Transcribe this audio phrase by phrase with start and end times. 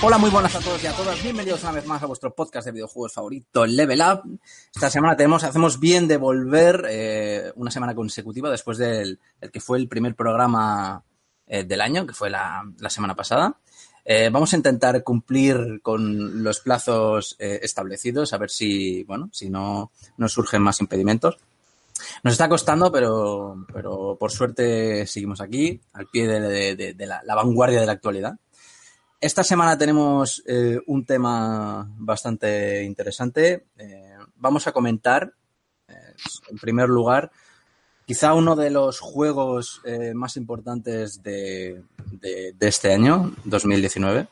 [0.00, 1.20] Hola, muy buenas a todos y a todas.
[1.22, 4.38] Bienvenidos una vez más a vuestro podcast de videojuegos favorito, Level Up.
[4.72, 9.60] Esta semana tenemos, hacemos bien de volver eh, una semana consecutiva después del el que
[9.60, 11.02] fue el primer programa
[11.48, 13.56] eh, del año, que fue la, la semana pasada.
[14.04, 19.90] Eh, vamos a intentar cumplir con los plazos establecidos, a ver si, bueno, si no
[20.16, 21.36] nos surgen más impedimentos.
[22.22, 27.80] Nos está costando, pero, pero por suerte seguimos aquí, al pie de, de- la vanguardia
[27.80, 28.38] de la actualidad.
[29.20, 33.66] Esta semana tenemos eh, un tema bastante interesante.
[33.76, 35.32] Eh, vamos a comentar,
[35.88, 35.94] eh,
[36.50, 37.32] en primer lugar,
[38.06, 39.82] quizá uno de los juegos
[40.14, 44.28] más importantes de, de- de este año, 2019,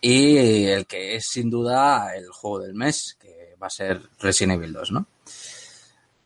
[0.00, 4.58] y el que es sin duda el juego del mes, que va a ser Resident
[4.60, 5.06] Evil 2, ¿no?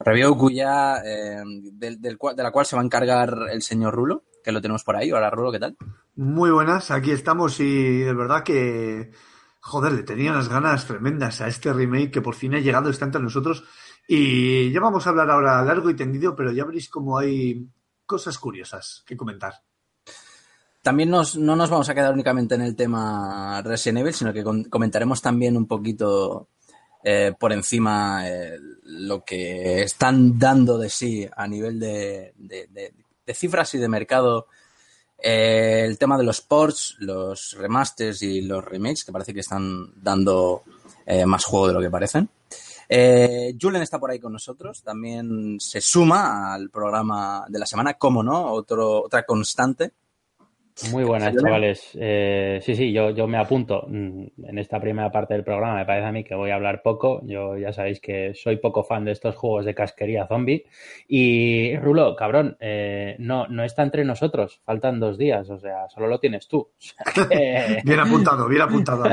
[0.00, 4.52] Review cuya, del, del de la cual se va a encargar el señor Rulo, que
[4.52, 5.12] lo tenemos por ahí.
[5.12, 5.76] Hola Rulo, ¿qué tal?
[6.16, 9.10] Muy buenas, aquí estamos y de verdad que,
[9.60, 13.04] joder, le tenía unas ganas tremendas a este remake que por fin ha llegado, está
[13.04, 13.64] entre nosotros
[14.08, 17.68] y ya vamos a hablar ahora largo y tendido, pero ya veréis cómo hay
[18.06, 19.52] cosas curiosas que comentar.
[20.80, 24.42] También nos, no nos vamos a quedar únicamente en el tema Resident Evil, sino que
[24.42, 26.48] con- comentaremos también un poquito
[27.04, 32.94] eh, por encima eh, lo que están dando de sí a nivel de, de- de-
[33.28, 34.46] de cifras y de mercado
[35.18, 39.92] eh, el tema de los ports, los remasters y los remakes, que parece que están
[40.02, 40.62] dando
[41.04, 42.30] eh, más juego de lo que parecen.
[42.88, 47.94] Eh, Julen está por ahí con nosotros, también se suma al programa de la semana,
[47.94, 49.92] como no, otro, otra constante.
[50.92, 51.90] Muy buenas, chavales.
[51.94, 55.74] Eh, sí, sí, yo, yo me apunto mm, en esta primera parte del programa.
[55.76, 57.20] Me parece a mí que voy a hablar poco.
[57.24, 60.64] Yo ya sabéis que soy poco fan de estos juegos de casquería zombie.
[61.08, 64.60] Y Rulo, cabrón, eh, no, no está entre nosotros.
[64.64, 66.68] Faltan dos días, o sea, solo lo tienes tú.
[67.84, 69.04] Bien apuntado, bien apuntado.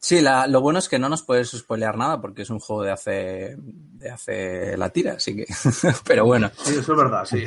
[0.00, 2.82] Sí, la- lo bueno es que no nos puedes spoilear nada porque es un juego
[2.82, 5.44] de hace, de hace la tira, así que.
[6.06, 6.50] Pero bueno.
[6.56, 7.44] Sí, eso es verdad, sí.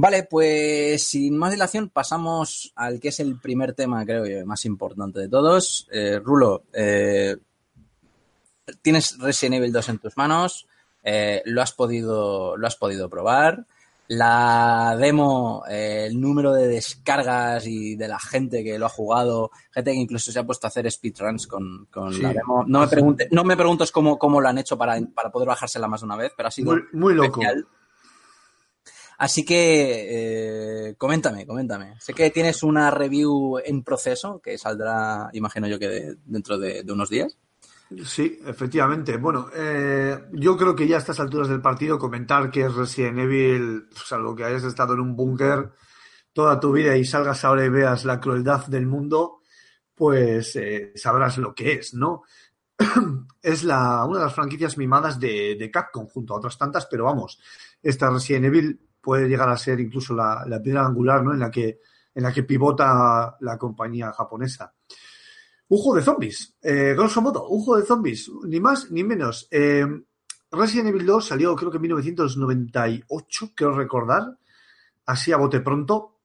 [0.00, 4.64] Vale, pues sin más dilación pasamos al que es el primer tema, creo yo, más
[4.64, 5.88] importante de todos.
[5.90, 7.36] Eh, Rulo, eh,
[8.80, 10.68] tienes Resident Evil 2 en tus manos,
[11.02, 13.66] eh, lo, has podido, lo has podido probar.
[14.06, 19.50] La demo, eh, el número de descargas y de la gente que lo ha jugado,
[19.72, 22.22] gente que incluso se ha puesto a hacer speedruns con, con Sí.
[22.22, 22.64] la demo.
[22.68, 25.88] No me, pregunte, no me preguntes cómo, cómo lo han hecho para, para poder bajársela
[25.88, 27.42] más de una vez, pero ha sido Muy, muy loco.
[27.42, 27.66] especial.
[29.18, 31.96] Así que eh, coméntame, coméntame.
[31.98, 36.84] Sé que tienes una review en proceso que saldrá, imagino yo que de- dentro de,
[36.88, 37.36] unos días.
[38.04, 39.16] Sí, efectivamente.
[39.16, 43.18] Bueno, eh, yo creo que ya a estas alturas del partido comentar que es Resident
[43.18, 45.72] Evil, salvo que hayas estado en un búnker
[46.32, 49.40] toda tu vida y salgas ahora y veas la crueldad del mundo,
[49.96, 52.22] pues eh, sabrás lo que es, ¿no?
[53.42, 57.40] es la, una de las franquicias mimadas de Capcom junto a otras tantas, pero vamos,
[57.82, 61.32] esta Resident Evil puede llegar a ser incluso la, la piedra angular, ¿no?
[61.32, 61.80] En la que,
[62.14, 64.74] en la que pivota la compañía japonesa.
[65.68, 69.48] Un juego de zombies, eh, grosso modo, un juego de zombies, ni más ni menos.
[69.50, 69.86] Eh,
[70.50, 74.38] Resident Evil 2 salió creo que en 1998, creo recordar,
[75.04, 76.20] así a bote pronto.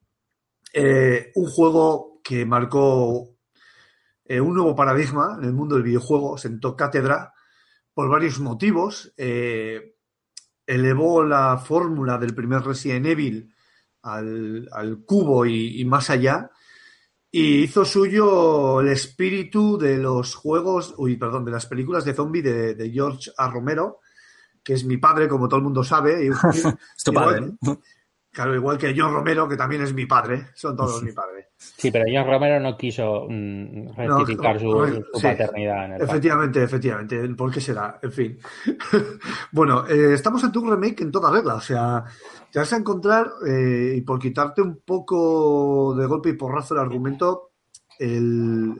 [0.72, 3.36] Eh, un juego que marcó
[4.24, 7.34] eh, un nuevo paradigma en el mundo del videojuego, sentó cátedra
[7.92, 9.12] por varios motivos.
[10.66, 13.54] Elevó la fórmula del primer Resident Evil
[14.02, 16.50] al, al cubo y, y más allá.
[17.30, 22.42] Y hizo suyo el espíritu de los juegos, uy, perdón, de las películas de zombie
[22.42, 23.50] de, de George A.
[23.50, 23.98] Romero,
[24.62, 26.26] que es mi padre, como todo el mundo sabe.
[26.26, 26.28] Y,
[26.98, 27.80] Es tu igual- padre, ¿no?
[28.34, 30.48] Claro, igual que John Romero, que también es mi padre.
[30.54, 31.50] Son todos mi padre.
[31.56, 35.22] Sí, pero John Romero no quiso mm, rectificar su, No, su sí.
[35.22, 37.28] paternidad en el Efectivamente, efectivamente.
[37.36, 38.00] ¿Por qué será?
[38.02, 38.38] En fin.
[39.52, 41.54] bueno, eh, estamos ante un remake en toda regla.
[41.54, 42.04] O sea,
[42.50, 46.80] te vas a encontrar, eh, y por quitarte un poco de golpe y porrazo el
[46.80, 47.52] argumento,
[48.00, 48.74] el,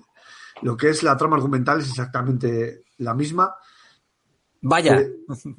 [0.63, 3.55] lo que es la trama argumental es exactamente la misma.
[4.63, 5.13] Vaya, Eh,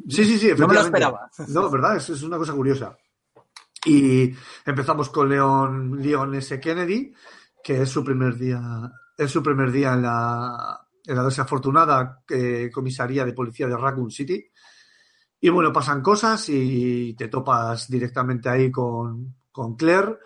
[0.09, 0.81] sí, sí, sí, no me lo efectivamente.
[0.81, 1.29] esperaba.
[1.47, 1.95] No, ¿verdad?
[1.95, 2.97] Es, es una cosa curiosa.
[3.85, 4.33] Y
[4.65, 6.59] empezamos con Leon, Leon S.
[6.59, 7.13] Kennedy,
[7.63, 8.61] que es su primer día,
[9.17, 14.11] es su primer día en la, en la desafortunada eh, comisaría de policía de Raccoon
[14.11, 14.43] City.
[15.39, 20.17] Y bueno, pasan cosas y te topas directamente ahí con, con Claire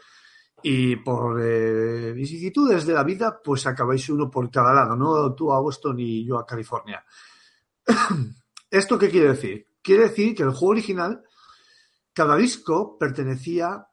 [0.64, 5.34] y por eh, vicisitudes de la vida, pues acabáis uno por cada lado, ¿no?
[5.34, 7.04] Tú a Boston y yo a California.
[8.70, 9.68] ¿Esto qué quiere decir?
[9.82, 11.24] Quiere decir que el juego original,
[12.14, 13.88] cada disco pertenecía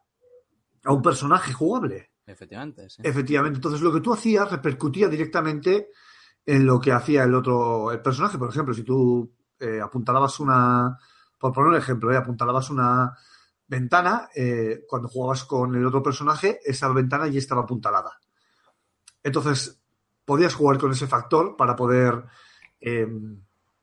[0.84, 2.12] a un personaje jugable.
[2.26, 3.02] Efectivamente, sí.
[3.04, 3.58] Efectivamente.
[3.58, 5.90] Entonces, lo que tú hacías repercutía directamente
[6.44, 8.38] en lo que hacía el otro el personaje.
[8.38, 10.96] Por ejemplo, si tú eh, apuntalabas una,
[11.38, 13.16] por poner un ejemplo, eh, apuntalabas una
[13.66, 18.20] ventana, eh, cuando jugabas con el otro personaje, esa ventana ya estaba apuntalada.
[19.22, 19.82] Entonces,
[20.24, 22.24] podías jugar con ese factor para poder
[22.80, 23.08] eh,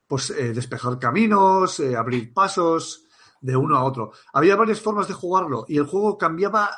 [0.06, 3.03] pues, eh, despejar caminos, abrir pasos
[3.44, 4.12] de uno a otro.
[4.32, 6.70] Había varias formas de jugarlo y el juego cambiaba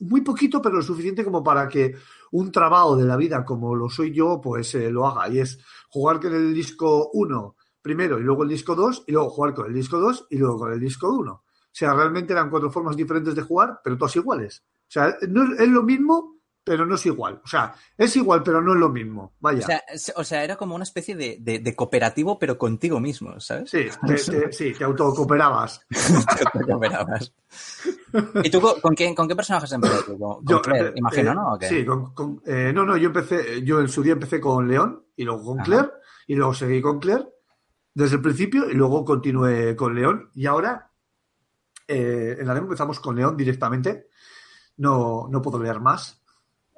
[0.00, 1.94] muy poquito, pero lo suficiente como para que
[2.32, 5.32] un trabajo de la vida como lo soy yo, pues eh, lo haga.
[5.32, 5.58] Y es
[5.88, 9.66] jugar con el disco 1 primero y luego el disco 2 y luego jugar con
[9.66, 11.32] el disco 2 y luego con el disco 1.
[11.32, 14.62] O sea, realmente eran cuatro formas diferentes de jugar, pero todas iguales.
[14.66, 17.40] O sea, no es, es lo mismo, pero no es igual.
[17.44, 19.32] O sea, es igual, pero no es lo mismo.
[19.40, 19.60] Vaya.
[19.60, 23.00] O sea, es- o sea, era como una especie de, de- de cooperativo, pero contigo
[23.00, 23.70] mismo, ¿sabes?
[23.70, 25.86] Sí, te, te- sí, te autocooperabas.
[25.90, 27.32] Te cooperabas.
[28.44, 30.16] ¿Y tú con, qué, con qué personajes empezaste?
[30.18, 31.58] Con, Yo, Claire, eh, imagino, eh, ¿no?
[31.60, 35.04] Sí, con, con- eh, no, no, yo empecé, yo en su día empecé con León
[35.16, 35.64] y luego con Ajá.
[35.66, 35.88] Claire
[36.26, 37.26] y luego seguí con Claire
[37.94, 40.90] desde el principio y luego continué con León y ahora
[41.88, 44.08] eh, en la demo empezamos con León directamente.
[44.76, 46.19] No, no puedo leer más.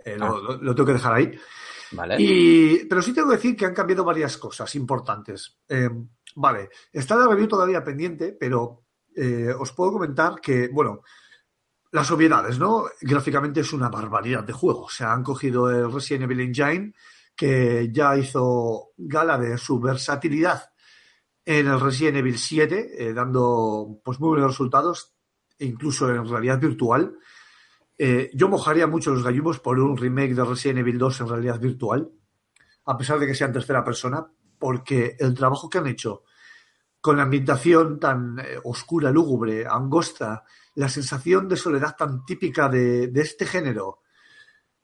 [0.05, 0.41] Eh, lo, Ah.
[0.43, 1.39] lo- lo tengo que dejar ahí.
[1.93, 2.17] Vale.
[2.19, 5.59] Y, pero sí tengo que decir que han cambiado varias cosas importantes.
[5.69, 5.91] Eh,
[6.37, 8.85] vale, está la review todavía pendiente, pero
[9.15, 11.03] eh, os puedo comentar que, bueno,
[11.91, 12.85] las obviedades, ¿no?
[13.03, 14.85] Gráficamente es una barbaridad de juego.
[14.85, 16.95] O sea, han cogido el Resident Evil Engine,
[17.37, 20.71] que ya hizo gala de su versatilidad
[21.45, 25.13] en el Resident Evil 7, eh, dando pues muy buenos resultados,
[25.59, 27.19] incluso en realidad virtual.
[28.05, 31.61] Eh, yo mojaría mucho los gallumbos por un remake de Resident Evil 2 en realidad
[31.61, 32.11] virtual,
[32.87, 34.27] a pesar de que sea en tercera persona,
[34.59, 36.25] porque el trabajo que han hecho
[37.01, 40.43] con la ambientación tan eh, oscura, lúgubre, angosta,
[40.75, 44.01] la sensación de soledad tan típica de, de este género,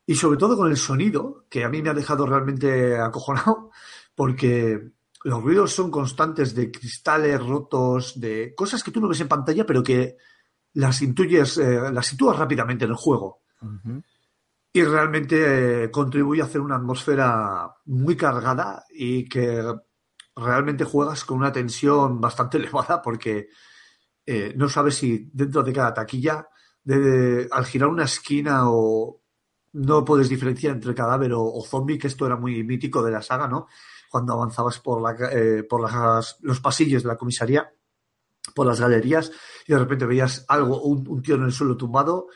[0.07, 3.73] y sobre todo con el sonido, que a mí me ha dejado realmente acojonado,
[4.15, 4.93] porque
[5.25, 9.67] los ruidos son constantes de cristales rotos, de cosas que tú no ves en pantalla,
[9.67, 10.19] pero que
[10.75, 13.43] las intuyes, eh, las sitúas rápidamente en el juego.
[14.73, 19.65] Y realmente eh, contribuye a hacer una atmósfera muy cargada y que
[20.37, 23.49] realmente juegas con una tensión bastante elevada porque
[24.27, 26.47] eh, no sabes si dentro de cada taquilla,
[26.85, 29.23] de- al girar una esquina o
[29.73, 33.23] no puedes diferenciar entre cadáver o, o zombie, que esto era muy mítico de la
[33.23, 33.67] saga, ¿no?
[34.11, 35.17] Cuando avanzabas por, la,
[35.69, 37.71] por las- los pasillos de la comisaría,
[38.59, 39.31] por las galerías,
[39.67, 42.27] y de repente veías algo, un, un tío en el suelo tumbado,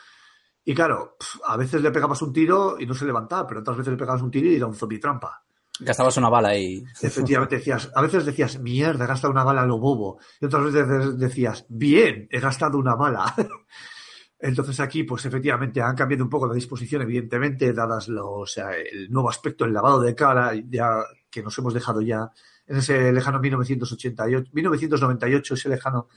[0.65, 1.17] y claro,
[1.47, 4.23] a veces le pegabas un tiro y no se levantaba, pero otras veces le pegabas
[4.23, 5.43] un tiro y era un zombie trampa.
[5.81, 6.85] Gastabas una bala y...
[7.01, 10.21] Efectivamente decías, a veces decías, mierda, he gastado una bala a lo bobo.
[10.41, 13.35] Y otras veces decías, bien, he gastado una bala.
[14.39, 18.73] Entonces aquí, pues efectivamente han cambiado un poco la disposición, evidentemente, dadas los, o sea,
[18.77, 22.31] el nuevo aspecto, el lavado de cara, ya que nos hemos dejado ya
[22.67, 26.09] en ese lejano 1988, 1998, ese lejano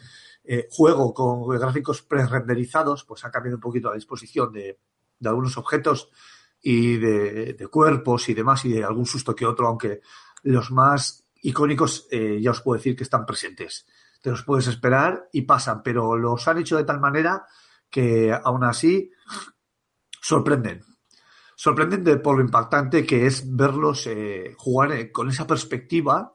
[0.44, 4.80] eh, juego con gráficos pre-renderizados, pues ha cambiado un poquito la disposición de,
[5.20, 6.10] de algunos objetos
[6.62, 10.02] y de, cuerpos y demás, y de algún susto que otro, aunque
[10.44, 13.86] los más icónicos eh, ya os puedo decir que están presentes.
[14.22, 17.46] Te los puedes esperar y pasan, pero los han hecho de tal manera
[17.90, 19.12] que aún así
[20.22, 20.84] sorprenden.
[21.56, 26.35] Sorprenden de, por lo impactante que es verlos eh, jugar con esa perspectiva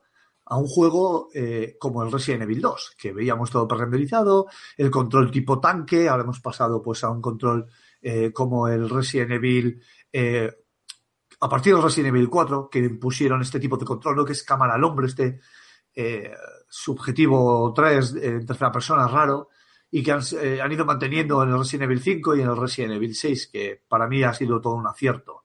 [0.50, 5.30] a un juego eh, como el Resident Evil 2, que veíamos todo pre-renderizado, el control
[5.30, 7.66] tipo tanque, ahora hemos pasado pues a un control
[8.02, 9.80] eh, como el Resident Evil
[10.12, 10.52] eh,
[11.38, 14.24] a partir del Resident Evil 4, que impusieron este tipo de control, ¿no?
[14.24, 15.40] que es cámara al hombro, este
[16.68, 19.50] subjetivo 3 en tercera persona raro,
[19.90, 20.22] y que han,
[20.62, 23.82] han ido manteniendo en el Resident Evil 5 y en el Resident Evil 6, que
[23.88, 25.44] para mí ha sido todo un acierto.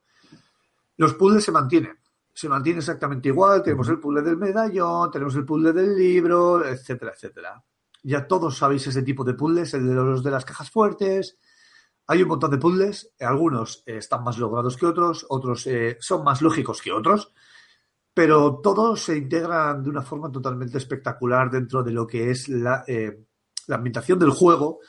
[0.97, 1.97] Los puzzles se mantienen,
[2.35, 7.13] se mantienen exactamente igual, tenemos el puzzle del medallón, tenemos el puzzle del libro, etcétera,
[7.15, 7.63] etcétera.
[8.03, 11.37] Ya todos sabéis ese tipo de puzzles, el de los de las cajas fuertes,
[12.07, 16.25] hay un montón de puzzles, algunos eh, están más logrados que otros, otros eh, son
[16.25, 17.31] más lógicos que otros,
[18.13, 22.83] pero todos se integran de una forma totalmente espectacular dentro de lo que es la,
[22.85, 23.17] eh,
[23.67, 24.81] la ambientación del juego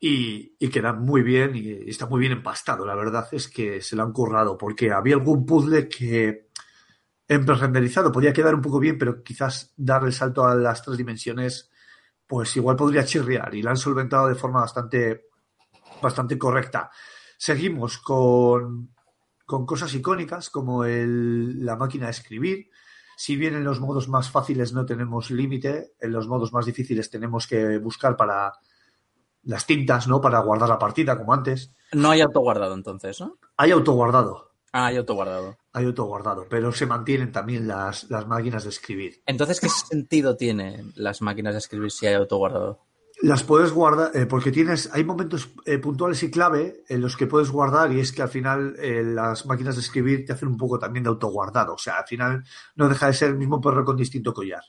[0.00, 2.86] y, queda muy bien y está muy bien empastado.
[2.86, 6.48] La verdad es que se lo han currado porque había algún puzzle que
[7.26, 10.96] en renderizado podría quedar un poco bien, pero quizás dar el salto a las tres
[10.96, 11.70] dimensiones,
[12.26, 15.26] pues igual podría chirriar y la han solventado de forma bastante,
[16.00, 16.90] bastante correcta.
[17.36, 18.94] Seguimos con,
[19.44, 22.70] con cosas icónicas como el, la máquina de escribir.
[23.16, 27.10] Si bien en los modos más fáciles no tenemos límite, en los modos más difíciles
[27.10, 28.52] tenemos que buscar para
[29.42, 30.20] las tintas, ¿no?
[30.20, 31.72] Para guardar la partida, como antes.
[31.92, 33.38] No hay autoguardado entonces, ¿no?
[33.56, 34.48] Hay autoguardado.
[34.72, 35.56] Ah, hay autoguardado.
[35.72, 39.22] Hay autoguardado, pero se mantienen también las, las máquinas de escribir.
[39.26, 42.80] Entonces, ¿qué sentido tienen las máquinas de escribir si hay autoguardado?
[43.20, 47.26] Las puedes guardar, eh, porque tienes, hay momentos eh, puntuales y clave en los que
[47.26, 50.56] puedes guardar y es que al final eh, las máquinas de escribir te hacen un
[50.56, 51.74] poco también de autoguardado.
[51.74, 52.44] O sea, al final
[52.76, 54.62] no deja de ser el mismo perro con distinto collar.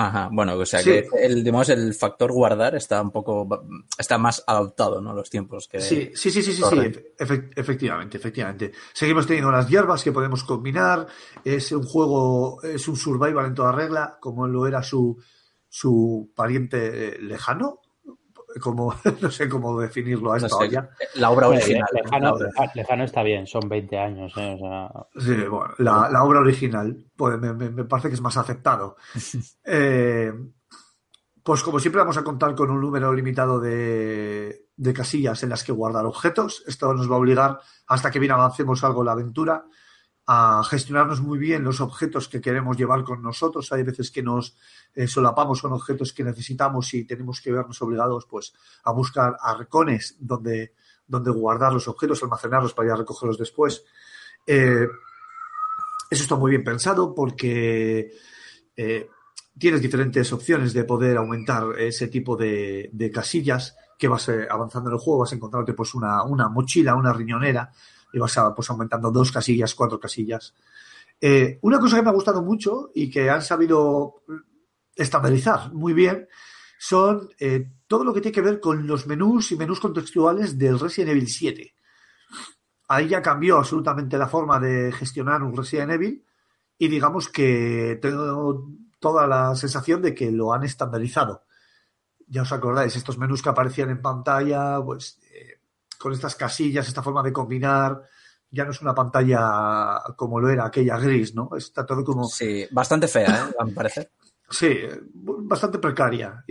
[0.00, 3.48] Ajá, bueno, o sea que el, digamos, el factor guardar está un poco,
[3.98, 5.12] está más adaptado, ¿no?
[5.12, 5.80] Los tiempos que...
[5.80, 6.78] Sí, sí, sí, sí, sí, sí
[7.56, 8.70] efectivamente, efectivamente.
[8.92, 11.08] Seguimos teniendo las hierbas que podemos combinar,
[11.44, 15.20] es un juego, es un survival en toda regla, como lo era su,
[15.68, 17.80] su pariente lejano,
[18.60, 20.90] como no sé cómo definirlo a esta no ya.
[21.16, 21.86] La obra original.
[22.74, 24.32] Lejano, está bien, son 20 años.
[24.36, 24.54] ¿eh?
[24.54, 25.06] O sea...
[25.18, 28.96] Sí, bueno, la, la, obra original pues, me, me, parece que es más aceptado.
[29.64, 30.32] eh,
[31.42, 35.64] pues como siempre vamos a contar con un número limitado de, de, casillas en las
[35.64, 36.62] que guardar objetos.
[36.66, 39.64] Esto nos va a obligar, hasta que bien avancemos algo en la aventura,
[40.30, 43.72] a gestionarnos muy bien los objetos que queremos llevar con nosotros.
[43.72, 44.58] Hay veces que nos
[44.94, 48.52] eh, solapamos con objetos que necesitamos y tenemos que vernos obligados pues,
[48.84, 50.74] a buscar arcones donde,
[51.06, 53.82] donde guardar los objetos, almacenarlos para ir a recogerlos después.
[54.46, 54.86] Eh,
[56.10, 58.12] eso está muy bien pensado porque
[58.76, 59.08] eh,
[59.58, 65.00] tienes diferentes opciones de poder aumentar ese tipo de, casillas que vas avanzando en el
[65.00, 67.72] juego, vas encontrarte pues una, una mochila, una riñonera,
[68.12, 70.54] y vas a, pues, aumentando dos casillas, cuatro casillas.
[71.20, 74.22] Eh, una cosa que me ha gustado mucho y que han sabido
[74.94, 76.28] estandarizar muy bien
[76.78, 80.78] son eh, todo lo que tiene que ver con los menús y menús contextuales del
[80.78, 81.74] Resident Evil 7.
[82.88, 86.24] Ahí ya cambió absolutamente la forma de gestionar un Resident Evil
[86.78, 88.68] y digamos que tengo
[89.00, 91.44] toda la sensación de que lo han estandarizado.
[92.26, 95.18] Ya os acordáis, estos menús que aparecían en pantalla, pues
[95.98, 98.02] con estas casillas, esta forma de combinar,
[98.50, 101.50] ya no es una pantalla como lo era aquella gris, ¿no?
[101.56, 102.24] Está todo como...
[102.24, 103.54] Sí, bastante fea, ¿eh?
[103.58, 104.10] A mi parecer.
[104.50, 104.78] Sí,
[105.12, 106.42] bastante precaria.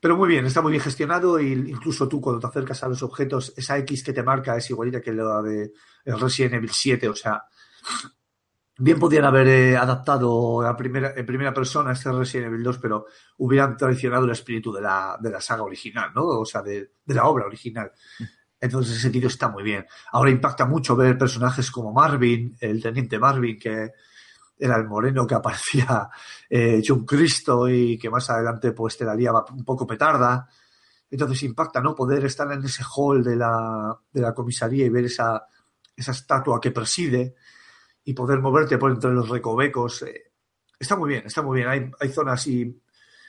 [0.00, 3.02] pero muy bien, está muy bien gestionado e incluso tú cuando te acercas a los
[3.02, 5.72] objetos, esa X que te marca es igualita que la de
[6.06, 7.44] Resident Evil 7, o sea,
[8.78, 13.06] bien podían haber eh, adaptado a primera, en primera persona este Resident Evil 2, pero
[13.38, 16.24] hubieran traicionado el espíritu de la, de la saga original, ¿no?
[16.26, 17.92] O sea, de, de la obra original.
[18.60, 19.86] Entonces, ese sentido está muy bien.
[20.12, 23.92] Ahora impacta mucho ver personajes como Marvin, el teniente Marvin, que
[24.58, 26.08] era el moreno que aparecía
[26.48, 30.48] eh, hecho un Cristo y que más adelante pues te daría un poco petarda.
[31.10, 31.94] Entonces impacta, ¿no?
[31.94, 35.46] Poder estar en ese hall de la, de la comisaría y ver esa,
[35.94, 37.36] esa estatua que preside
[38.06, 40.02] y poder moverte por entre los recovecos.
[40.02, 40.32] Eh,
[40.78, 41.68] está muy bien, está muy bien.
[41.68, 42.80] Hay, hay zonas y,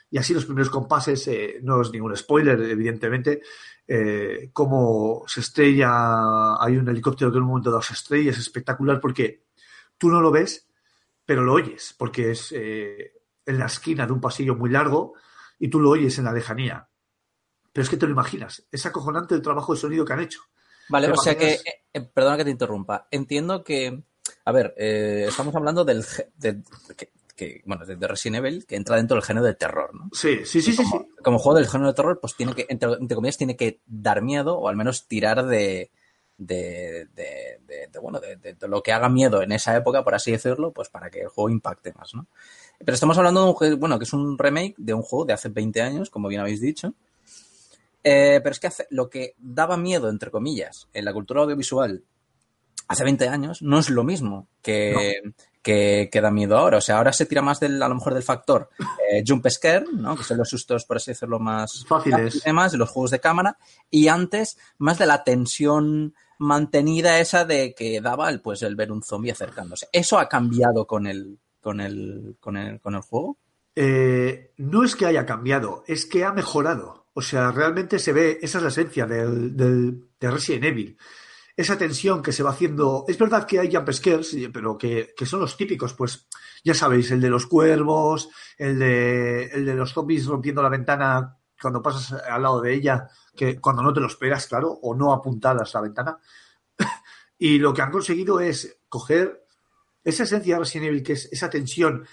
[0.10, 3.41] y así los primeros compases, eh, no es ningún spoiler, evidentemente,
[3.88, 8.38] eh, cómo se estrella, hay un helicóptero que en un momento dado se estrella, es
[8.38, 9.43] espectacular porque
[9.98, 10.69] tú no lo ves,
[11.25, 13.13] pero lo oyes, porque es eh,
[13.46, 15.13] en la esquina de un pasillo muy largo
[15.60, 16.88] y tú lo oyes en la lejanía.
[17.74, 20.41] Pero es que te lo imaginas, es acojonante el trabajo de sonido que han hecho.
[20.89, 21.60] Vale, o sea que,
[22.13, 24.03] perdona que te interrumpa, entiendo que,
[24.46, 26.05] a ver, estamos hablando del,
[26.38, 26.62] de,
[27.38, 30.10] que, bueno, de Resident Evil, que entra dentro del género de terror, ¿no?
[30.12, 32.93] Sí, sí, sí, como, sí, Como juego del género de terror, pues tiene que, entre,
[32.93, 35.91] entre, comillas, tiene que dar miedo o al menos tirar de,
[36.38, 37.60] de, de,
[37.91, 41.10] de bueno, de, lo que haga miedo en esa época, por así decirlo, pues para
[41.10, 42.27] que el juego impacte más, ¿no?
[42.79, 45.34] Pero estamos hablando de un juego, bueno, que es un remake de un juego de
[45.34, 46.93] hace 20 años, como bien habéis dicho.
[48.03, 52.03] Eh, pero es que hace, lo que daba miedo, entre comillas, en la cultura audiovisual
[52.88, 55.34] hace 20 años no es lo mismo que, no
[55.67, 56.77] que, que, da miedo ahora.
[56.77, 58.70] O sea, ahora se tira más del, a lo mejor del factor
[59.12, 60.15] eh, jump scare, ¿no?
[60.15, 62.41] Que son los sustos, por así decirlo, más fáciles.
[62.53, 63.58] Más de los juegos de cámara.
[63.89, 68.94] Y antes, más de la tensión mantenida esa de que daba el, pues, el ver
[68.94, 69.89] un zombie acercándose.
[69.91, 73.38] ¿Eso ha cambiado con el, con el, con el, con el juego?
[73.75, 77.08] Eh, no es que haya cambiado, es que ha mejorado.
[77.13, 80.98] O sea, realmente se ve, esa es la esencia del, del, de Resident Evil
[81.58, 83.04] esa tensión que se va haciendo.
[83.08, 86.28] Es verdad que hay jump scares, pero que, que, son los típicos, pues
[86.64, 91.36] ya sabéis, el de los cuervos, el de, el de los zombies rompiendo la ventana
[91.60, 95.12] cuando pasas al lado de ella, que cuando no te lo esperas, claro, o no
[95.12, 96.20] apuntadas la ventana.
[97.40, 99.44] y lo que han conseguido es coger
[100.04, 102.06] esa esencia de Resident Evil, que es esa tensión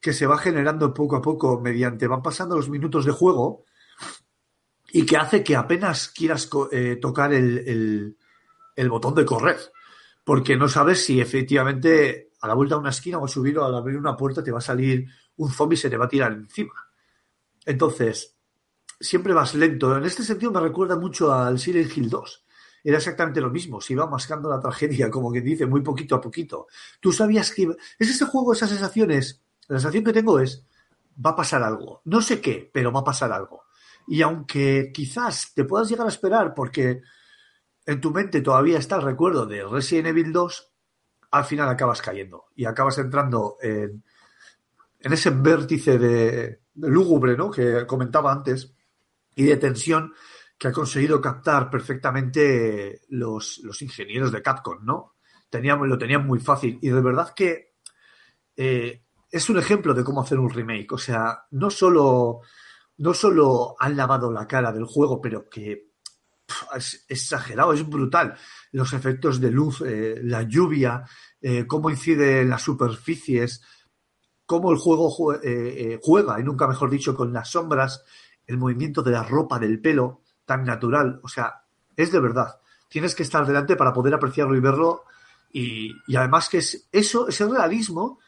[0.00, 3.66] que se va generando poco a poco mediante van pasando los minutos de juego
[4.92, 8.16] y que hace que apenas quieras eh, tocar el, el,
[8.76, 9.58] el, botón de correr,
[10.24, 13.64] porque no sabes si efectivamente a la vuelta de una esquina o al subir o
[13.64, 16.08] al abrir una puerta te va a salir un zombie y se te va a
[16.08, 16.74] tirar encima.
[17.64, 18.36] Entonces,
[18.98, 19.96] siempre vas lento.
[19.96, 22.44] En este sentido me recuerda mucho al Silent Hill 2.
[22.82, 26.20] Era exactamente lo mismo, se iba mascando la tragedia, como que dice, muy poquito a
[26.20, 26.66] poquito.
[26.98, 27.68] Tú sabías que...
[27.98, 29.42] Es ese juego, esas sensaciones.
[29.68, 30.64] La sensación que tengo es,
[31.24, 32.00] va a pasar algo.
[32.06, 33.64] No sé qué, pero va a pasar algo.
[34.08, 37.02] Y aunque quizás te puedas llegar a esperar porque
[37.90, 40.72] en tu mente todavía está el recuerdo de Resident Evil 2,
[41.32, 44.02] al final acabas cayendo y acabas entrando en,
[45.00, 47.50] en ese vértice de, lúgubre, ¿no?
[47.50, 48.74] Que comentaba antes,
[49.34, 50.12] y de tensión
[50.58, 55.14] que ha conseguido captar perfectamente los, los ingenieros de Capcom, ¿no?
[55.48, 56.78] Tenían, lo tenían muy fácil.
[56.82, 57.74] Y de verdad que
[58.56, 60.92] eh, es un ejemplo de cómo hacer un remake.
[60.92, 62.40] O sea, no solo,
[62.98, 65.89] no solo han lavado la cara del juego, pero que
[66.76, 68.36] es exagerado, es brutal.
[68.72, 71.04] Los efectos de luz, eh, la lluvia,
[71.40, 73.62] eh, cómo incide en las superficies,
[74.46, 78.04] cómo el juego eh, juega, y nunca mejor dicho, con las sombras,
[78.46, 81.20] el movimiento de la ropa, del pelo, tan natural.
[81.22, 81.62] O sea,
[81.96, 82.60] es de verdad.
[82.88, 85.04] Tienes que estar delante para poder apreciarlo y verlo.
[85.52, 88.18] Y, además que es eso, ese realismo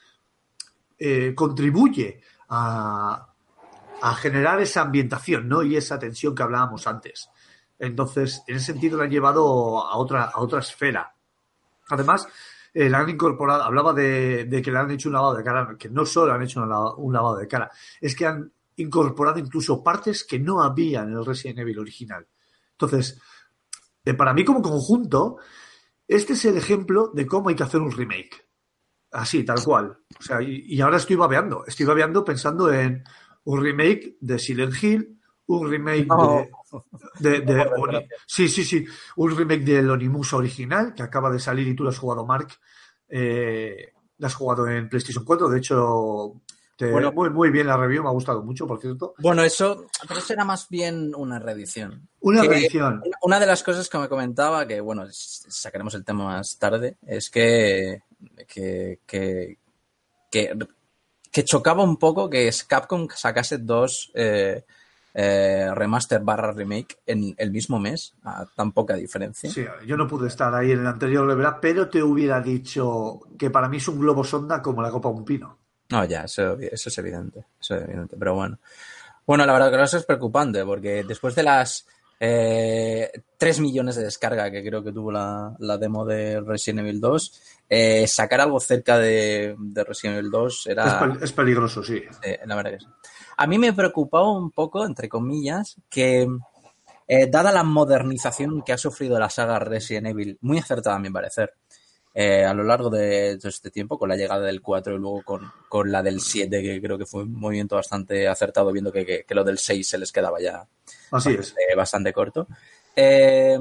[1.35, 3.35] contribuye a,
[4.01, 5.65] a, generar esa ambientación, ¿no?
[5.65, 7.29] Y esa tensión que hablábamos antes.
[7.83, 11.13] Entonces, en ese sentido lo han llevado a otra, a otra esfera.
[11.89, 12.29] Además,
[12.73, 15.91] eh, la han incorporado, hablaba de, que le han hecho un lavado de cara, que
[15.91, 20.39] no solo han hecho un lavado, de cara, es que han incorporado incluso partes que
[20.39, 22.25] no había en el Resident Evil original.
[22.71, 23.21] Entonces,
[24.05, 25.39] eh, para mí como conjunto,
[26.07, 28.49] este es el ejemplo de cómo hay que hacer un remake.
[29.11, 29.99] Así, tal cual.
[30.21, 31.67] O sea, y ahora estoy babeando.
[31.67, 33.03] Estoy babeando pensando en
[33.43, 35.19] un remake de Silent Hill,
[35.61, 36.47] un remake No.
[37.19, 38.21] de, de, de No, Oni- gracias.
[38.27, 38.85] sí, sí, sí,
[39.17, 42.49] un remake del Onimusa original que acaba de salir y tú lo has jugado, Mark.
[43.09, 45.49] Eh, lo has jugado en PlayStation 4.
[45.49, 46.41] De hecho,
[46.77, 47.13] te- Bueno.
[47.13, 49.15] muy, muy bien la review, me ha gustado mucho, por cierto.
[49.19, 52.09] Bueno, eso, pero eso era más bien una reedición.
[52.21, 53.03] Una Que- reedición.
[53.23, 57.29] Una- de las cosas que me comentaba, que bueno, sacaremos el tema más tarde, es
[57.31, 58.03] que,
[58.49, 59.59] que, que,
[60.31, 60.57] que,
[61.31, 64.65] que chocaba un poco que Capcom sacase dos eh,
[65.15, 69.51] eh, remaster barra remake en el mismo mes, a tan poca diferencia.
[69.51, 73.69] Sí, yo no pude estar ahí en el anterior pero te hubiera dicho que para
[73.69, 75.59] mí es un globo sonda como la copa de un pino.
[75.91, 78.59] No, ya, eso, eso es evidente, eso es evidente, pero bueno.
[79.27, 81.87] Bueno, la verdad que eso es preocupante, porque después de las
[82.19, 87.01] eh, 3 millones de descarga que creo que tuvo la, la demo de Resident Evil
[87.01, 91.19] 2, eh, sacar algo cerca de, de Resident Evil 2 Es, era...
[91.21, 92.01] es peligroso, sí.
[92.23, 92.87] eh, la verdad que sí.
[93.37, 96.29] A mí me preocupaba un poco, entre comillas, que
[97.09, 101.11] eh, dada la modernización que ha sufrido la saga Resident Evil, muy acertada a mi
[101.11, 101.55] parecer,
[102.15, 105.23] eh, a lo largo de todo este tiempo, con la llegada del 4 y luego
[105.23, 109.05] con, con la del 7, que creo que fue un movimiento bastante acertado, viendo que,
[109.07, 110.67] que- que lo del 6 se les quedaba ya
[111.11, 111.55] Así es.
[111.77, 112.47] bastante corto,
[112.97, 113.59] eh,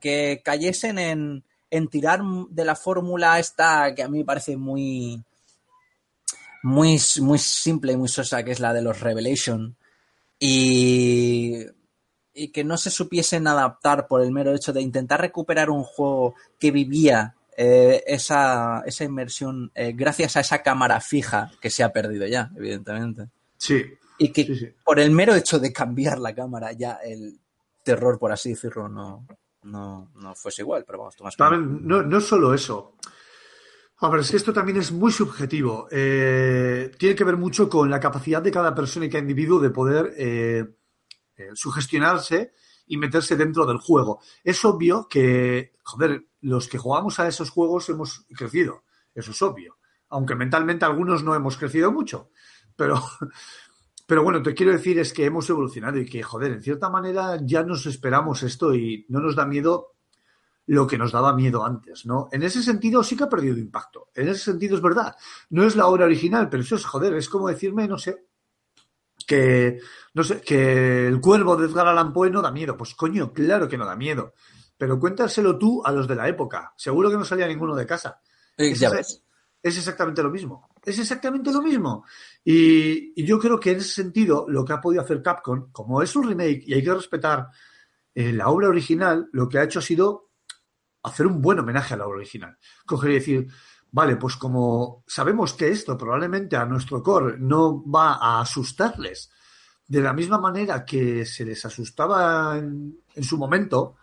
[0.00, 5.22] que cayesen en, en tirar de la fórmula esta que a mí me parece muy,
[6.66, 9.76] muy, muy simple y muy sosa, que es la de los Revelation,
[10.36, 11.64] y,
[12.34, 16.34] y que no se supiesen adaptar por el mero hecho de intentar recuperar un juego
[16.58, 21.92] que vivía eh, esa, esa inmersión eh, gracias a esa cámara fija que se ha
[21.92, 23.28] perdido ya, evidentemente.
[23.56, 23.84] Sí,
[24.18, 24.68] Y que sí, sí.
[24.84, 27.38] por el mero hecho de cambiar la cámara ya el
[27.84, 29.24] terror, por así decirlo, no,
[29.62, 32.94] no, no fuese igual, pero vamos, tú más También, no, no solo eso.
[33.98, 35.88] A ver, es que esto también es muy subjetivo.
[35.90, 39.70] Eh, tiene que ver mucho con la capacidad de cada persona y cada individuo de
[39.70, 40.66] poder eh,
[41.36, 42.52] eh, sugestionarse
[42.86, 44.20] y meterse dentro del juego.
[44.44, 48.84] Es obvio que, joder, los que jugamos a esos juegos hemos crecido.
[49.14, 49.78] Eso es obvio.
[50.10, 52.28] Aunque mentalmente algunos no hemos crecido mucho.
[52.76, 53.02] Pero,
[54.06, 57.38] pero bueno, te quiero decir es que hemos evolucionado y que, joder, en cierta manera
[57.42, 59.95] ya nos esperamos esto y no nos da miedo
[60.66, 62.28] lo que nos daba miedo antes, ¿no?
[62.32, 64.08] En ese sentido sí que ha perdido impacto.
[64.14, 65.14] En ese sentido es verdad.
[65.50, 68.26] No es la obra original, pero eso es joder, es como decirme, no sé,
[69.26, 69.78] que
[70.14, 72.76] no sé, que el cuervo de Edgar Allan Poe no da miedo.
[72.76, 74.34] Pues coño, claro que no da miedo.
[74.76, 76.72] Pero cuéntaselo tú a los de la época.
[76.76, 78.20] Seguro que no salía ninguno de casa.
[78.56, 79.22] Es, ves.
[79.62, 80.70] es exactamente lo mismo.
[80.84, 82.04] Es exactamente lo mismo.
[82.44, 86.02] Y, y yo creo que en ese sentido, lo que ha podido hacer Capcom, como
[86.02, 87.48] es un remake y hay que respetar
[88.14, 90.25] eh, la obra original, lo que ha hecho ha sido
[91.06, 92.56] hacer un buen homenaje a la original.
[92.86, 93.48] Coger y decir,
[93.96, 99.30] Vale, pues como sabemos que esto probablemente a nuestro core no va a asustarles
[99.86, 103.96] de la misma manera que se les asustaba en, en su momento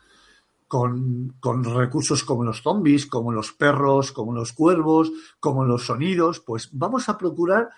[0.68, 6.39] con, con, recursos como los zombies, como los perros, como los cuervos, como los sonidos,
[6.39, 7.70] pues vamos a procurar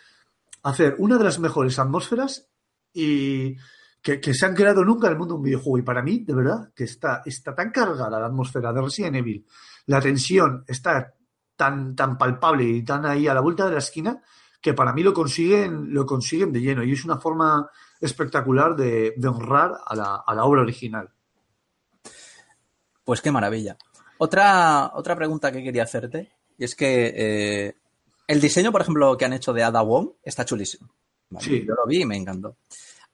[0.64, 2.48] hacer una de las mejores atmósferas
[2.94, 3.58] y
[4.06, 5.80] que, que, se han creado nunca en el mundo de un videojuego.
[5.80, 9.44] Y para mí, de verdad, que está, está tan cargada la atmósfera de Resident Evil,
[9.88, 11.15] la tensión está
[11.56, 14.22] tan, tan palpable y tan ahí a la vuelta de la esquina,
[14.62, 16.84] que para mí lo consiguen, lo consiguen de lleno.
[16.84, 17.68] Y es una forma
[18.00, 21.10] espectacular de, de honrar a la, a la, obra original.
[23.04, 23.76] Pues qué maravilla.
[24.20, 27.76] Otra, otra pregunta que quería hacerte, y es que eh,
[28.28, 30.94] el diseño, por ejemplo, que han hecho de Ada Wong está chulísimo.
[31.32, 31.44] ¿vale?
[31.44, 31.65] Sí.
[31.68, 32.58] Yo lo vi y me encantó.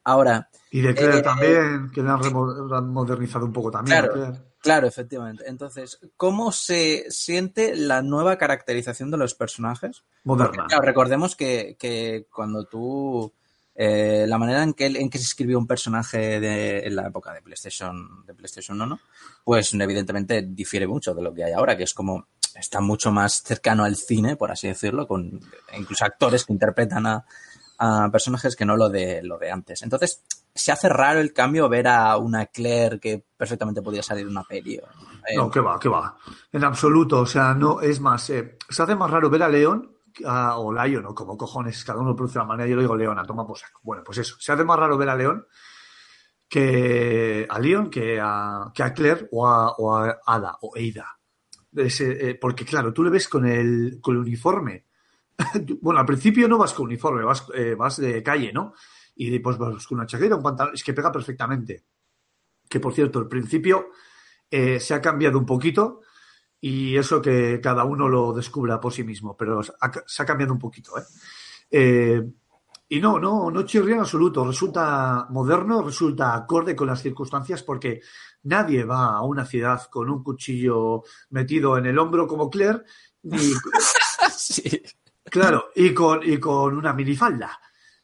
[0.03, 0.49] Ahora.
[0.71, 4.05] Y de Claire eh, también, que le han, modernizado un poco también.
[4.05, 4.51] Claro.
[4.61, 5.43] Claro, efectivamente.
[5.47, 10.03] Entonces, ¿cómo se siente la nueva caracterización de los personajes?
[10.23, 10.67] Moderna.
[10.67, 13.33] Claro, recordemos que, que cuando tú.
[13.73, 17.33] eh, la manera en que, en que se escribió un personaje de, en la época
[17.33, 18.99] de PlayStation, de PlayStation 1,
[19.43, 23.41] pues evidentemente difiere mucho de lo que hay ahora, que es como está mucho más
[23.41, 25.39] cercano al cine, por así decirlo, con
[25.75, 27.25] incluso actores que interpretan a,
[27.84, 29.82] a personajes que no lo de lo de antes.
[29.82, 34.44] Entonces, se hace raro el cambio ver a una Claire que perfectamente podría salir una
[34.44, 34.76] peli.
[34.76, 36.15] eh, No, que va, que va.
[36.52, 37.22] En absoluto.
[37.22, 41.06] O sea, no, es más, eh, se hace más raro ver a León o Lion,
[41.08, 42.70] o como cojones, cada uno produce una manera.
[42.70, 43.80] Yo lo digo Leona, toma por saco.
[43.82, 44.36] Bueno, pues eso.
[44.39, 45.48] Se hace más raro ver a León
[46.48, 51.17] que a Leon que a, que a Claire o a, o a Ada o Eida.
[51.74, 54.86] Ese, eh, porque claro, tú le ves con el, con el uniforme.
[55.82, 58.73] bueno, al principio no vas con uniforme, vas, eh, vas de calle, ¿no?
[59.15, 61.86] Y después vas con una chaqueta, un pantalón, es que pega perfectamente.
[62.67, 63.89] Que por cierto, al principio
[64.49, 66.01] eh, se ha cambiado un poquito
[66.60, 70.60] y eso que cada uno lo descubra por sí mismo, pero se ha cambiado un
[70.60, 70.97] poquito.
[70.97, 71.04] ¿eh?
[71.71, 72.23] Eh,
[72.89, 74.45] y no, no, no chirría en absoluto.
[74.45, 78.01] Resulta moderno, resulta acorde con las circunstancias porque
[78.43, 82.84] nadie va a una ciudad con un cuchillo metido en el hombro como Claire,
[83.23, 83.38] ni.
[85.32, 87.60] claro, y con, y con una minifalda.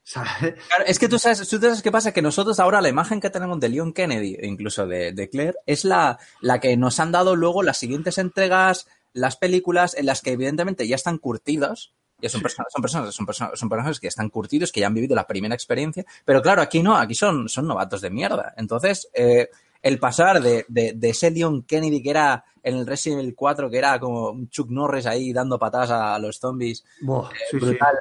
[0.08, 0.56] ¿sabes?
[0.70, 3.30] Claro, es que tú sabes, tú sabes qué pasa, que nosotros ahora la imagen que
[3.30, 7.12] tenemos de Leon Kennedy, e incluso de, de Claire, es la, la que nos han
[7.12, 11.94] dado luego las siguientes entregas, las películas en las que evidentemente ya están curtidos.
[12.20, 15.13] Ya son, personas, son, personas, son, personas, son que están curtidos, que ya han vivido
[15.13, 18.56] la primera experiencia, pero claro, aquí no, aquí son, son novatos de mierda.
[18.58, 19.50] Entonces, eh,
[19.82, 23.70] el pasar de, de, de, ese Leon Kennedy que era en el Resident Evil 4,
[23.70, 27.58] que era como un Chuck Norris ahí dando patadas a, a los zombies, Buah, sí.
[27.58, 27.96] brutal.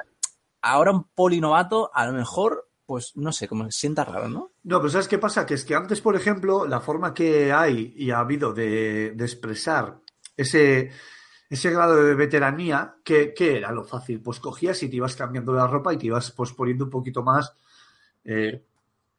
[0.61, 4.51] Ahora un polinovato, a lo mejor, pues no sé, como se sienta raro, ¿no?
[4.63, 5.45] No, pero ¿sabes qué pasa?
[5.45, 9.23] Que es que antes, por ejemplo, la forma que hay y ha habido de, de
[9.23, 9.99] expresar
[10.35, 10.91] ese,
[11.49, 14.21] ese grado de veteranía, ¿qué, ¿qué, era lo fácil?
[14.21, 17.23] Pues cogías y te ibas cambiando la ropa y te ibas pues poniendo un poquito
[17.23, 17.53] más,
[18.25, 18.65] eh,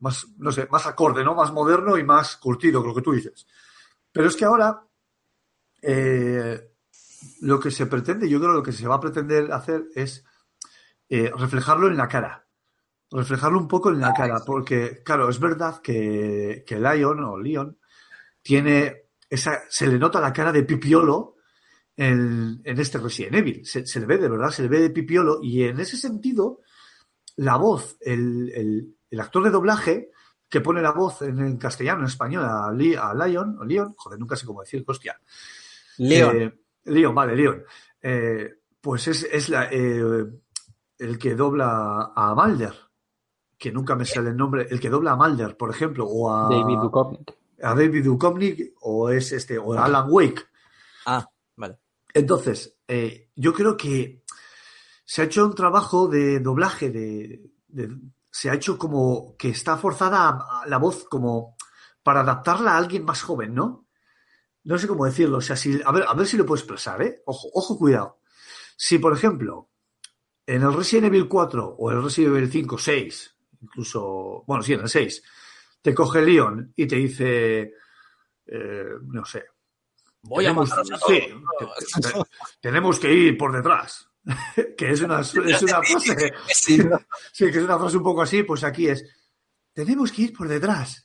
[0.01, 1.35] más, no sé, más acorde, ¿no?
[1.35, 3.47] Más moderno y más curtido, lo que tú dices.
[4.13, 4.83] Pero es que ahora,
[5.83, 6.73] eh,
[7.41, 10.25] lo que se pretende, yo creo lo que se va a pretender hacer es
[11.09, 12.47] eh, reflejarlo en la cara.
[13.11, 17.79] Reflejarlo un poco en la cara, porque, claro, es verdad que, que Lion o Leon
[18.43, 21.37] tiene esa, se le nota la cara de pipiolo
[21.97, 23.67] en, en este Resident Evil.
[23.67, 26.61] Se, se, le ve de verdad, se le ve de pipiolo y en ese sentido,
[27.37, 30.11] la voz, el, el, el actor de doblaje
[30.49, 33.95] que pone la voz en, en castellano, en español, a, Li, a Lion, o Leon,
[33.97, 35.21] joder, nunca sé cómo decir, hostia.
[35.99, 36.43] Leon.
[36.43, 37.63] Eh, Leon, vale, Leon.
[38.01, 40.25] Eh, pues es, es la, eh,
[40.99, 42.75] el que dobla a Mulder,
[43.59, 46.49] que nunca me sale el nombre, el que dobla a Mulder, por ejemplo, o a
[46.49, 47.19] David Duchovny.
[47.63, 50.43] A David Duchovny, o es este, o a Alan Wake.
[51.07, 51.79] Ah, vale.
[52.15, 54.23] Entonces, eh, yo creo que
[55.05, 57.91] se ha hecho un trabajo de doblaje, de, de,
[58.31, 61.57] se ha hecho como que está forzada la voz como
[62.03, 63.87] para adaptarla a alguien más joven, ¿no?
[64.65, 67.01] No sé cómo decirlo, o sea, si, a ver, a ver si lo puedo expresar,
[67.03, 67.23] ¿eh?
[67.27, 68.21] Ojo, ojo, cuidado.
[68.77, 69.71] Si, por ejemplo,
[70.47, 74.81] en el Resident Evil 4 o el Resident Evil 5, 6, incluso, bueno, sí, en
[74.81, 75.23] el 6,
[75.83, 77.75] te coge Leon y te dice,
[78.47, 79.45] eh, no sé.
[80.23, 81.21] Voy tenemos, a sí,
[81.59, 82.13] te, te,
[82.61, 84.08] tenemos que ir por detrás.
[84.77, 86.33] que es una, es una frase.
[86.53, 86.79] Sí.
[87.39, 89.05] que es una frase un poco así, pues aquí es.
[89.73, 91.05] Tenemos que ir por detrás.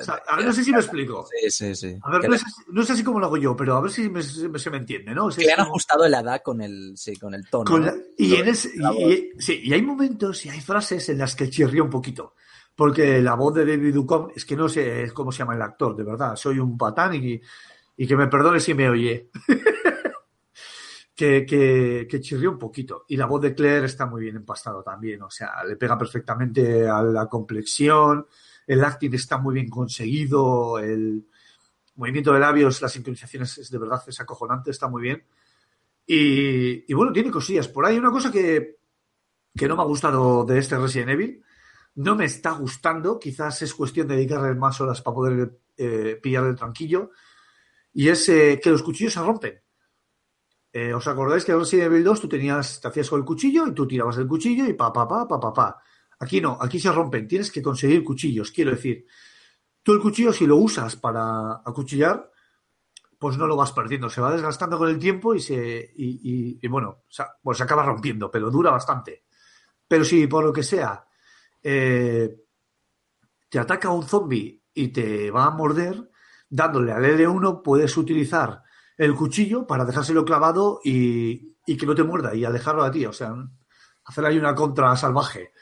[0.00, 1.28] O sea, a ver, no sé si me explico.
[1.30, 1.98] Sí, sí, sí.
[2.02, 3.92] A ver, no es, así, no es, así, como lo hago yo, pero a ver
[3.92, 5.26] si me, se me entiende, ¿no?
[5.26, 5.70] O sea, que le han como...
[5.70, 7.70] ajustado la edad con el, sí, con el tono.
[7.70, 11.48] Con la, y, en y, sí, y hay momentos y hay frases en las que
[11.48, 12.34] chirría un poquito.
[12.74, 15.94] Porque la voz de David Duchovny, es que no sé cómo se llama el actor,
[15.96, 16.34] de verdad.
[16.34, 17.40] Soy un patán y,
[17.96, 19.30] y que me perdone si me oye.
[21.16, 23.04] Que, chirrió un poquito.
[23.08, 26.86] Y la voz de Claire está muy bien empastado también, o sea, le pega perfectamente
[26.86, 28.26] a la complexión,
[28.66, 31.26] el acting está muy bien conseguido, el
[31.96, 35.24] movimiento de labios, las sincronizaciones es de verdad es acojonante, está muy bien.
[36.06, 37.68] Y, y bueno, tiene cosillas.
[37.68, 38.76] Por ahí una cosa que,
[39.56, 41.42] que no me ha gustado de este Resident Evil,
[41.96, 46.44] no me está gustando, quizás es cuestión de dedicarle más horas para poder eh, pillar
[46.44, 47.10] el tranquillo,
[47.94, 49.65] y es eh, que los cuchillos se rompen.
[50.76, 53.66] Eh, ¿Os acordáis que en Resident Evil 2 tú tenías, te hacías con el cuchillo
[53.66, 55.82] y tú tirabas el cuchillo y pa, pa, pa, pa, pa, pa.
[56.18, 59.06] Aquí no, aquí se rompen, tienes que conseguir cuchillos, quiero decir.
[59.82, 62.30] Tú el cuchillo, si lo usas para acuchillar,
[63.18, 67.04] pues no lo vas perdiendo, se va desgastando con el tiempo y se, y, bueno,
[67.42, 69.24] pues se acaba rompiendo, pero dura bastante.
[69.88, 71.06] Pero si por lo que sea
[71.62, 72.36] eh,
[73.48, 76.10] te ataca un zombie y te va a morder,
[76.50, 78.65] dándole al L1 puedes utilizar
[78.96, 82.90] el cuchillo para dejárselo clavado y, y, que no te muerda y a dejarlo a
[82.90, 83.34] ti, o sea,
[84.04, 85.52] hacer ahí una contra salvaje.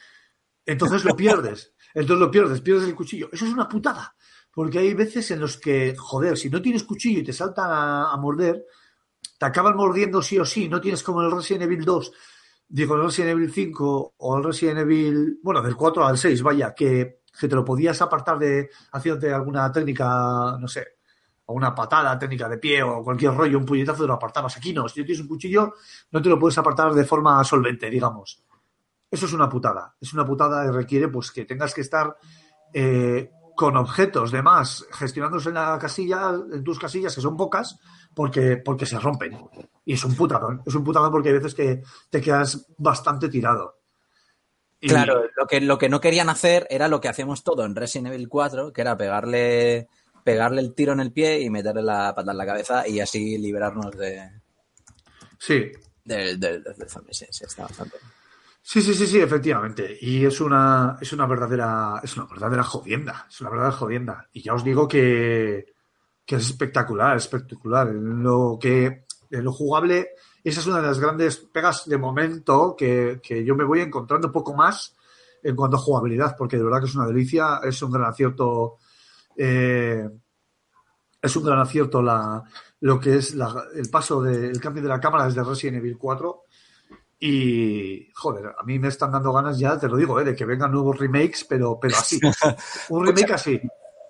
[0.65, 3.29] Entonces lo pierdes, entonces lo pierdes, pierdes el cuchillo.
[3.33, 4.15] Eso es una putada,
[4.53, 8.13] porque hay veces en los que, joder, si no tienes cuchillo y te saltan a,
[8.13, 8.65] a morder,
[9.39, 12.13] te acaban mordiendo sí o sí, no tienes como el Resident Evil 2
[12.69, 16.75] digo, el Resident Evil 5 o el Resident Evil, bueno, del 4 al 6, vaya,
[16.75, 20.94] que, que te lo podías apartar de haciéndote alguna técnica, no sé,
[21.47, 24.57] o una patada, técnica de pie o cualquier rollo, un puñetazo, te lo apartabas.
[24.57, 25.75] Aquí no, si tienes un cuchillo,
[26.11, 28.43] no te lo puedes apartar de forma solvente, digamos.
[29.11, 29.95] Eso es una putada.
[30.01, 32.17] Es una putada y requiere pues que tengas que estar
[32.73, 37.79] eh, con objetos de más gestionándose en la casilla, en tus casillas, que son pocas,
[38.15, 39.39] porque, porque se rompen.
[39.85, 40.63] Y es un putadón.
[40.67, 43.79] Es un putadón porque hay veces que te quedas bastante tirado.
[44.81, 48.09] Claro, lo que, lo que no querían hacer era lo que hacemos todo en Resident
[48.09, 49.89] Evil 4, que era pegarle,
[50.25, 53.39] pegarle el tiro en el pie y meterle la pata en la cabeza y así
[53.39, 54.31] liberarnos de.
[55.39, 55.71] Sí.
[56.05, 57.15] Del de, de, de zombie.
[57.15, 57.97] Sí, sí, está bastante.
[58.63, 59.97] Sí, sí, sí, sí, efectivamente.
[60.01, 63.27] Y es una, es una verdadera, es una verdadera jodienda.
[63.29, 64.29] Es una verdadera jodienda.
[64.33, 65.75] Y ya os digo que,
[66.25, 67.89] que es espectacular, espectacular.
[67.89, 72.75] En lo que, en lo jugable, esa es una de las grandes pegas de momento
[72.75, 74.97] que, que yo me voy encontrando un poco más
[75.43, 78.79] en cuanto a jugabilidad, porque de verdad que es una delicia, es un gran acierto,
[79.37, 80.09] eh,
[81.21, 82.43] es un gran acierto la,
[82.81, 86.45] lo que es la, el paso del cambio de la cámara desde Resident Evil 4
[87.27, 90.25] y, joder, a mí me están dando ganas ya, te lo digo, ¿eh?
[90.25, 92.21] de que vengan nuevos remakes, pero, pero así.
[92.91, 93.61] Un remake así.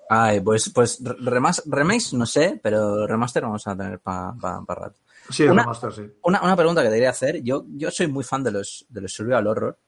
[0.09, 4.75] Ay, pues, pues remas, remakes no sé, pero remaster vamos a tener para pa, pa
[4.75, 4.99] rato.
[5.31, 6.03] Sí, una, remaster, sí.
[6.25, 7.43] Una, una, pregunta que debería hacer.
[7.43, 9.79] Yo, yo soy muy fan de los, de los survival horror.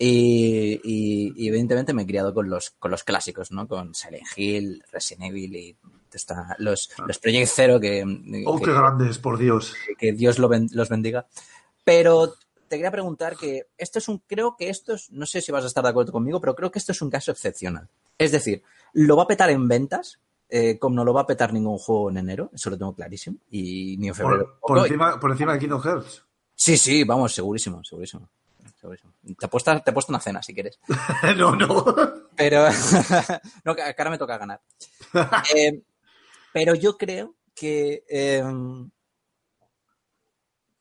[0.00, 3.66] Y, y, y, evidentemente me he criado con los, con los clásicos, ¿no?
[3.66, 5.76] Con Silent Hill, Resident Evil y
[6.12, 8.04] está, los, los Project Zero que...
[8.46, 9.74] Oh, que, qué grandes, por Dios.
[9.98, 11.26] Que Dios lo ben, los bendiga.
[11.84, 12.34] Pero
[12.68, 15.64] te quería preguntar que esto es un, creo que esto es, no sé si vas
[15.64, 17.88] a estar de acuerdo conmigo, pero creo que esto es un caso excepcional.
[18.16, 21.52] Es decir, lo va a petar en ventas, eh, como no lo va a petar
[21.52, 24.58] ningún juego en enero, eso lo tengo clarísimo, y ni en febrero.
[24.60, 26.24] Por, por encima, por encima de Kingdom Hearts.
[26.54, 28.28] Sí, sí, vamos, segurísimo, segurísimo.
[28.80, 30.78] Te, he puesto, te he puesto una cena si quieres.
[31.36, 31.84] no, no.
[32.36, 32.66] Pero,
[33.64, 34.60] no, que ahora me toca ganar.
[35.54, 35.82] eh,
[36.52, 38.44] pero yo creo que eh,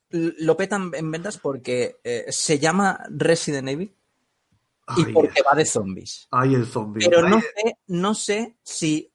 [0.10, 3.94] lo petan en ventas porque eh, se llama Resident Evil
[4.96, 6.28] y Ay, porque va de zombies.
[6.32, 7.10] Ay, el zombie.
[7.10, 9.12] Pero Ay, no sé, no sé si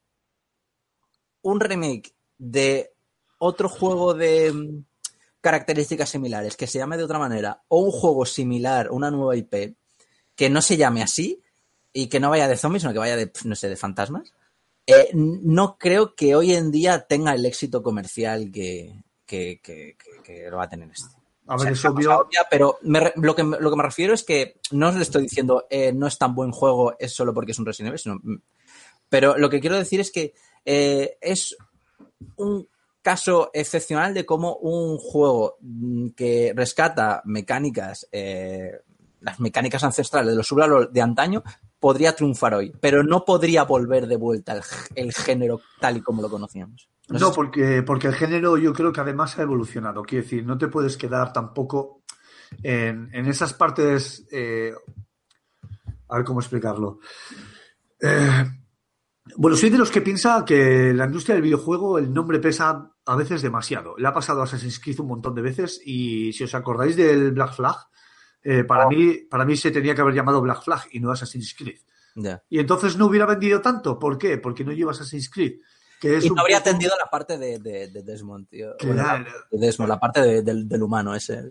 [1.42, 2.92] un remake de
[3.38, 4.83] otro juego de
[5.42, 9.76] características similares que se llame de otra manera o un juego similar, una nueva IP
[10.35, 11.42] que no se llame así
[11.92, 14.33] y que no vaya de zombies, sino que vaya de, no sé, de fantasmas,
[14.87, 20.48] eh, no creo que hoy en día tenga el éxito comercial que, que, que, que
[20.48, 21.16] lo va a tener este.
[21.46, 22.20] A ver, o sea, es obvio.
[22.20, 25.22] Obvia, pero me, lo, que, lo que me refiero es que no os le estoy
[25.22, 28.20] diciendo eh, no es tan buen juego, es solo porque es un Resident Evil, sino,
[29.09, 31.57] pero lo que quiero decir es que eh, es
[32.37, 32.68] un
[33.02, 35.58] caso excepcional de cómo un juego
[36.16, 38.72] que rescata mecánicas, eh,
[39.20, 41.42] las mecánicas ancestrales de los sublalos de antaño,
[41.78, 44.62] podría triunfar hoy, pero no podría volver de vuelta el,
[44.94, 46.88] el género tal y como lo conocíamos.
[47.08, 50.02] No, no porque, porque el género yo creo que además ha evolucionado.
[50.02, 52.02] Quiero decir, no te puedes quedar tampoco
[52.62, 54.26] en, en esas partes.
[54.30, 54.72] Eh,
[56.08, 57.00] a ver cómo explicarlo.
[58.00, 58.44] Eh,
[59.36, 63.16] bueno, soy de los que piensa que la industria del videojuego el nombre pesa a
[63.16, 63.96] veces demasiado.
[63.98, 67.32] Le ha pasado a Assassin's Creed un montón de veces y si os acordáis del
[67.32, 67.76] Black Flag,
[68.44, 68.90] eh, para, oh.
[68.90, 71.78] mí, para mí se tenía que haber llamado Black Flag y no Assassin's Creed.
[72.14, 72.42] Yeah.
[72.50, 73.98] Y entonces no hubiera vendido tanto.
[73.98, 74.38] ¿Por qué?
[74.38, 75.60] Porque no lleva Assassin's Creed.
[76.00, 78.76] que es y un no habría poco- atendido la parte de, de, de Desmond, tío.
[78.78, 79.24] Claro.
[79.50, 81.42] de Desmond, la parte de- del, humano ese.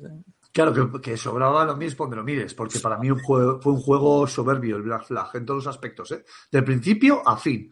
[0.51, 3.79] Claro, que, que sobraba lo mismo lo mires, porque para mí un juego, fue un
[3.81, 6.25] juego soberbio el Black Flag en todos los aspectos, ¿eh?
[6.51, 7.71] del principio a fin.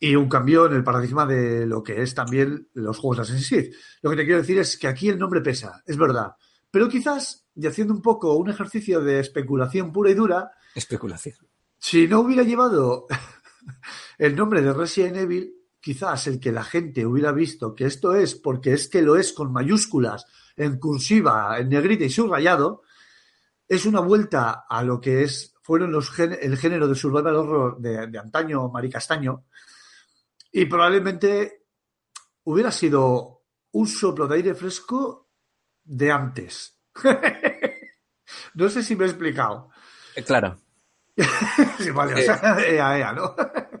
[0.00, 3.48] Y un cambio en el paradigma de lo que es también los juegos de Assassin's
[3.48, 3.74] Creed.
[4.02, 6.34] Lo que te quiero decir es que aquí el nombre pesa, es verdad.
[6.70, 11.36] Pero quizás, y haciendo un poco un ejercicio de especulación pura y dura, Especulación.
[11.78, 13.06] si no hubiera llevado
[14.18, 18.34] el nombre de Resident Evil, quizás el que la gente hubiera visto que esto es
[18.34, 22.82] porque es que lo es con mayúsculas, en cursiva, en negrita y subrayado,
[23.66, 28.06] es una vuelta a lo que es fueron los el género de survival horror de,
[28.06, 29.44] de antaño, Maricastaño,
[30.52, 31.66] y probablemente
[32.44, 35.30] hubiera sido un soplo de aire fresco
[35.84, 36.78] de antes.
[38.54, 39.70] no sé si me he explicado.
[40.14, 40.58] Eh, Claro.
[41.78, 43.34] Sí, vale, o sea, ea, ea, ¿no?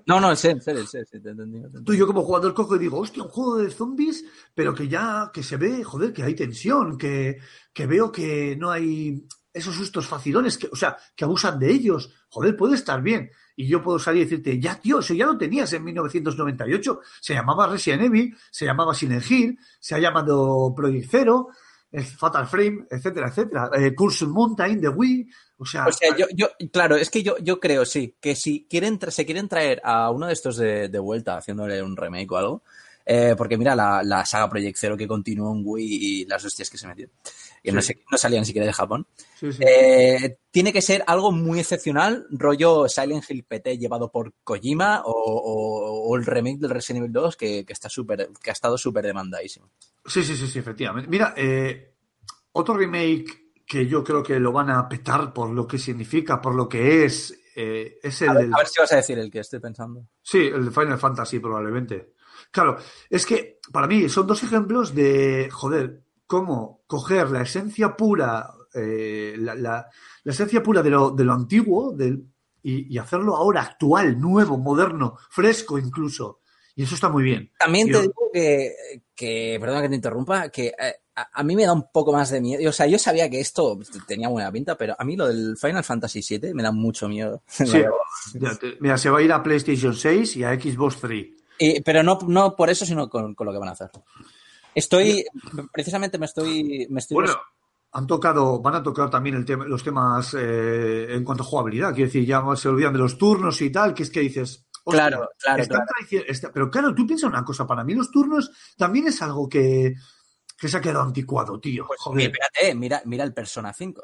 [0.06, 2.78] No, no, serio, en serio, sí, te he Tú y yo como jugador cojo y
[2.78, 6.34] digo, hostia, un juego de zombies, pero que ya, que se ve, joder, que hay
[6.34, 7.38] tensión, que,
[7.72, 12.12] que veo que no hay esos sustos facilones, que, o sea, que abusan de ellos.
[12.30, 13.30] Joder, puede estar bien.
[13.60, 17.00] Y yo puedo salir y decirte, ya, tío, eso ya lo tenías en 1998.
[17.20, 21.48] Se llamaba Resident Evil, se llamaba Silent Hill, se ha llamado Project Zero,
[22.18, 23.70] Fatal Frame, etcétera, etcétera.
[23.74, 25.28] Eh, Cursor Mountain de Wii.
[25.58, 28.66] O sea, O sea, yo, yo, claro, es que yo, yo creo, sí, que si
[28.70, 32.30] quieren, tra- se quieren traer a uno de estos de, de vuelta, haciéndole un remake
[32.30, 32.62] o algo,
[33.10, 36.68] eh, porque mira la, la saga Project Zero que continuó en Wii y las hostias
[36.68, 37.08] que se metió,
[37.62, 37.94] que no, Sí.
[37.94, 39.06] sé, no salían ni siquiera de Japón,
[39.40, 39.62] sí, sí.
[39.66, 45.10] eh, tiene que ser algo muy excepcional, rollo Silent Hill PT llevado por Kojima o,
[45.12, 48.76] o- o el remake del Resident Evil 2 que, que está súper, que ha estado
[48.76, 49.70] súper demandadísimo.
[50.04, 51.08] Sí, sí, sí, sí, efectivamente.
[51.08, 51.94] Mira, eh,
[52.52, 56.54] otro remake que yo creo que lo van a petar por lo que significa, por
[56.54, 58.54] lo que es, eh, es el A ver, del...
[58.54, 60.06] a ver si vas a decir el que estoy pensando.
[60.22, 62.14] Sí, el de Final Fantasy probablemente.
[62.50, 62.78] Claro,
[63.10, 69.34] es que para mí son dos ejemplos de, joder, cómo coger la esencia pura, eh,
[69.38, 69.86] la, la-
[70.24, 72.24] la esencia pura de lo, de lo antiguo del,
[72.62, 76.40] y, y hacerlo ahora actual, nuevo, moderno, fresco incluso.
[76.74, 77.50] Y eso está muy bien.
[77.58, 78.72] También te digo que,
[79.14, 82.30] que, perdona que te interrumpa, que eh, a, a mí me da un poco más
[82.30, 82.68] de miedo.
[82.68, 85.82] O sea, yo sabía que esto tenía buena pinta, pero a mí lo del Final
[85.82, 87.42] Fantasy VII me da mucho miedo.
[87.64, 87.82] Sí,
[88.80, 91.26] mira, se va a ir a PlayStation 6 y a Xbox 3.
[91.58, 93.90] Y- pero no, no por eso, sino con, con lo que van a hacer.
[94.74, 95.24] Estoy,
[95.72, 97.34] precisamente me estoy, me estoy Bueno,
[97.92, 101.94] han tocado, van a tocar también el tema, los temas eh, en cuanto a jugabilidad.
[101.94, 104.66] Quiero decir, ya se olvidan de los turnos y tal, que es que dices.
[104.84, 105.62] Claro, claro,
[106.26, 109.94] está- pero claro, tú piensas una cosa, para mí los turnos también es algo que,
[110.58, 111.84] que se ha quedado anticuado, tío.
[111.86, 112.26] Pues, Joder.
[112.30, 114.02] espérate, mira, mira el Persona 5.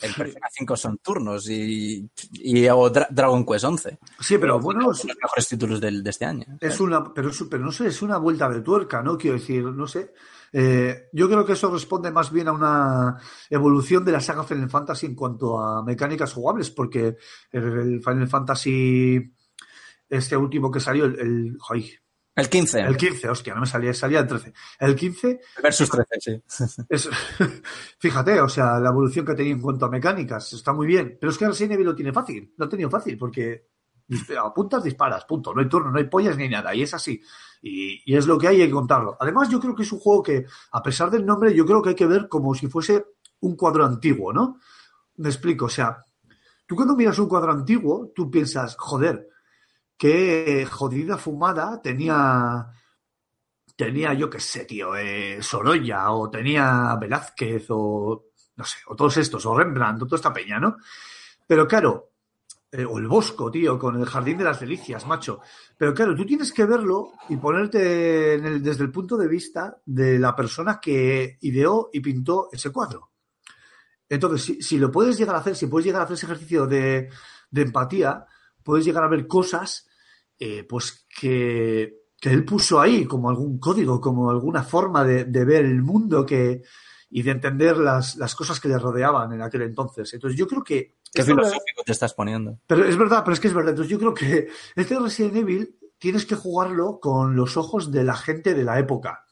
[0.00, 3.98] El Persona 5 son turnos y, y o Dra- Dragon Quest 11.
[4.20, 6.44] Sí, pero bueno, es, Los mejores títulos del- de este año.
[6.60, 9.18] es una, pero, es- pero no sé, es una vuelta de tuerca, ¿no?
[9.18, 10.12] Quiero decir, no sé.
[10.52, 13.16] Eh, yo creo que eso responde más bien a una
[13.50, 17.16] evolución de la saga Final Fantasy en cuanto a mecánicas jugables, porque
[17.50, 19.34] el, Final Fantasy,
[20.08, 21.90] este último que salió, el, el, ay,
[22.34, 22.80] El 15.
[22.80, 24.54] el 15, hostia, no me salía, salía el 13.
[24.80, 26.82] El 15 Versus 13, sí.
[26.88, 27.10] es,
[27.98, 31.18] fíjate, o sea, la evolución que ha tenido en cuanto a mecánicas, está muy bien,
[31.20, 33.68] pero es que Resident Evil lo tiene fácil, lo ha tenido fácil, porque
[34.42, 37.20] apuntas, disparas, punto, no hay turno, no hay pollas ni nada, y es así,
[37.60, 39.16] y, y es lo que hay, hay que contarlo.
[39.20, 41.90] Además, yo creo que es un juego que, a pesar del nombre, yo creo que
[41.90, 43.04] hay que ver como si fuese
[43.40, 44.58] un cuadro antiguo, ¿no?
[45.16, 46.04] Me explico, o sea,
[46.66, 49.28] tú cuando miras un cuadro antiguo, tú piensas, joder,
[49.96, 52.72] qué jodida fumada tenía
[53.76, 59.16] tenía, yo qué sé, tío, eh, Sorolla, o tenía Velázquez, o no sé, o todos
[59.16, 60.76] estos, o Rembrandt, o toda esta peña, ¿no?
[61.46, 62.12] Pero claro,
[62.70, 65.40] eh, o el Bosco, tío, con el Jardín de las Delicias, macho.
[65.76, 67.78] Pero claro, tú tienes que verlo y ponerte
[68.60, 73.10] desde el punto de vista de la persona que ideó y pintó ese cuadro.
[74.08, 76.66] Entonces, si, si lo puedes llegar a hacer, si puedes llegar a hacer ese ejercicio
[76.66, 77.10] de,
[77.50, 78.26] de empatía,
[78.62, 79.88] puedes llegar a ver cosas,
[80.38, 85.44] eh, pues que, que él puso ahí como algún código, como alguna forma de, de
[85.44, 86.62] ver el mundo que,
[87.14, 90.12] y de entender las, las cosas que le rodeaban en aquel entonces.
[90.14, 90.96] Entonces, yo creo que.
[91.12, 92.58] Qué filosófico te estás poniendo.
[92.66, 93.70] pero es verdad, pero es que es verdad.
[93.70, 98.16] Entonces yo creo que este Resident Evil tienes que jugarlo con los ojos de la
[98.16, 99.26] gente de la época.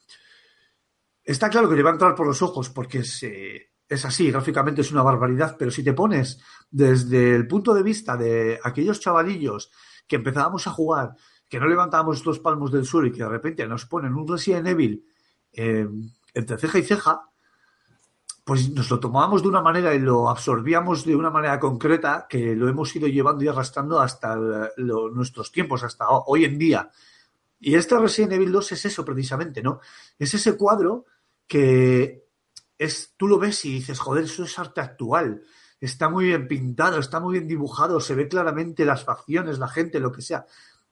[1.24, 4.30] Está claro que te va a entrar por los ojos porque es, eh, es así,
[4.30, 9.01] gráficamente es una barbaridad, pero si te pones desde el punto de vista de aquellos
[9.01, 9.70] chavalillos
[10.07, 11.16] que empezábamos a jugar,
[11.49, 14.66] que no levantábamos los palmos del suelo y que de repente nos ponen un Resident
[14.68, 15.05] Evil
[15.53, 15.86] eh,
[16.32, 17.22] entre ceja y ceja,
[18.45, 22.55] pues nos lo tomábamos de una manera y lo absorbíamos de una manera concreta que
[22.57, 24.36] lo hemos ido llevando y arrastrando hasta
[24.76, 26.91] nuestros tiempos, hasta ho- hoy en día.
[27.61, 29.80] Y este Resident Evil 2 es eso precisamente, ¿no?
[30.18, 31.05] Es ese cuadro
[31.47, 32.24] que
[32.81, 35.43] es, tú lo ves y dices, joder, eso es arte actual.
[35.78, 40.01] Está muy bien pintado, está muy bien dibujado, se ve claramente las facciones, la gente,
[40.01, 40.47] lo que sea.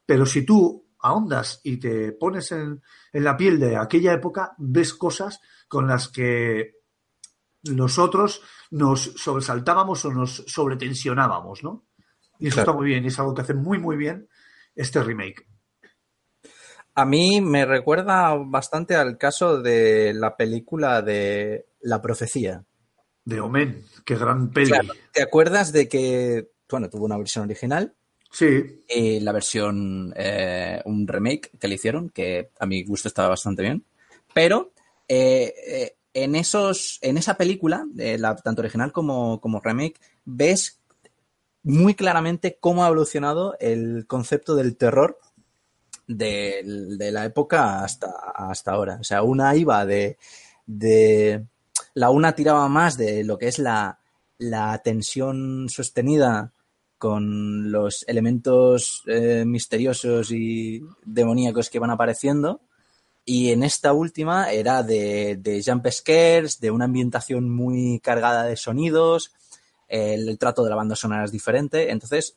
[0.04, 2.82] Pero si tú ahondas y te pones en,
[3.12, 6.74] en la piel de aquella época, ves cosas con las que
[7.62, 11.86] nosotros nos sobresaltábamos o nos sobretensionábamos, ¿no?
[12.38, 12.70] Y eso Claro.
[12.70, 14.28] está muy bien, y es algo que hace muy, muy bien
[14.74, 15.46] este remake.
[16.94, 22.64] A mí me recuerda bastante al caso de la película de La Profecía.
[23.24, 24.68] De Omen, qué gran peli.
[24.70, 27.94] Claro, ¿Te acuerdas de que, bueno, tuvo una versión original
[28.30, 33.30] Sí, y la versión, eh, un remake que le hicieron, que a mi gusto estaba
[33.30, 33.84] bastante bien,
[34.34, 34.72] pero
[35.08, 40.80] eh, eh, en esos, en esa película, eh, la, tanto original como, como remake, ves
[41.62, 45.18] muy claramente cómo ha evolucionado el concepto del terror
[46.06, 46.62] de,
[46.98, 48.98] de la época hasta, hasta ahora.
[49.00, 50.18] O sea, una iba de,
[50.66, 51.46] de
[51.98, 53.98] la una tiraba más de lo que es la,
[54.38, 56.52] la tensión sostenida
[56.96, 62.60] con los elementos eh, misteriosos y demoníacos que van apareciendo.
[63.24, 68.56] Y en esta última era de, de jump scares, de una ambientación muy cargada de
[68.56, 69.32] sonidos,
[69.86, 71.90] el, el trato de la banda sonora es diferente.
[71.90, 72.36] Entonces,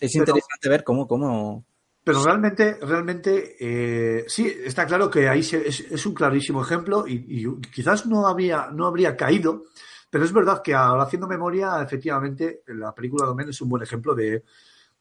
[0.00, 1.64] es Pero- interesante ver cómo, cómo
[2.04, 7.46] pero realmente, realmente, eh, sí, está claro que ahí se- es, un clarísimo ejemplo y,
[7.72, 9.64] quizás no había, no habría caído,
[10.10, 14.14] pero es verdad que ahora haciendo memoria, efectivamente, la película Domen es un buen ejemplo
[14.14, 14.44] de,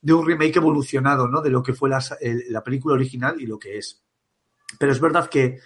[0.02, 1.42] de un remake evolucionado, ¿no?
[1.42, 2.00] De lo que fue la,
[2.50, 4.02] la película original y lo que es.
[4.80, 5.60] Pero es verdad que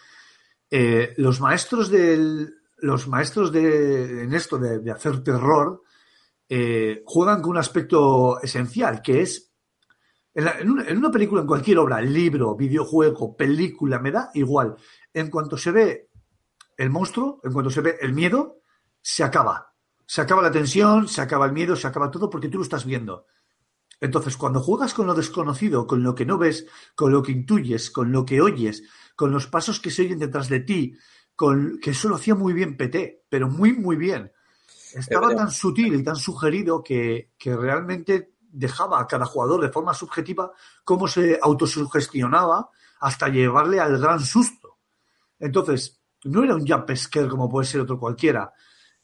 [0.72, 5.82] eh, los maestros del, los maestros de, en esto de, de hacer terror
[6.50, 9.52] eh, juegan con un aspecto esencial, que es
[10.36, 14.30] en, la- en una, en una película, en cualquier obra, libro, videojuego, película, me da
[14.36, 14.76] igual.
[15.14, 16.10] En cuanto se ve
[16.78, 18.60] el monstruo, en cuanto se ve el miedo,
[19.02, 19.74] se acaba.
[20.06, 22.86] Se acaba la tensión, se acaba el miedo, se acaba todo porque tú lo estás
[22.86, 23.26] viendo.
[24.02, 27.90] Entonces, cuando juegas con lo desconocido, con lo que no ves, con lo que intuyes,
[27.90, 28.84] con lo que oyes,
[29.16, 30.98] con los pasos que se oyen detrás de ti,
[31.36, 34.32] con que eso lo hacía muy bien PT, pero muy, muy bien.
[34.94, 35.44] Estaba verdad.
[35.46, 40.52] tan sutil y tan sugerido que, que realmente dejaba a cada jugador de forma subjetiva
[40.84, 44.78] cómo se autosugestionaba hasta llevarle al gran susto.
[45.40, 48.54] Entonces, no era un jump scare como puede ser otro cualquiera,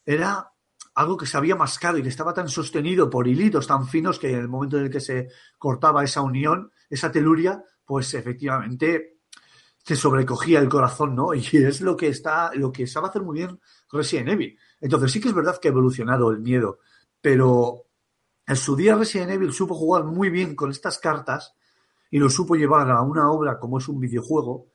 [0.04, 0.52] era
[0.96, 4.32] algo que se había mascado y que estaba tan sostenido por hilitos tan finos que
[4.32, 9.20] en el momento en el que se cortaba esa unión, esa teluria, pues efectivamente
[9.84, 11.34] te sobrecogía el corazón, ¿no?
[11.34, 13.60] Y es lo que está, lo que sabe hacer muy bien
[13.92, 14.58] Resident Evil.
[14.80, 16.80] Entonces sí que es verdad que ha evolucionado el miedo,
[17.22, 17.86] pero
[18.52, 21.56] en su día Resident Evil supo jugar muy bien con estas cartas
[22.10, 24.68] y lo supo llevar a una obra como es un videojuego.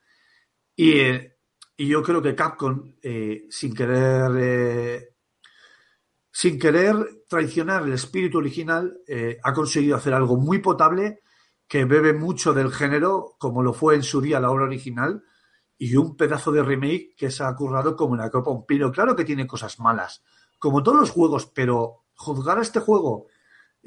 [0.74, 1.37] Y, eh,
[1.77, 5.09] yo creo que Capcom, eh, sin querer eh,
[6.31, 8.99] sin querer traicionar el espíritu original,
[9.43, 11.20] ha conseguido hacer algo muy potable
[11.68, 15.22] que bebe mucho del género, como lo fue en su día la obra original,
[15.77, 18.64] y un pedazo de remake que se ha currado como una copa un.
[18.93, 20.22] Claro que tiene cosas malas,
[20.59, 23.27] como todos los juegos, pero juzgar a este juego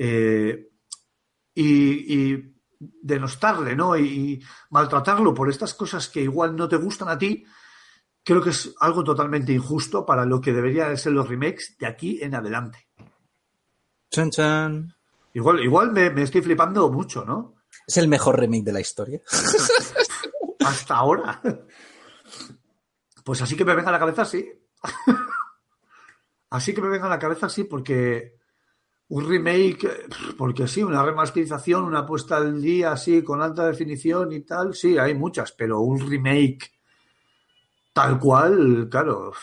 [0.02, 0.72] eh,
[1.54, 3.98] y, y denostarle, ¿no?
[3.98, 7.46] Y, y maltratarlo por estas cosas que igual no te gustan a ti,
[8.24, 12.20] creo que es algo totalmente injusto para lo que deberían ser los remakes de aquí
[12.22, 12.88] en adelante.
[14.10, 14.96] Chan, chan.
[15.34, 17.56] Igual, igual me, me estoy flipando mucho, ¿no?
[17.86, 19.22] Es el mejor remake de la historia.
[20.66, 21.42] Hasta ahora.
[23.24, 24.50] Pues así que me venga a la cabeza, sí.
[26.52, 28.39] Así que me venga a la cabeza, sí, porque
[29.10, 30.08] un remake,
[30.38, 34.98] porque sí, una remasterización, una puesta al día así, con alta definición y tal, sí,
[34.98, 36.72] hay muchas, pero un remake
[37.92, 39.34] tal cual, claro,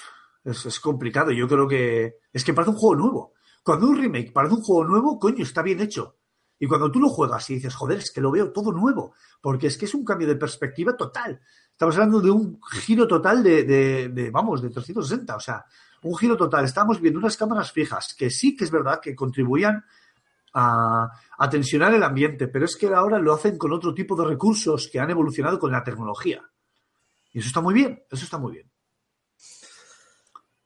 [0.45, 1.33] es, es complicado.
[1.33, 3.33] Yo creo que es que parece un juego nuevo.
[3.63, 6.17] Cuando un remake parece un juego nuevo, coño, está bien hecho.
[6.59, 9.67] Y cuando tú lo juegas y dices, joder, es que lo veo todo nuevo, porque
[9.67, 11.41] es que es un cambio de perspectiva total.
[11.71, 15.67] Estamos hablando de un giro total de, de, de, vamos, de 360, o sea,
[16.07, 16.65] un giro total.
[16.65, 19.85] Estamos viendo unas cámaras fijas que sí que es verdad que contribuían
[20.55, 21.11] a,
[21.51, 24.99] tensionar el ambiente, pero es que ahora lo hacen con otro tipo de recursos que
[24.99, 26.43] han evolucionado con la tecnología.
[27.33, 28.71] Y eso está muy bien, eso está muy bien.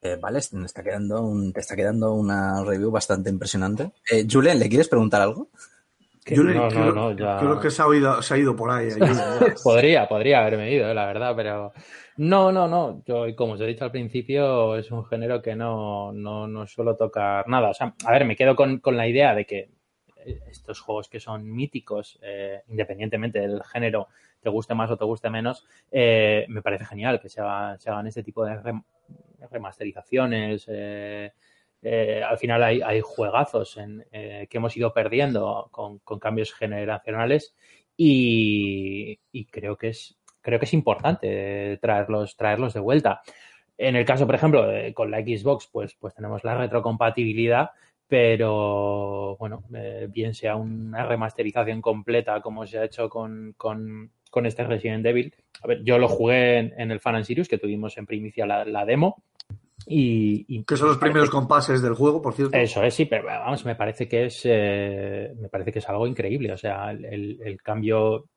[0.02, 3.92] Eh, vale, está quedando un, te está quedando una review bastante impresionante.
[4.10, 5.50] Eh, Julen, ¿le quieres preguntar algo?
[6.30, 8.54] Que Yo no, creo, no, no, ya- creo que se ha, oído- se ha ido
[8.54, 8.88] por ahí.
[8.88, 9.00] ahí.
[9.64, 11.72] Podría, podría haberme ido, la verdad, pero
[12.18, 13.02] no, no, no.
[13.04, 16.94] Yo, como os he dicho al principio, es un género que no, no, no suelo
[16.96, 17.70] tocar nada.
[17.70, 19.70] O sea, a ver, me quedo con, con la idea de que
[20.46, 24.06] estos juegos que son míticos, eh, independientemente del género,
[24.40, 28.22] te guste más o te guste menos, eh, me parece genial que se, hagan este
[28.22, 28.56] tipo de
[29.50, 30.64] remasterizaciones.
[30.68, 31.32] Eh,
[31.82, 37.54] eh, al final hay, hay juegazos en, que hemos ido perdiendo con, cambios generacionales
[37.96, 39.18] y,
[39.50, 43.22] creo que es creo que es importante traerlos traerlos de vuelta.
[43.76, 47.70] En el caso, por ejemplo, con la Xbox, pues, pues tenemos la retrocompatibilidad,
[48.10, 54.46] pero bueno, eh, bien sea una remasterización completa como se ha hecho con, con, con
[54.46, 55.32] este Resident Evil.
[55.62, 58.84] A ver, yo lo jugué en, el Fan and Sirius, que tuvimos en primicia la,
[58.84, 59.22] demo.
[59.92, 62.56] Y, que son los primeros compases del juego, por cierto.
[62.56, 66.06] Eso es, sí, pero vamos, me parece que es eh, me parece que es algo
[66.06, 66.52] increíble.
[66.52, 68.28] O sea, el, el cambio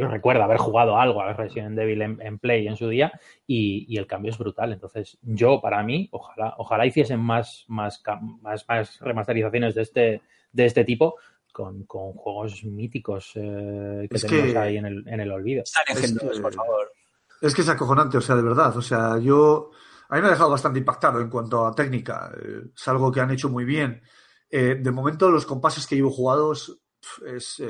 [0.00, 3.12] yo recuerdo haber jugado algo a Resident Evil en, Play en su día
[3.46, 4.72] y, el cambio es brutal.
[4.72, 8.02] Entonces, yo, para mí, ojalá, ojalá hiciesen más, más,
[8.40, 8.66] más,
[9.00, 10.22] remasterizaciones de este,
[10.52, 11.16] de este tipo
[11.52, 15.64] con, juegos míticos eh, que tenemos ahí en el, en el olvido.
[15.64, 16.92] Es por favor.
[17.42, 18.76] Es que es acojonante, o sea, de verdad.
[18.76, 19.70] O sea, yo.
[20.10, 22.32] A mí me ha dejado bastante impactado en cuanto a técnica.
[22.36, 24.02] Eh, es algo que han hecho muy bien.
[24.48, 26.82] Eh, de momento, los compases que llevo jugados
[27.24, 27.62] es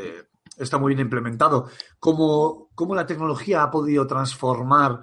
[0.56, 1.68] está muy bien implementado.
[1.98, 5.00] Cómo, cómo la tecnología ha podido transformar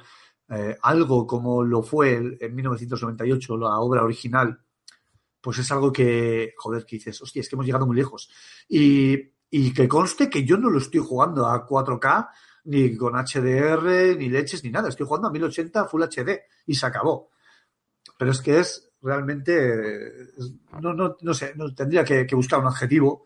[0.50, 4.60] eh, algo como lo fue en 1998, la obra original,
[5.42, 8.30] pues es algo que, joder, que dices, hostia, es que hemos llegado muy lejos.
[8.70, 9.18] Y,
[9.50, 12.30] y que conste que yo no lo estoy jugando a 4K,
[12.68, 14.90] ni con HDR, ni leches, ni nada.
[14.90, 17.32] Estoy jugando a 1080 Full HD y se acabó.
[18.18, 20.34] Pero es que es realmente,
[20.82, 23.26] no, no, no sé, no, tendría que, que buscar un adjetivo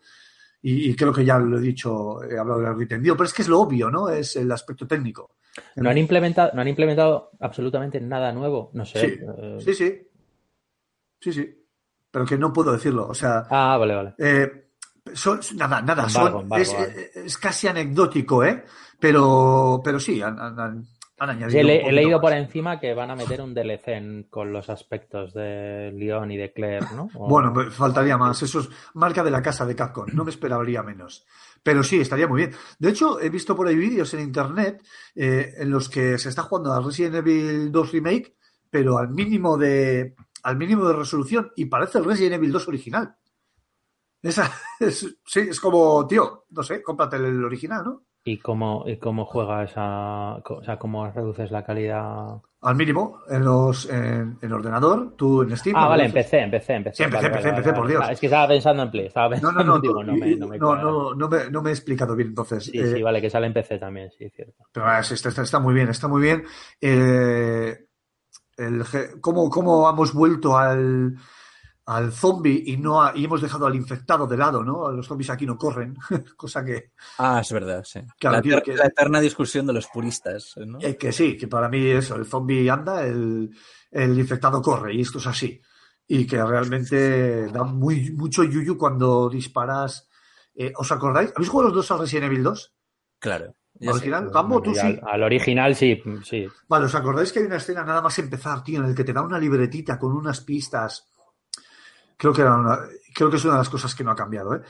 [0.64, 3.48] y, creo que ya lo he dicho, he hablado del retendido, pero es que es
[3.48, 4.08] lo obvio, ¿no?
[4.08, 5.34] Es el aspecto técnico.
[5.74, 9.00] No han implementado, no han implementado absolutamente nada nuevo, no sé.
[9.00, 9.58] Sí, eh.
[9.58, 10.08] sí, sí.
[11.18, 11.66] Sí, sí.
[12.12, 13.08] Pero que no puedo decirlo.
[13.08, 13.44] O sea.
[13.50, 14.14] Ah, vale, vale.
[14.18, 14.70] Eh,
[15.14, 16.08] son, nada, nada.
[16.08, 16.74] son, es,
[17.14, 18.64] es, casi anecdótico, ¿eh?
[18.98, 20.86] Pero, pero sí, han, han,
[21.24, 26.32] he, leído por encima que van a meter un DLC con los aspectos de Leon
[26.32, 27.08] y de Claire, ¿no?
[27.14, 28.42] Bueno, faltaría más.
[28.42, 30.06] Eso es marca de la casa de Capcom.
[30.12, 31.24] No me esperaría menos.
[31.62, 32.54] Pero sí, estaría muy bien.
[32.78, 34.82] De hecho, he visto por ahí vídeos en internet
[35.14, 38.34] eh, en los que se está jugando a Resident Evil 2 Remake,
[38.68, 43.14] pero al mínimo de al mínimo de resolución y parece el Resident Evil 2 original.
[44.22, 44.50] Esa,
[44.90, 48.02] sí, es como, tío, no sé, cómprate el original, ¿no?
[48.24, 52.40] ¿Y cómo, y cómo juegas a, o sea, cómo reduces la calidad?
[52.60, 55.74] Al mínimo, en los en, ordenador, tú en Steam.
[55.76, 56.98] Ah, vale, empecé, empecé, empecé.
[56.98, 58.08] Sí, empecé, empecé, empecé, por Dios.
[58.08, 60.46] Es que estaba pensando en Play, estaba pensando no, no, no, digo, no, me, no,
[60.46, 62.62] me no, no, no, me, no me he explicado bien, entonces.
[62.62, 64.66] Sí, sí, eh, vale, que sale en PC también, sí, cierto.
[64.70, 66.44] Pero está, está, está muy bien, está muy bien.
[66.80, 67.76] Eh,
[68.56, 68.84] el,
[69.20, 71.16] cómo, cómo hemos vuelto al
[71.86, 74.90] al zombie y no y hemos dejado al infectado de lado, ¿no?
[74.92, 75.96] Los zombies aquí no corren,
[76.36, 76.92] cosa que...
[77.18, 78.00] Ah, es verdad, sí.
[78.20, 78.38] la,
[78.86, 80.78] eterna discusión de los puristas, ¿no?
[80.80, 83.50] Eh, que sí, que para mí eso, el zombie anda, el,
[83.92, 85.60] infectado corre y esto es así.
[86.06, 90.08] Y que realmente da muy, mucho yuyu cuando disparas...
[90.54, 91.32] Eh, ¿Os acordáis?
[91.34, 92.74] ¿Habéis jugado los dos al Resident Evil 2?
[93.18, 93.54] Claro.
[93.80, 94.30] ¿Al original?
[94.62, 95.00] Tú sí.
[95.02, 96.46] Al, original sí, sí.
[96.68, 99.12] Vale, ¿os acordáis que hay una escena nada más empezar, tío, en el que te
[99.12, 101.11] da una libretita con unas pistas
[102.22, 102.78] Creo que, era
[103.12, 104.54] creo que es una de las cosas que no ha cambiado.
[104.54, 104.60] ¿eh?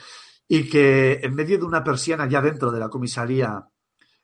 [0.47, 3.63] Y que en medio de una persiana ya dentro de la comisaría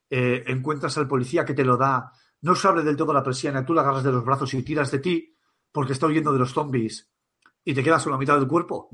[0.09, 2.11] eh, encuentras al policía que te lo da,
[2.41, 4.89] no se abre del todo la persiana, tú la agarras de los brazos y tiras
[4.89, 5.37] de ti
[5.71, 7.07] porque está huyendo de los zombies
[7.63, 8.89] y te quedas con la mitad del cuerpo.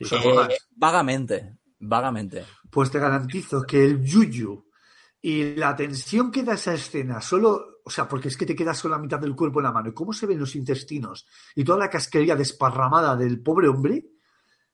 [0.00, 2.46] Eh, vagamente, vagamente.
[2.70, 4.64] Pues te garantizo que el yuyu
[5.22, 8.80] y la tensión que da esa escena solo o sea, porque es que te quedas
[8.80, 9.88] con la mitad del cuerpo en la mano.
[9.88, 11.26] ¿Y cómo se ven los intestinos?
[11.54, 14.06] Y toda la casquería desparramada del pobre hombre.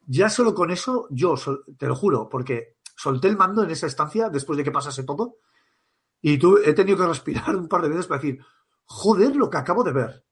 [0.07, 1.35] Ya solo con eso, yo
[1.79, 5.39] te lo juro, porque solté el mando en esa estancia después de que pasase todo.
[6.21, 8.45] Y tú, he tenido que respirar un par de veces para decir,
[8.85, 10.25] joder, lo que acabo de ver.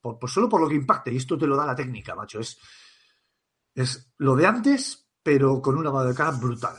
[0.00, 1.12] Por, pues solo por lo que impacte.
[1.12, 2.40] Y esto te lo da la técnica, macho.
[2.40, 2.58] Es,
[3.74, 6.76] es lo de antes, pero con una lavado de cara brutal.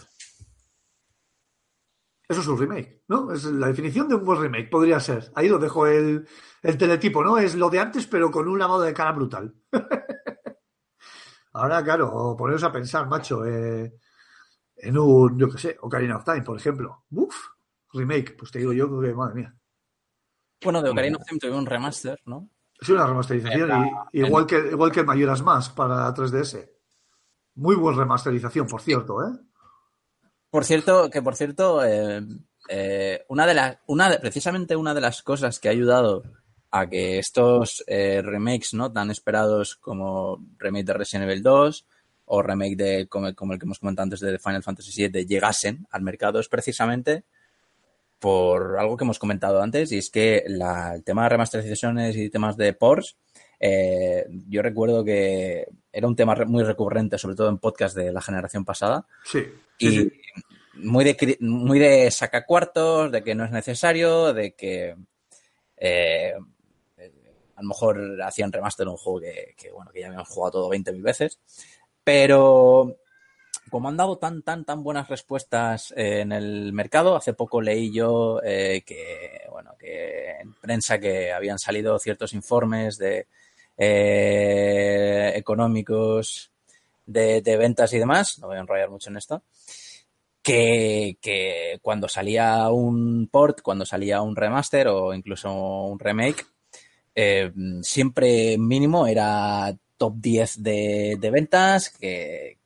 [2.29, 3.31] Eso es un remake, ¿no?
[3.31, 5.31] Es la definición de un buen remake, podría ser.
[5.33, 6.27] Ahí lo dejo el,
[6.61, 7.39] teletipo, ¿no?
[7.39, 9.55] Es lo de antes, pero con un lavado de cara brutal.
[11.53, 13.95] Ahora, claro, poneros a pensar, macho, eh,
[14.75, 17.05] en un, yo qué sé, Ocarina of Time, por ejemplo.
[17.09, 17.35] Uf,
[17.93, 19.55] remake, pues te digo yo que, madre mía.
[20.63, 22.47] Bueno, de Ocarina of Time tuve un remaster, ¿no?
[22.79, 23.71] Sí, una remasterización,
[24.13, 26.69] igual, que, igual que Mayoras Mask para 3DS.
[27.55, 29.48] Muy buena remasterización, por cierto, ¿eh?
[30.49, 32.21] Por cierto, que por cierto, eh,
[32.69, 36.23] eh, una de las, una de, precisamente una de las cosas que ha ayudado
[36.71, 41.85] a que estos eh, remakes no tan esperados como remake de Resident Evil 2
[42.25, 46.03] o remake de como, el que hemos comentado antes de Final Fantasy VII llegasen al
[46.03, 47.23] mercado es precisamente
[48.19, 52.29] por algo que hemos comentado antes, y es que la, el tema de remasterizaciones y
[52.29, 53.15] temas de ports,
[53.59, 58.21] eh, yo recuerdo que era un tema muy recurrente, sobre todo en podcast de la
[58.21, 59.05] generación pasada.
[59.23, 59.45] Sí.
[59.77, 60.11] y sí.
[60.75, 64.95] muy de muy de sacacuartos, de que no es necesario, de que
[65.77, 66.33] eh,
[67.55, 70.69] a lo mejor hacían remaster un juego que, que, bueno, que ya habíamos jugado todo
[70.69, 71.39] 20.000 veces.
[72.03, 72.95] Pero
[73.69, 77.91] como han dado tan, tan, tan buenas respuestas eh, en el mercado, hace poco leí
[77.91, 83.27] yo eh, que, bueno, que en prensa que habían salido ciertos informes de
[83.79, 86.51] eh, económicos
[87.05, 89.41] de, ventas y demás, no voy a enrollar mucho en esto,
[90.43, 96.45] que, que, cuando salía un port, cuando salía un remaster o incluso un remake,
[97.15, 97.51] eh,
[97.81, 102.57] siempre mínimo era top 10 de, ventas, que,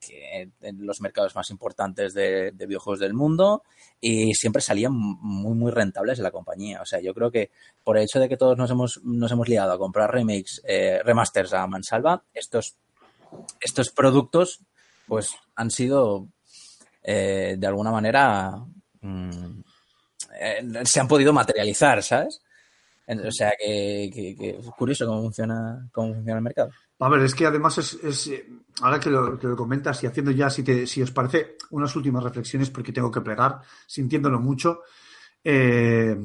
[0.62, 3.64] en los mercados más importantes de, de, videojuegos del mundo
[4.00, 6.82] y siempre salían muy, muy rentables de la compañía.
[6.82, 7.50] O sea, yo creo que
[7.84, 11.02] por el hecho de que todos nos hemos, nos hemos liado a comprar remakes, eh,
[11.04, 12.76] remasters a mansalva, estos,
[13.60, 14.60] estos productos
[15.08, 16.28] pues han sido
[17.02, 18.64] eh, de alguna manera
[19.02, 19.62] mmm,
[20.40, 22.42] eh, se han podido materializar, ¿sabes?
[23.08, 26.72] O sea, que, que, curioso cómo funciona, cómo funciona el mercado.
[27.00, 28.32] A ver, es que además es, es
[28.82, 31.96] ahora que lo, que lo, comentas y haciendo ya, si, te, si os parece, unas
[31.96, 34.82] últimas reflexiones porque tengo que plegar, sintiéndolo mucho.
[35.44, 36.16] Eh,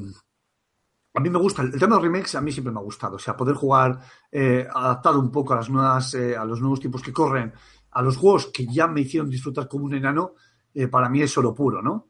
[1.13, 3.15] a mí me gusta, el tema de los remakes a mí siempre me ha gustado,
[3.15, 3.99] o sea, poder jugar
[4.31, 7.51] eh, adaptado un poco a las nuevas, eh, a los nuevos tiempos que corren,
[7.91, 10.35] a los juegos que ya me hicieron disfrutar como un enano,
[10.73, 12.09] eh, para mí es solo puro, ¿no?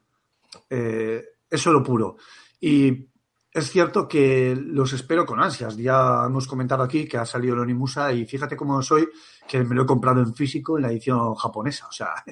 [0.70, 2.18] Eh, es solo puro.
[2.60, 3.08] Y
[3.52, 5.76] es cierto que los espero con ansias.
[5.78, 9.10] Ya hemos comentado aquí que ha salido el Onimusa y fíjate cómo soy,
[9.48, 11.88] que me lo he comprado en físico en la edición japonesa.
[11.88, 12.24] O sea,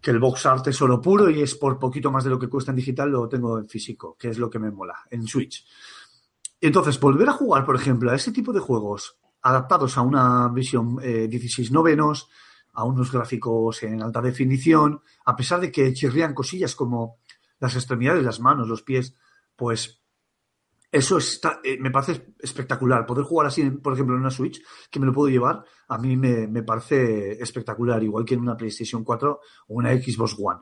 [0.00, 2.48] que el box art es solo puro y es por poquito más de lo que
[2.48, 5.66] cuesta en digital, lo tengo en físico, que es lo que me mola, en Switch.
[6.60, 10.98] Entonces, volver a jugar, por ejemplo, a ese tipo de juegos adaptados a una visión
[11.02, 12.28] eh, 16 novenos,
[12.72, 17.18] a unos gráficos en alta definición, a pesar de que chirrían cosillas como
[17.58, 19.14] las extremidades, las manos, los pies,
[19.60, 20.02] pues
[20.90, 23.04] eso está, eh, me parece espectacular.
[23.04, 26.16] Poder jugar así, por ejemplo, en una Switch, que me lo puedo llevar, a mí
[26.16, 30.60] me, me, parece espectacular, igual que en una PlayStation 4 o una Xbox One.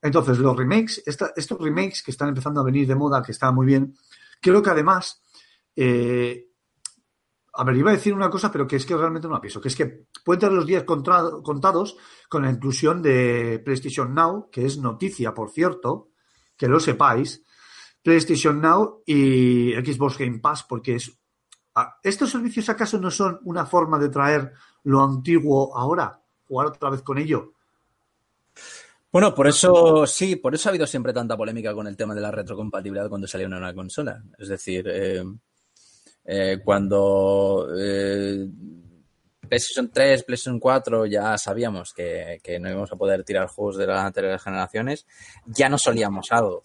[0.00, 3.66] Entonces, los remakes, estos remakes que están empezando a venir de moda, que están muy
[3.66, 3.92] bien,
[4.40, 5.20] creo que además,
[5.74, 6.46] eh,
[7.54, 9.60] a ver, iba a decir una cosa, pero que es que realmente no la pienso,
[9.60, 11.96] que es que pueden tener los días contados
[12.28, 16.10] con la inclusión de PlayStation Now, que es noticia, por cierto,
[16.56, 17.42] que lo sepáis,
[18.02, 21.12] PlayStation Now y Xbox Game Pass, porque es,
[22.02, 24.52] ¿estos servicios acaso no son una forma de traer
[24.84, 26.20] lo antiguo ahora?
[26.46, 27.52] ¿Jugar otra vez con ello?
[29.10, 32.20] Bueno, por eso sí, por eso ha habido siempre tanta polémica con el tema de
[32.20, 34.22] la retrocompatibilidad cuando salió una nueva consola.
[34.38, 35.24] Es decir, eh,
[36.26, 38.46] eh, cuando eh,
[39.48, 43.86] PlayStation 3, PlayStation 4 ya sabíamos que, que, no íbamos a poder tirar juegos de
[43.86, 45.06] las anteriores generaciones,
[45.46, 46.60] ya nos solíamos algo.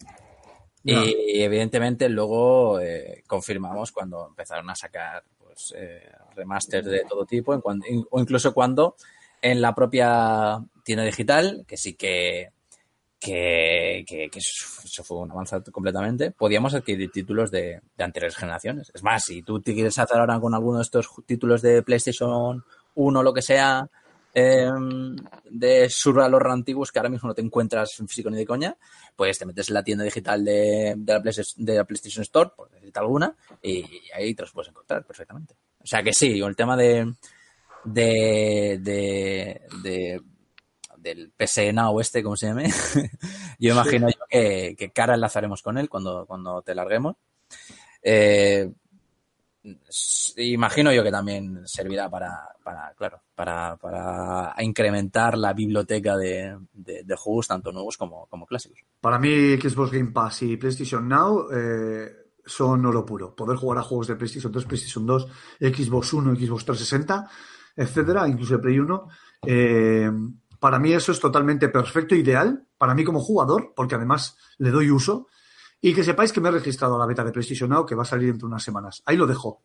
[0.84, 7.54] Y evidentemente luego eh, confirmamos cuando empezaron a sacar pues, eh, remasters de todo tipo,
[7.54, 8.96] en cuando, o incluso cuando
[9.40, 12.50] en la propia tienda digital, que sí que,
[13.18, 14.04] que,
[14.34, 18.90] eso fue un avance completamente, podíamos adquirir títulos de, de, anteriores generaciones.
[18.94, 22.62] Es más, si tú te quieres hacer ahora con alguno de estos títulos de PlayStation
[22.94, 23.88] 1 o lo que sea,
[24.36, 24.68] eh,
[25.48, 28.76] de survalor antiguos que ahora mismo no te encuentras en físico ni de coña,
[29.16, 32.70] pues te metes en la tienda digital de, de, la, de la, PlayStation Store, por
[32.70, 33.84] decirte alguna, y,
[34.14, 35.54] ahí te los puedes encontrar perfectamente.
[35.80, 37.14] O sea que sí, el tema de,
[37.84, 40.22] de, de, de
[40.96, 42.70] del PS Now este, como se llame,
[43.58, 44.14] yo imagino sí.
[44.18, 47.16] yo que, que, cara enlazaremos con él cuando, cuando te larguemos.
[48.02, 48.70] Eh,
[50.36, 57.02] imagino yo que también servirá para, para claro, para, para incrementar la biblioteca de, de,
[57.04, 58.84] de, juegos tanto nuevos como, como clásicos.
[59.00, 62.12] Para mí, Xbox Game Pass y PlayStation Now eh,
[62.44, 63.34] son oro puro.
[63.34, 65.28] Poder jugar a juegos de PlayStation 2, PlayStation 2,
[65.60, 67.30] Xbox 1, Xbox 360,
[67.76, 69.08] etcétera, incluso Play 1.
[69.46, 70.10] Eh,
[70.58, 74.90] para mí eso es totalmente perfecto, ideal, para mí como jugador, porque además le doy
[74.90, 75.28] uso.
[75.80, 78.04] Y que sepáis que me he registrado a la beta de PlayStation Now, que va
[78.04, 79.02] a salir dentro de unas semanas.
[79.04, 79.62] Ahí lo dejo.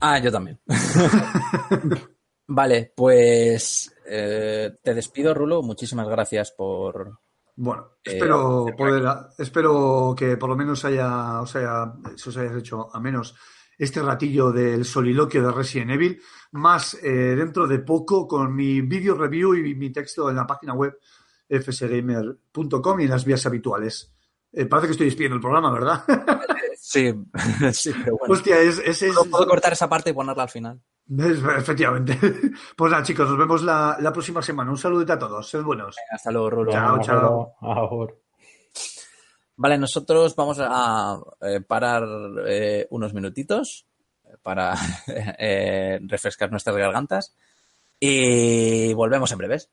[0.00, 0.60] Ah, yo también.
[2.46, 5.62] vale, pues eh, te despido, Rulo.
[5.62, 7.18] Muchísimas gracias por.
[7.54, 9.04] Bueno, espero eh, poder,
[9.38, 13.34] espero que por lo menos haya, o sea, se os hayas hecho a menos
[13.76, 16.20] este ratillo del soliloquio de Resident Evil,
[16.52, 20.74] más eh, dentro de poco con mi vídeo review y mi texto en la página
[20.74, 20.98] web
[21.48, 24.14] fsgamer.com y en las vías habituales.
[24.52, 26.04] Eh, parece que estoy despidiendo el programa, ¿verdad?
[26.78, 27.12] sí,
[27.72, 28.34] sí, pero bueno.
[28.34, 29.14] Hostia, es, es, es...
[29.30, 30.80] Puedo cortar esa parte y ponerla al final.
[31.08, 32.18] Efectivamente.
[32.76, 34.70] Pues nada, chicos, nos vemos la, la próxima semana.
[34.70, 35.48] Un saludito a todos.
[35.48, 35.96] Sed buenos.
[36.10, 36.72] Hasta luego, Rulo.
[36.72, 37.56] Chao, chao.
[39.56, 42.04] Vale, nosotros vamos a eh, parar
[42.46, 43.86] eh, unos minutitos
[44.42, 44.74] para
[45.38, 47.36] eh, refrescar nuestras gargantas
[48.00, 49.70] y volvemos en breves.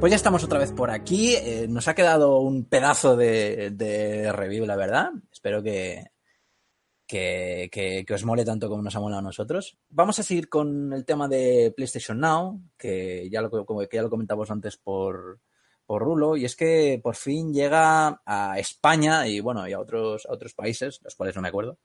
[0.00, 1.34] Pues ya estamos otra vez por aquí.
[1.34, 5.10] Eh, nos ha quedado un pedazo de, de review, la verdad.
[5.32, 6.12] Espero que,
[7.04, 9.76] que, que, que, os mole tanto como nos ha molado a nosotros.
[9.88, 14.10] Vamos a seguir con el tema de PlayStation Now, que ya lo, que ya lo
[14.10, 15.40] comentamos antes por,
[15.84, 20.26] por Rulo, y es que por fin llega a España y bueno, y a otros,
[20.26, 21.78] a otros países, los cuales no me acuerdo.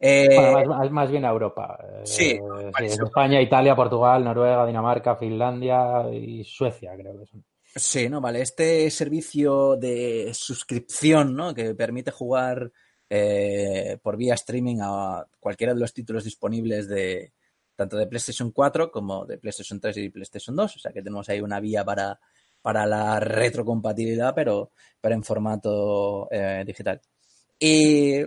[0.00, 1.78] Eh, bueno, más, más, bien a Europa.
[2.04, 7.44] Sí, eh, sí España, Italia, Portugal, Noruega, Dinamarca, Finlandia y Suecia, creo que son.
[7.74, 8.42] Sí, no, vale.
[8.42, 11.54] Este servicio de suscripción, ¿no?
[11.54, 12.72] Que permite jugar
[13.10, 17.32] eh, por vía streaming a cualquiera de los títulos disponibles de
[17.74, 20.76] tanto de PlayStation 4 como de PlayStation 3 y PlayStation 2.
[20.76, 22.18] O sea que tenemos ahí una vía para,
[22.60, 27.00] para la retrocompatibilidad, pero, pero en formato eh, digital.
[27.60, 28.22] Y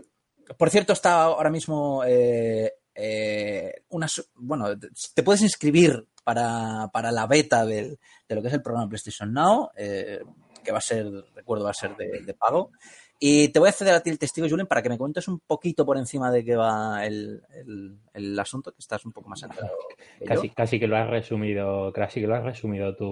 [0.57, 4.67] por cierto, está ahora mismo eh, eh, una, bueno,
[5.13, 9.33] te puedes inscribir para, para la beta del, de lo que es el programa PlayStation
[9.33, 10.21] Now, eh,
[10.63, 12.71] que va a ser, recuerdo, va a ser de, de, pago.
[13.19, 15.39] Y te voy a ceder a ti el testigo, Julen, para que me cuentes un
[15.39, 19.43] poquito por encima de qué va el, el, el asunto, que estás un poco más
[19.43, 19.77] enterado.
[20.19, 20.53] Que casi, yo.
[20.55, 23.11] casi que lo has resumido, casi que lo has resumido tú.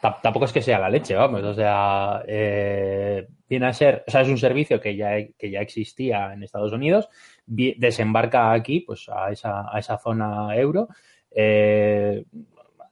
[0.00, 4.22] Tampoco es que sea la leche, vamos, o sea, eh, viene a ser, o sea,
[4.22, 7.08] es un servicio que ya, que ya existía en Estados Unidos,
[7.46, 10.88] desembarca aquí, pues a esa, a esa zona euro.
[11.30, 12.24] Eh,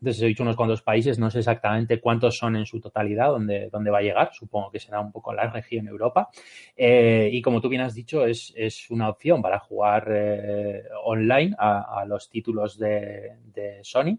[0.00, 3.68] antes he dicho unos cuantos países, no sé exactamente cuántos son en su totalidad, dónde,
[3.68, 6.28] dónde va a llegar, supongo que será un poco la región Europa.
[6.76, 11.56] Eh, y como tú bien has dicho, es, es una opción para jugar eh, online
[11.58, 14.18] a, los títulos de Sony.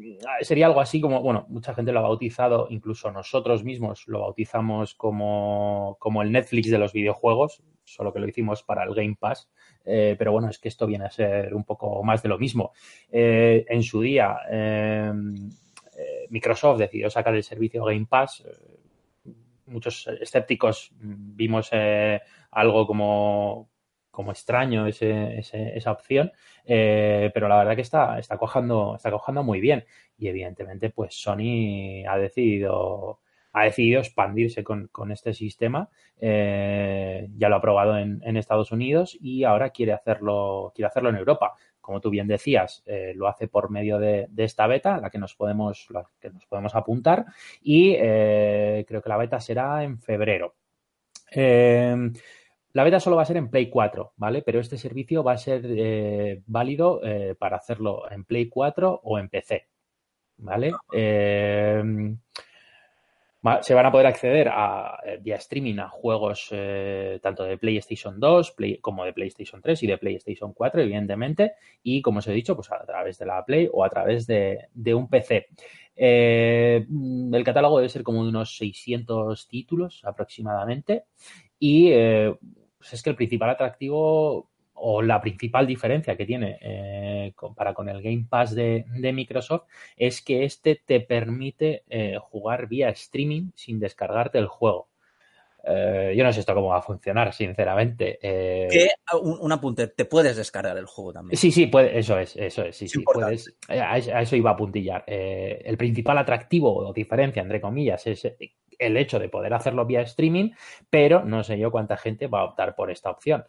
[0.00, 4.20] Eh, sería algo así como, bueno, mucha gente lo ha bautizado, incluso nosotros mismos lo
[4.20, 9.16] bautizamos como, como el Netflix de los videojuegos, solo que lo hicimos para el Game
[9.18, 9.48] Pass.
[9.84, 12.72] Eh, pero bueno, es que esto viene a ser un poco más de lo mismo.
[13.10, 15.12] Eh, en su día, eh,
[16.28, 18.44] Microsoft decidió sacar el servicio Game Pass.
[19.66, 21.70] muchos escépticos vimos
[22.50, 23.68] algo como
[24.18, 26.32] como extraño esa opción,
[26.64, 29.84] eh, pero la verdad que está, está, cojando, está cojando muy bien
[30.18, 33.20] y evidentemente pues Sony ha decidido,
[33.52, 35.88] ha decidido expandirse con, con este sistema,
[36.20, 41.16] eh, ya lo ha probado en, Estados Unidos y ahora quiere hacerlo, quiere hacerlo en
[41.16, 41.54] Europa.
[41.80, 45.18] Como tú bien decías, eh, lo hace por medio de, de, esta beta, la que
[45.18, 47.24] nos podemos, la que nos podemos apuntar,
[47.62, 50.56] y creo que la beta será en febrero.
[52.78, 54.40] La beta solo va a ser en Play 4, ¿vale?
[54.42, 59.18] Pero este servicio va a ser eh, válido eh, para hacerlo en Play 4 o
[59.18, 59.66] en PC,
[60.36, 60.70] ¿vale?
[60.92, 61.82] Eh,
[63.62, 68.52] se van a poder acceder a, vía streaming a juegos eh, tanto de PlayStation 2
[68.52, 72.54] Play, como de PlayStation 3 y de PlayStation 4, evidentemente, y como os he dicho,
[72.54, 75.48] pues a través de la Play o a través de, de un PC.
[75.96, 76.86] Eh,
[77.32, 81.06] el catálogo debe ser como de unos 600 títulos aproximadamente
[81.58, 82.32] y eh,
[82.78, 84.48] pues es que el principal atractivo
[84.80, 89.64] o la principal diferencia que tiene eh, para con el Game Pass de, de, Microsoft
[89.96, 94.88] es que este te permite eh, jugar vía streaming sin descargarte el juego.
[95.64, 98.18] Eh, yo no sé esto cómo va a funcionar, sinceramente.
[98.22, 98.88] Que,
[99.20, 101.36] un, un, apunte, te puedes descargar el juego también.
[101.36, 104.52] Sí, sí, puede, eso es, eso es, sí, es sí, puedes, a, a, eso iba
[104.52, 105.04] a puntillar.
[105.06, 108.24] El principal atractivo o diferencia, entre comillas, es
[108.78, 110.50] el hecho de poder hacerlo vía streaming,
[110.90, 113.44] pero no sé yo cuánta gente va a optar por esta opción.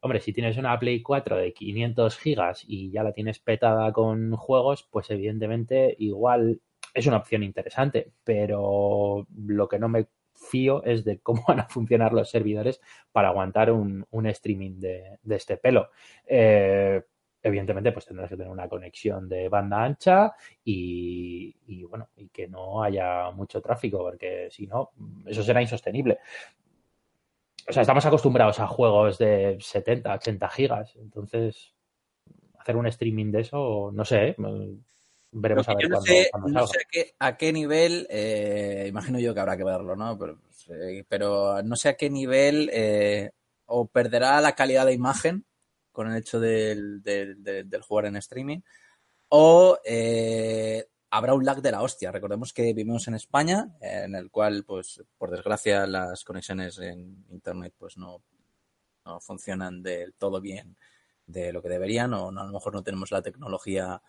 [0.00, 4.36] Hombre, si tienes una Play 4 de 500 gigas y ya la tienes petada con
[4.36, 6.60] juegos, pues evidentemente igual
[6.94, 11.68] es una opción interesante, pero lo que no me fío es de cómo van a
[11.68, 12.80] funcionar los servidores
[13.12, 15.90] para aguantar un, streaming de, este pelo.
[16.26, 17.02] Eh,
[17.46, 20.34] evidentemente, pues tendrás que tener una conexión de banda ancha
[20.64, 24.90] y, bueno, y que no haya mucho tráfico, porque si no,
[25.24, 26.18] eso será insostenible.
[27.68, 31.72] O sea, estamos acostumbrados a juegos de 70, 80 gigas, entonces
[32.58, 34.36] hacer un streaming de eso, no sé, ¿eh?
[35.30, 39.40] veremos a ver no cuándo, sé, no sé a qué, nivel, eh, imagino yo que
[39.40, 40.18] habrá que verlo, ¿no?
[40.18, 40.38] Pero,
[41.08, 43.30] pero no sé a qué nivel eh,
[43.66, 45.44] o perderá la calidad de imagen
[45.96, 48.60] con el hecho del, del, jugar en streaming
[49.30, 52.12] o eh, habrá un lag de la hostia.
[52.12, 57.72] Recordemos que vivimos en España, en el cual, pues, por desgracia, las conexiones en Internet,
[57.78, 58.22] pues, no,
[59.06, 60.76] no funcionan del todo bien
[61.24, 64.02] de lo que deberían, o no, a lo mejor no tenemos la tecnología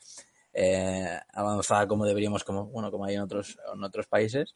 [0.52, 4.56] eh, avanzada como deberíamos, como, bueno, como hay en otros, en otros países.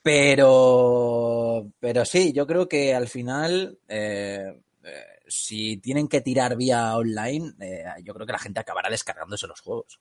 [0.00, 4.62] Pero, pero sí, yo creo que al final, eh,
[5.26, 7.52] si tienen que tirar vía online,
[8.02, 10.00] yo creo que la gente acabará descargándose los juegos.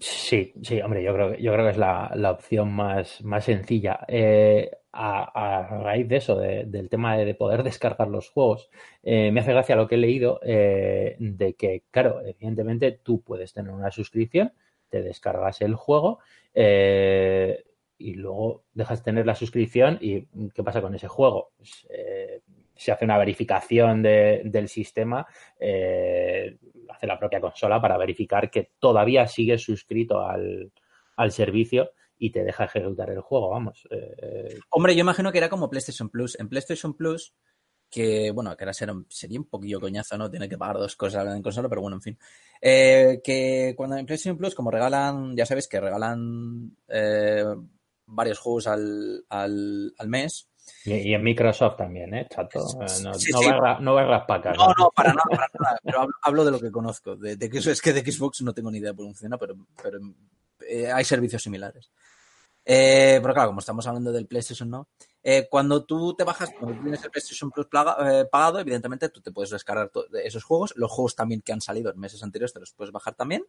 [0.00, 4.00] Sí, sí, hombre, yo creo, yo creo que es la, opción más, más sencilla.
[4.06, 8.70] Eh, a, raíz de eso, del tema de, poder descargar los juegos,
[9.02, 13.52] eh, me hace gracia lo que he leído eh, de que, claro, evidentemente tú puedes
[13.52, 14.52] tener una suscripción,
[14.90, 16.20] te descargas el juego
[16.54, 21.52] y luego dejas de tener la suscripción y ¿qué pasa con ese juego?
[21.56, 21.86] Pues,
[22.78, 25.26] se hace una verificación del sistema
[26.88, 30.72] hace la propia consola para verificar que todavía sigues suscrito al,
[31.30, 33.86] servicio y te deja ejecutar el juego, vamos.
[33.90, 36.38] Eh, Hombre, yo imagino que era como PlayStation Plus.
[36.38, 37.34] En PlayStation Plus,
[37.90, 40.30] que bueno, que ahora sería un poquillo coñazo, ¿no?
[40.30, 42.18] Tiene que pagar dos cosas en consola, pero bueno, en fin.
[42.60, 47.44] Eh, que cuando en PlayStation Plus, como regalan, ya sabes que regalan eh,
[48.06, 50.48] varios juegos al, al, al mes,
[50.84, 52.60] y, en Microsoft también, ¿eh, chato?
[52.80, 54.56] Eh, no, va, no, raspacar.
[54.56, 55.78] No, no, para nada, para nada.
[55.82, 57.16] Pero hablo, de lo que conozco.
[57.16, 59.56] De, que eso es que de Xbox no tengo ni idea de cómo funciona, pero,
[59.82, 59.98] pero
[60.68, 61.90] eh, hay servicios similares.
[62.64, 64.88] Eh, pero claro, como estamos hablando del PlayStation, ¿no?
[65.22, 69.50] Eh, cuando tú te bajas, cuando tienes el PlayStation Plus pagado, evidentemente tú te puedes
[69.50, 69.90] descargar
[70.22, 70.74] esos juegos.
[70.76, 73.42] Los juegos también que han salido en meses anteriores te los puedes bajar también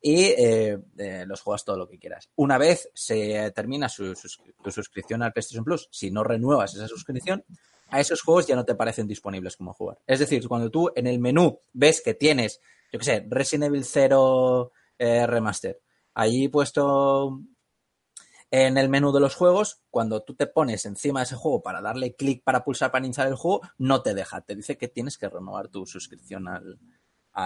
[0.00, 2.30] y eh, eh, los juegas todo lo que quieras.
[2.36, 4.14] Una vez se termina su,
[4.62, 7.44] tu suscripción al PlayStation Plus, si no renuevas esa suscripción,
[7.90, 9.98] a esos juegos ya no te parecen disponibles como jugar.
[10.06, 12.60] Es decir, cuando tú en el menú ves que tienes,
[12.92, 15.80] yo qué sé, Resident Evil 0 eh, Remaster,
[16.14, 17.40] allí puesto
[18.50, 21.82] en el menú de los juegos, cuando tú te pones encima de ese juego para
[21.82, 25.18] darle clic para pulsar para iniciar el juego, no te deja, te dice que tienes
[25.18, 26.78] que renovar tu suscripción al,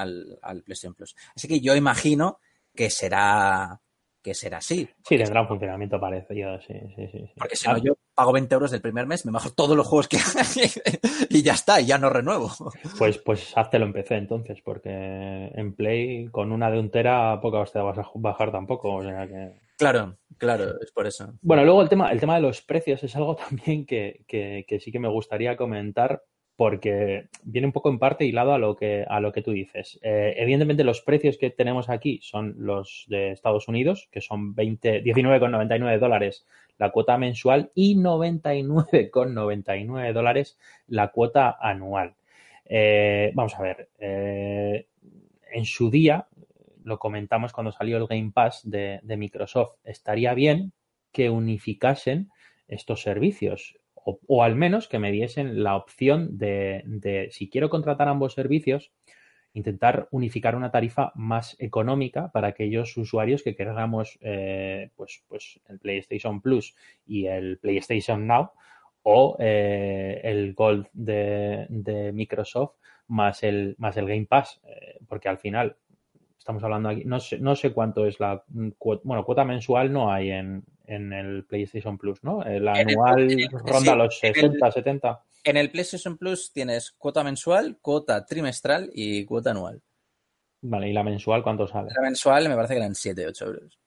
[0.00, 1.14] al, al PlayStation Plus.
[1.34, 2.38] Así que yo imagino
[2.74, 3.80] que será
[4.22, 4.88] que será así.
[5.04, 7.30] Sí, tendrá un funcionamiento parecido, sí, sí, sí.
[7.36, 10.06] Porque si no, yo pago 20 euros del primer mes, me bajo todos los juegos
[10.06, 10.70] que hay
[11.28, 12.50] y ya está, y ya no renuevo.
[12.98, 17.64] Pues, pues háztelo en PC entonces, porque en Play con una de un tera poca
[17.64, 19.60] te vas a bajar tampoco, o sea que...
[19.76, 21.34] Claro, claro, es por eso.
[21.42, 24.92] Bueno, luego el tema, el tema de los precios es algo también que, que sí
[24.92, 26.22] que me gustaría comentar
[26.56, 29.98] porque viene un poco en parte hilado a lo que, a lo que tú dices.
[30.02, 35.98] Eh, evidentemente, los precios que tenemos aquí son los de Estados Unidos, que son 19,99
[35.98, 36.44] dólares
[36.78, 42.14] la cuota mensual y 99,99 dólares la cuota anual.
[42.64, 44.86] Eh, vamos a ver, eh,
[45.52, 46.26] en su día,
[46.84, 50.72] lo comentamos cuando salió el Game Pass de Microsoft, estaría bien
[51.12, 52.30] que unificasen
[52.66, 58.34] estos servicios o, al menos que me diesen la opción de, si quiero contratar ambos
[58.34, 58.92] servicios,
[59.54, 65.78] intentar unificar una tarifa más económica para aquellos usuarios que queramos eh, pues, pues el
[65.78, 66.74] PlayStation Plus
[67.06, 68.50] y el PlayStation Now
[69.02, 72.76] o eh, el Gold de, Microsoft
[73.08, 75.76] más el, más el Game Pass, eh, porque al final
[76.38, 80.30] estamos hablando aquí, no sé, no sé cuánto es la bueno, cuota mensual no hay
[80.30, 82.42] en, en el PlayStation Plus, ¿no?
[82.42, 83.28] El anual
[83.64, 85.22] ronda los 60, 70.
[85.44, 89.82] En el PlayStation Plus tienes cuota mensual, cuota trimestral y cuota anual.
[90.62, 91.90] Vale, ¿y la mensual cuánto sale?
[91.94, 93.78] La mensual me parece que eran 7, 8 euros.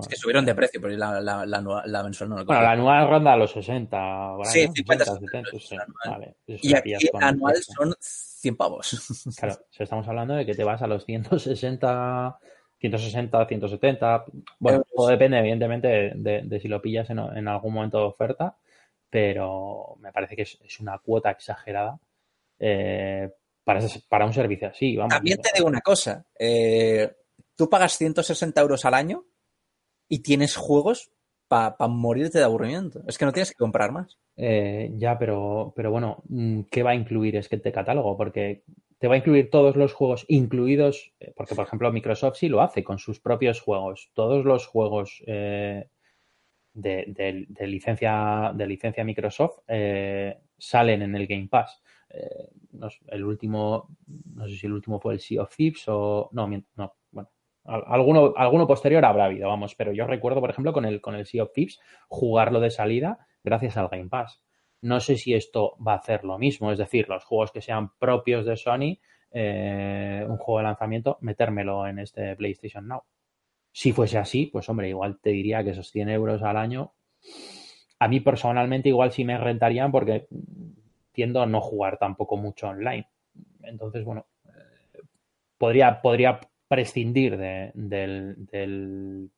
[0.00, 3.08] Es que subieron de precio, pero la, la, la, mensual no lo Bueno, la anual
[3.08, 4.36] ronda los 60.
[4.42, 5.76] Sí, 50, 70, sí.
[6.04, 9.34] Vale, y aquí anual son 100 pavos.
[9.38, 12.36] Claro, si estamos hablando de que te vas a los 160
[12.78, 14.24] 160, 170.
[14.58, 18.56] Bueno, todo depende, evidentemente, de, si lo pillas en, algún momento de oferta,
[19.08, 21.98] pero me parece que es, una cuota exagerada
[22.58, 23.30] eh,
[23.64, 24.96] para, para un servicio así.
[25.08, 26.24] También te digo una cosa.
[26.38, 27.10] Eh,
[27.54, 29.24] tú pagas 160 euros al año
[30.08, 31.10] y tienes juegos
[31.48, 33.02] para morirte de aburrimiento.
[33.06, 34.18] Es que no tienes que comprar más.
[34.36, 38.16] Eh, ya, pero, pero bueno, mm, ¿qué va a incluir es que te catálogo?
[38.16, 38.64] Porque
[38.98, 42.62] te va a incluir todos los juegos incluidos, eh, porque por ejemplo Microsoft sí lo
[42.62, 44.10] hace con sus propios juegos.
[44.14, 45.88] Todos los juegos eh,
[46.72, 49.60] de, licencia, de licencia Microsoft
[50.58, 51.82] salen en el Game Pass.
[53.08, 53.88] el último,
[54.34, 56.94] no sé si el último fue el Sea of Thieves o no, no,
[57.64, 61.26] Alguno, alguno posterior habrá habido, vamos, pero yo recuerdo, por ejemplo, con el, con el
[61.26, 64.42] Sea of Thieves, jugarlo de salida gracias al Game Pass.
[64.82, 67.90] No sé si esto va a hacer lo mismo, es decir, los juegos que sean
[67.98, 68.98] propios de Sony,
[69.32, 73.02] eh, un juego de lanzamiento, metérmelo en este PlayStation Now.
[73.72, 76.94] Si fuese así, pues hombre, igual te diría que esos 100 euros al año,
[77.98, 80.28] a mí personalmente igual sí me rentarían porque
[81.12, 83.08] tiendo a no jugar tampoco mucho online.
[83.62, 85.00] Entonces, bueno, eh,
[85.58, 89.30] podría, podría prescindir de, del, del,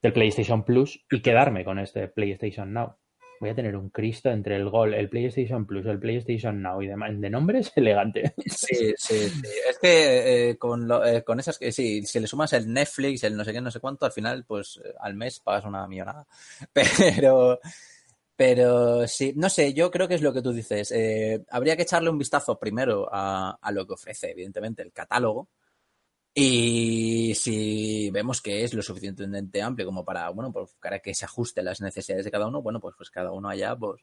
[0.00, 2.96] PlayStation Plus y quedarme con este PlayStation Now.
[3.44, 6.86] Voy a tener un Cristo entre el Gol, el PlayStation Plus, el PlayStation Now y
[6.86, 7.20] demás.
[7.20, 8.32] De nombre es elegante.
[8.46, 9.30] Sí, sí,
[9.68, 13.36] Es que eh, con, eh, con esas que sí, si le sumas el Netflix, el
[13.36, 16.26] no sé qué, no sé cuánto, al final, pues eh, al mes pagas una millonada.
[16.72, 17.60] Pero.
[18.34, 20.90] Pero sí, no sé, yo creo que es lo que tú dices.
[21.50, 25.50] habría que echarle un vistazo primero a, a, lo que ofrece, evidentemente, el catálogo,
[26.34, 31.24] y si vemos que es lo suficientemente amplio como para, bueno, pues para que se
[31.24, 34.02] ajuste las necesidades de cada uno, bueno, pues, pues cada uno allá, pues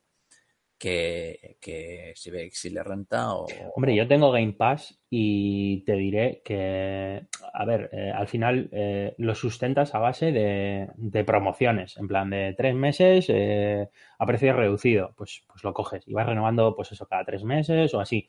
[0.82, 3.45] que, que si ve si le renta o...
[3.75, 9.13] Hombre, yo tengo Game Pass y te diré que, a ver, eh, al final eh,
[9.19, 14.53] lo sustentas a base de, de, promociones, en plan de tres meses eh, a precio
[14.53, 18.27] reducido, pues, pues lo coges y vas renovando pues eso cada tres meses o así.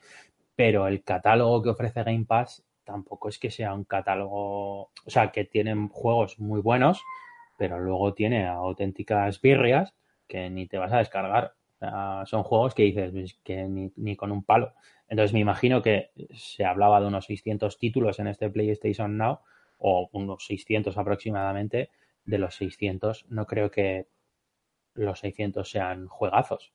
[0.55, 5.31] Pero el catálogo que ofrece Game Pass tampoco es que sea un catálogo, o sea,
[5.31, 7.01] que tienen juegos muy buenos,
[7.57, 9.93] pero luego tiene auténticas birrias
[10.27, 11.55] que ni te vas a descargar.
[12.25, 13.63] son juegos que dices pues, que
[13.95, 14.73] ni, con un palo.
[15.07, 19.39] Entonces me imagino que se hablaba de unos 600 títulos en este PlayStation Now,
[19.77, 21.89] o unos 600 aproximadamente.
[22.25, 24.07] De los 600, no creo que
[24.93, 26.73] los 600 sean juegazos.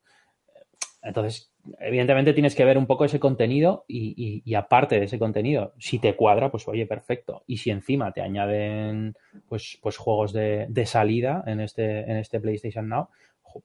[1.03, 5.99] Entonces, evidentemente tienes que ver un poco ese contenido y, aparte de ese contenido, si
[5.99, 7.45] te cuadra, pues oye, perfecto.
[7.47, 9.15] Y si encima te añaden
[9.49, 13.09] pues, pues juegos de, salida en este, en este PlayStation Now,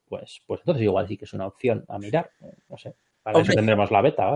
[0.08, 2.30] pues, pues entonces igual sí que es una opción a mirar.
[2.70, 2.96] No sé.
[3.24, 4.30] Para eso tendremos la beta.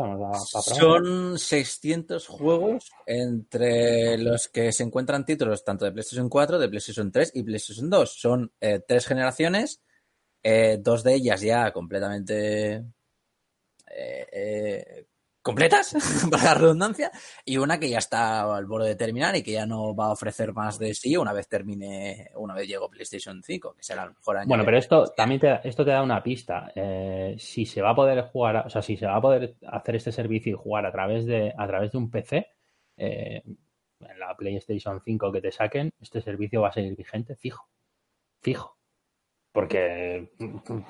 [0.63, 7.11] son 600 juegos entre los que se encuentran títulos tanto de PlayStation 4, de PlayStation
[7.11, 8.09] 3 y PlayStation 2.
[8.17, 9.83] Son eh, tres generaciones,
[10.49, 15.05] eh, dos de ellas ya completamente eh, eh,
[15.41, 15.93] completas,
[16.31, 17.11] para la redundancia,
[17.43, 20.11] y una que ya está al borde de terminar y que ya no va a
[20.11, 24.11] ofrecer más de sí una vez termine, una vez llego PlayStation 5, que será el
[24.11, 24.47] mejor año.
[24.47, 26.71] Bueno, pero esto también te, esto te da una pista.
[26.73, 29.97] Eh, si se va a poder jugar, o sea, si se va a poder hacer
[29.97, 32.47] este servicio y jugar a través de, a través de un PC,
[32.95, 33.57] en
[34.17, 37.67] la PlayStation 5 que te saquen, este servicio va a seguir vigente, fijo.
[38.41, 38.76] Fijo.
[39.57, 40.29] Porque,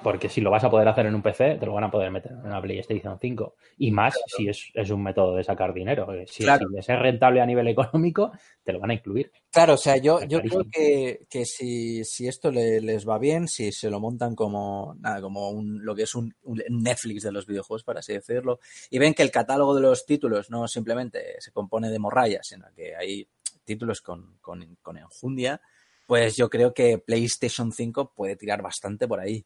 [0.04, 2.12] porque si lo vas a poder hacer en un PC, te lo van a poder
[2.12, 3.56] meter en una PlayStation 5.
[3.78, 6.06] Y más si es, es, un método de sacar dinero.
[6.26, 8.34] Si, es rentable a nivel económico,
[8.66, 9.32] te lo van a incluir.
[9.50, 13.72] Claro, o sea, yo, yo creo que, que si, si, esto les va bien, si
[13.72, 16.36] se lo montan como, nada, como un, lo que es un,
[16.70, 18.60] Netflix de los videojuegos, por así decirlo,
[18.90, 22.66] y ven que el catálogo de los títulos no simplemente se compone de morrayas, sino
[22.76, 23.30] que hay
[23.64, 25.62] títulos con, con, con enjundia,
[26.08, 29.46] pues yo creo que PlayStation 5 puede tirar bastante por ahí.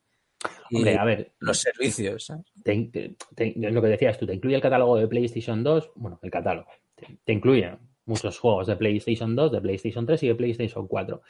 [0.72, 1.34] Hombre, a ver.
[1.40, 2.30] Los servicios.
[2.30, 5.92] lo que decías tú, te incluye el catálogo de PlayStation 2.
[5.96, 6.70] Bueno, el catálogo.
[6.96, 11.22] Te, incluye muchos juegos de PlayStation 2, de PlayStation 3 y de PlayStation 4.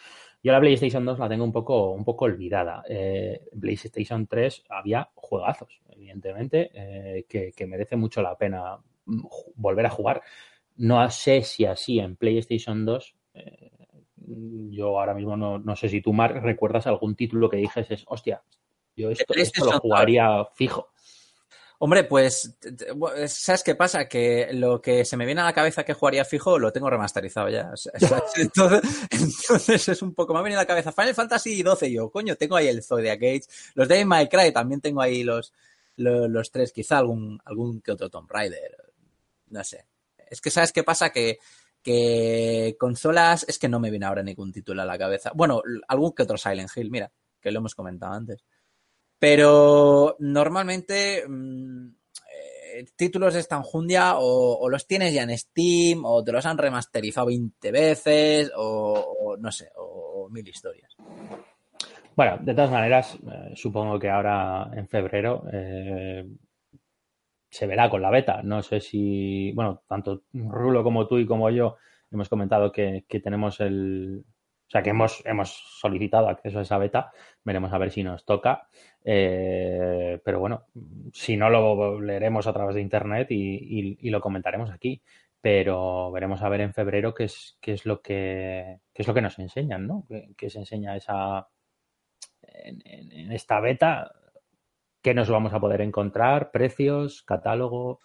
[0.44, 2.84] Yo la PlayStation 2 la tengo un poco, un poco olvidada.
[2.88, 9.22] Eh, en PlayStation 3 había juegazos, evidentemente, eh, que, que merece mucho la pena mm,
[9.56, 10.22] volver a jugar.
[10.76, 13.16] No sé si así en PlayStation 2
[14.70, 18.42] yo ahora mismo no, sé si tú, recuerdas algún título que dijes, hostia,
[18.96, 20.92] yo esto, lo jugaría fijo.
[21.84, 22.56] Hombre, pues,
[23.28, 24.08] ¿sabes qué pasa?
[24.08, 27.50] Que lo que se me viene a la cabeza que jugaría fijo lo tengo remasterizado
[27.50, 27.72] ya.
[29.12, 32.36] entonces, es un poco, me ha venido a la cabeza Final Fantasy XII yo, coño,
[32.36, 35.54] tengo ahí el Zodiac Age, los de My Cry también tengo ahí los,
[35.96, 38.94] los, tres, quizá algún, algún que otro Tomb Raider,
[39.48, 39.88] no sé.
[40.30, 41.10] Es que, ¿sabes qué pasa?
[41.10, 41.40] Que
[41.84, 45.32] Que consolas, es que no me viene ahora ningún título a la cabeza.
[45.34, 48.46] Bueno, algún que otro Silent Hill, mira, que lo hemos comentado antes.
[49.18, 51.88] Pero normalmente mm,
[52.34, 56.58] eh, títulos de esta enjundia o, los tienes ya en Steam o te los han
[56.58, 60.96] remasterizado 20 veces o, o no sé, o, mil historias.
[62.16, 66.26] Bueno, de todas maneras, eh, supongo que ahora en febrero eh,
[67.52, 68.42] se verá con la beta.
[68.44, 71.76] No sé si, bueno, tanto Rulo como tú y como yo
[72.10, 76.78] hemos comentado que, que tenemos el, o sea que hemos, hemos solicitado acceso a esa
[76.78, 77.12] beta,
[77.44, 78.70] veremos a ver si nos toca.
[79.04, 80.68] Eh, pero bueno,
[81.12, 85.02] si no lo leeremos a través de internet y, y, lo comentaremos aquí.
[85.42, 89.14] Pero veremos a ver en febrero qué es, qué es lo que qué es lo
[89.14, 90.06] que nos enseñan, ¿no?
[90.08, 91.50] ¿Qué, qué se enseña esa
[92.44, 94.10] en, en, esta beta?
[95.02, 96.52] ¿Qué nos vamos a poder encontrar?
[96.52, 98.00] Precios, catálogo,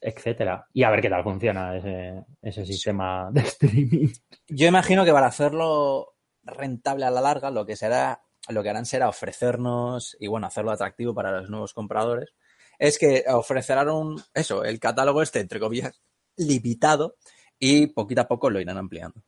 [0.00, 0.66] etcétera.
[0.72, 4.08] Y a ver qué tal funciona ese, sistema de streaming.
[4.48, 8.86] Yo imagino que para hacerlo rentable a la larga, lo que será, lo que harán
[8.86, 12.34] será ofrecernos y bueno, hacerlo atractivo para los nuevos compradores,
[12.78, 16.00] es que ofrecerán un, eso, el catálogo este, entre comillas,
[16.36, 17.16] limitado,
[17.58, 19.22] y poquito a poco lo irán ampliando.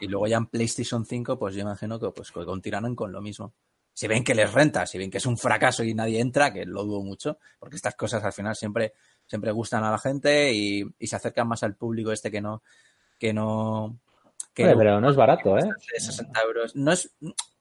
[0.00, 3.54] Y luego ya en PlayStation 5, pues yo imagino que pues continuarán con lo mismo
[3.96, 6.66] si ven que les renta, si ven que es un fracaso y nadie entra, que
[6.66, 8.92] lo dudo mucho, porque estas cosas al final siempre,
[9.24, 12.62] siempre gustan a la gente y, y se acercan más al público este que no,
[13.18, 13.98] que no.
[14.52, 15.62] Que Oye, pero no es barato, ¿eh?
[15.96, 16.76] 60 euros.
[16.76, 17.10] No es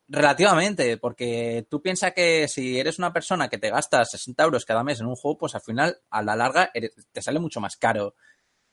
[0.10, 4.84] relativamente, porque tú piensas que si eres una persona que te gasta 60 euros cada
[4.84, 6.70] mes en un juego, pues al final, a la larga,
[7.14, 8.14] te sale mucho más caro.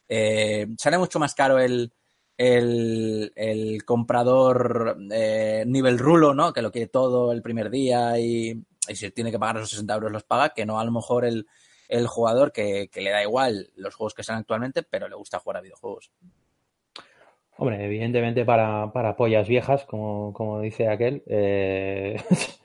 [0.09, 1.93] Eh, sale mucho más caro el,
[2.37, 6.53] el, el comprador eh, nivel rulo, ¿no?
[6.53, 8.51] Que lo quiere todo el primer día y,
[8.89, 11.25] y, si tiene que pagar esos 60 euros los paga, que no a lo mejor
[11.25, 11.47] el,
[11.89, 15.39] el jugador que, que, le da igual los juegos que sean actualmente, pero le gusta
[15.39, 16.11] jugar a videojuegos.
[17.59, 22.17] Hombre, evidentemente para, para pollas viejas, como, como dice aquel, eh,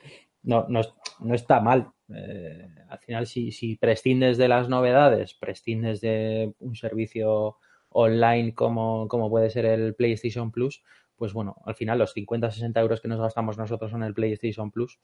[0.43, 0.81] no, no,
[1.19, 1.91] no, está mal.
[2.09, 7.57] Eh, al final, si, si prescindes de las novedades, prescindes de un servicio
[7.99, 10.83] online como, como puede ser el PlayStation Plus,
[11.15, 14.99] pues bueno, al final los 50-60 euros que nos gastamos nosotros en el PlayStation Plus,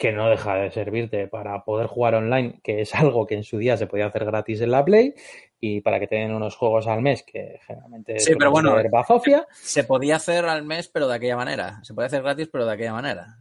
[0.00, 3.58] que no deja de servirte para poder jugar online, que es algo que en su
[3.58, 5.14] día se podía hacer gratis en la Play,
[5.60, 9.46] y para que tengan unos juegos al mes que generalmente sí, pero bueno, bazofia.
[9.52, 11.80] Se podía hacer al mes, pero de aquella manera.
[11.84, 13.40] Se podía hacer gratis, pero de aquella manera.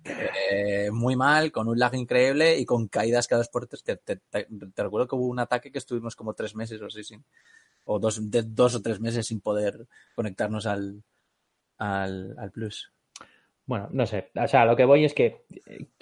[0.52, 3.82] Eh, muy mal, con un lag increíble y con caídas cada dos por tres.
[3.82, 6.88] Que te, te, te, recuerdo que hubo un ataque que estuvimos como tres meses o
[6.88, 7.24] así sin,
[7.86, 11.04] o dos, de, dos o tres meses sin poder conectarnos al,
[11.78, 12.92] al, al Plus.
[13.70, 14.32] Bueno, no sé.
[14.34, 15.46] O sea, lo que voy es que,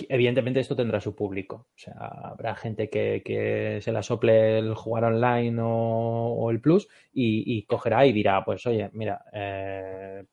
[0.07, 1.67] evidentemente, esto tendrá su público.
[1.75, 7.63] O sea, habrá gente que, se la sople el jugar online o, el Plus y,
[7.63, 10.23] cogerá y dirá, pues, oye, mira, eh,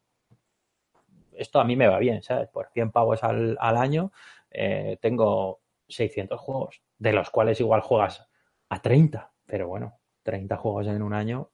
[1.32, 2.48] esto a mí me va bien, ¿sabes?
[2.50, 4.12] Por 100 pavos al, al año
[4.52, 8.28] eh, tengo 600 juegos, de los cuales igual juegas
[8.68, 11.50] a 30, pero bueno, 30 juegos en un año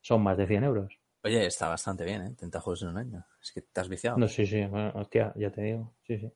[0.00, 1.00] son más de 100 euros.
[1.24, 2.34] Oye, está bastante bien, ¿eh?
[2.36, 3.26] 30 juegos en un año.
[3.48, 4.18] Es que te has viciado.
[4.18, 4.62] No, sí, sí.
[4.66, 5.94] Bueno, hostia, ya te digo.
[6.06, 6.30] Sí, sí.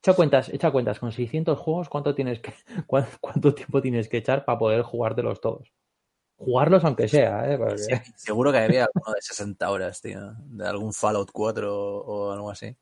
[0.00, 1.00] Echa cuentas, echa cuentas.
[1.00, 2.52] Con 600 juegos, ¿cuánto, tienes que,
[2.86, 5.72] cuánto, cuánto tiempo tienes que echar para poder jugártelos todos?
[6.36, 7.58] Jugarlos aunque sea, ¿eh?
[7.58, 7.78] Porque...
[7.78, 10.32] Sí, seguro que había alguno de 60 horas, tío.
[10.44, 12.76] De algún Fallout 4 o, o algo así.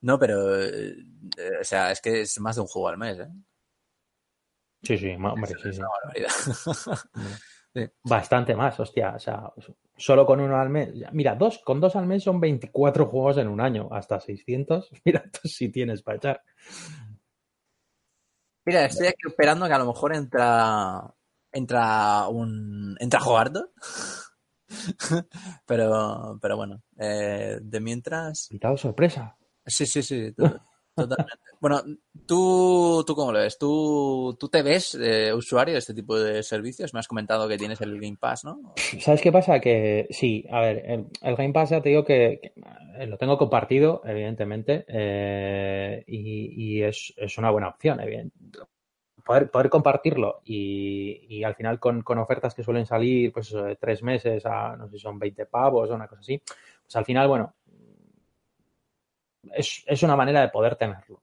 [0.00, 0.60] No, pero...
[0.60, 0.96] Eh,
[1.60, 3.28] o sea, es que es más de un juego al mes, ¿eh?
[4.82, 5.80] Sí, sí, hombre, sí, sí.
[5.80, 6.90] sí.
[8.02, 9.14] Bastante más, hostia.
[9.16, 9.52] O sea,
[9.96, 10.92] solo con uno al mes.
[11.12, 14.90] Mira, dos, con dos al mes son 24 juegos en un año, hasta 600.
[15.04, 16.42] Mira, tú sí tienes para echar.
[18.66, 21.02] Mira, estoy aquí esperando que a lo mejor entra.
[21.52, 22.96] Entra un.
[22.98, 23.70] Entra Jogardo.
[25.66, 28.50] pero, pero bueno, eh, de mientras.
[28.50, 29.36] Invitado sorpresa.
[29.66, 30.34] Sí, sí, sí.
[30.94, 31.34] Totalmente.
[31.60, 31.80] Bueno,
[32.26, 33.56] ¿tú, ¿tú cómo lo ves?
[33.56, 36.92] ¿Tú, tú te ves eh, usuario de este tipo de servicios?
[36.92, 38.74] Me has comentado que tienes el Game Pass, ¿no?
[39.00, 39.60] ¿Sabes qué pasa?
[39.60, 40.84] Que sí, a ver,
[41.22, 42.52] el, Game Pass ya te digo que,
[42.98, 48.58] eh, lo tengo compartido, evidentemente, eh, y, es, es, una buena opción, evidentemente.
[49.24, 54.02] Poder, poder compartirlo y, y, al final con, con, ofertas que suelen salir, pues tres
[54.02, 56.42] meses a, no sé si son 20 pavos o una cosa así,
[56.82, 57.54] pues al final, bueno,
[59.54, 61.22] es, es una manera de poder tenerlo.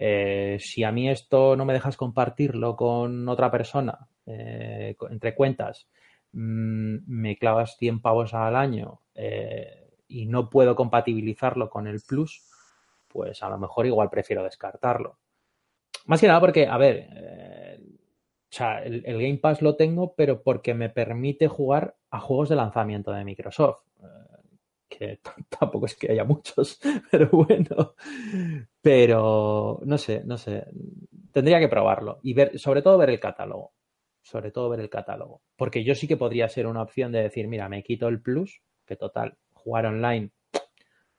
[0.00, 5.88] Eh, si a mí esto no me dejas compartirlo con otra persona, eh, entre cuentas,
[6.30, 12.48] mmm, me clavas 100 pavos al año eh, y no puedo compatibilizarlo con el Plus,
[13.08, 15.18] pues a lo mejor igual prefiero descartarlo.
[16.06, 17.08] Más que nada porque, a ver,
[18.50, 22.56] o sea, el, Game Pass lo tengo, pero porque me permite jugar a juegos de
[22.56, 23.80] lanzamiento de Microsoft.
[24.88, 27.94] Que tampoco es que haya muchos, pero bueno.
[28.80, 30.66] Pero no sé, no sé.
[31.32, 33.72] Tendría que probarlo y ver, sobre todo ver el catálogo.
[34.22, 35.42] Sobre todo ver el catálogo.
[35.56, 38.62] Porque yo sí que podría ser una opción de decir, mira, me quito el plus,
[38.86, 40.30] que total, jugar online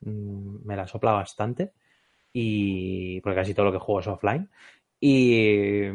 [0.02, 1.74] mm, me la sopla bastante.
[2.34, 4.50] Y porque casi todo lo que juego es offline.
[5.00, 5.86] Y,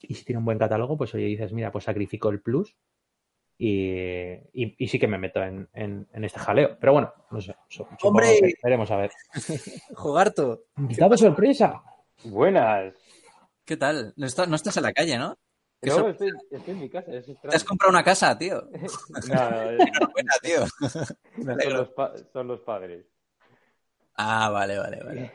[0.00, 2.76] y si tiene un buen catálogo, pues oye, dices, mira, pues sacrifico el plus
[3.64, 6.76] y, sí que me meto en, este jaleo.
[6.80, 7.54] Pero bueno, no sé.
[8.02, 8.56] ¡Hombre!
[8.62, 9.10] veremos a ver.
[10.76, 11.82] Invitado sorpresa.
[12.24, 12.94] Buenas.
[13.64, 14.14] ¿Qué tal?
[14.16, 15.38] No, estás en la calle, ¿no?
[15.82, 16.30] No, estoy,
[16.66, 17.10] en mi casa.
[17.10, 18.62] ¿Te has comprado una casa, tío?
[19.28, 19.34] no,
[19.72, 20.66] no, buena, tío.
[20.68, 21.90] Son los,
[22.32, 23.04] son los, padres.
[24.16, 25.32] Ah, vale, vale, vale.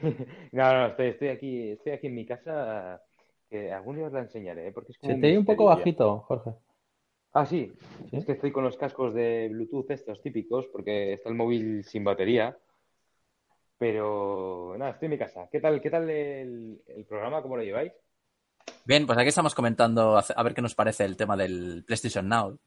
[0.52, 3.02] no, no, estoy, estoy, aquí, estoy aquí en mi casa.
[3.50, 4.72] Que algún día os la enseñaré, ¿eh?
[4.74, 6.52] porque es como Se te ve un poco bajito, Jorge.
[7.34, 7.72] Ah, sí.
[8.12, 12.04] Es que estoy con los cascos de Bluetooth estos típicos porque está el móvil sin
[12.04, 12.58] batería.
[13.78, 15.48] Pero nada, estoy en mi casa.
[15.52, 17.42] ¿Qué tal, qué tal el, programa?
[17.42, 17.94] ¿Cómo lo lleváis?
[18.86, 22.58] Bien, pues aquí estamos comentando a ver qué nos parece el tema del PlayStation Now.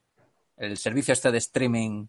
[0.56, 2.06] El servicio este de streaming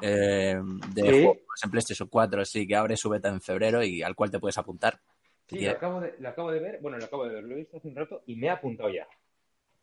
[0.00, 0.56] eh,
[0.94, 4.30] de juegos en PlayStation 4, sí, que abre su beta en febrero y al cual
[4.30, 5.00] te puedes apuntar.
[5.48, 6.78] Sí, lo acabo, de, lo acabo de ver.
[6.80, 8.90] Bueno, lo acabo de ver, lo he visto hace un rato y me he apuntado
[8.90, 9.06] ya.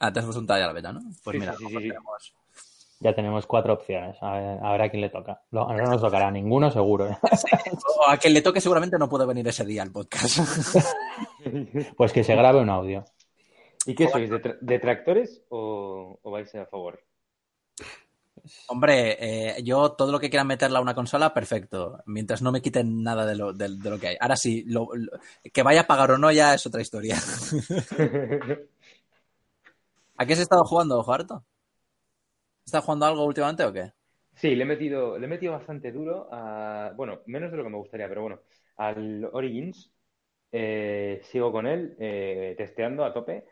[0.04, 1.00] Ah, te has puesto ya la beta, ¿no?
[1.24, 1.56] Pues mira,
[3.00, 4.18] Ya tenemos cuatro opciones.
[4.20, 5.42] A ver, a, quién le toca.
[5.52, 7.10] No, nos tocará ninguno, seguro.
[7.10, 7.18] ¿eh?
[8.00, 10.40] o a quien le toque seguramente no puede venir ese día al podcast.
[11.98, 13.06] pues que se grabe un audio.
[13.86, 14.30] ¿Y qué sois?
[14.60, 17.00] ¿Detractores o, o vais a favor?
[18.68, 22.00] Hombre, eh, yo todo lo que quiera meterla a una consola, perfecto.
[22.08, 24.18] Mientras no me quiten nada de lo, de, lo que hay.
[24.20, 24.66] Ahora sí,
[25.54, 27.16] que vaya a pagar o no ya es otra historia.
[30.18, 31.44] ¿A qué has estado jugando, ojo harto?
[32.66, 33.92] ¿Estás jugando algo últimamente o qué?
[34.36, 36.94] Sí, le he metido, le he metido bastante duro a.
[36.96, 38.40] Bueno, menos de lo que me gustaría, pero bueno,
[38.78, 39.92] al Origins.
[40.56, 43.46] Eh, sigo con él, eh, testeando a tope.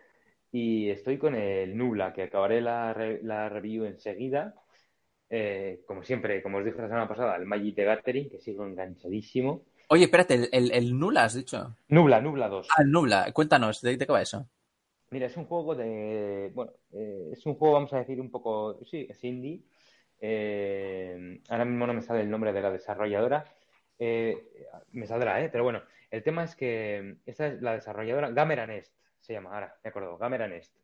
[0.52, 4.54] Y estoy con el Nubla, que acabaré la, la review enseguida.
[5.30, 8.66] Eh, como siempre, como os dije la semana pasada, el Magic de Gathering, que sigo
[8.66, 9.64] enganchadísimo.
[9.88, 11.76] Oye, espérate, el, el, Nubla has dicho.
[11.88, 12.68] Nubla, Nubla 2.
[12.70, 13.32] Ah, el Nubla.
[13.32, 14.48] Cuéntanos, ¿de, qué va eso?
[15.12, 16.52] Mira, es un juego de.
[16.54, 18.80] Bueno, eh, es un juego, vamos a decir, un poco.
[18.86, 19.62] Sí, es indie.
[20.22, 23.46] Eh, ahora mismo no me sale el nombre de la desarrolladora.
[24.00, 25.50] Eh, me saldrá, ¿eh?
[25.52, 28.32] Pero bueno, el tema es que esta es la desarrolladora.
[28.32, 30.76] Gamera Nest se llama, ahora, me acuerdo, Gamera Nest.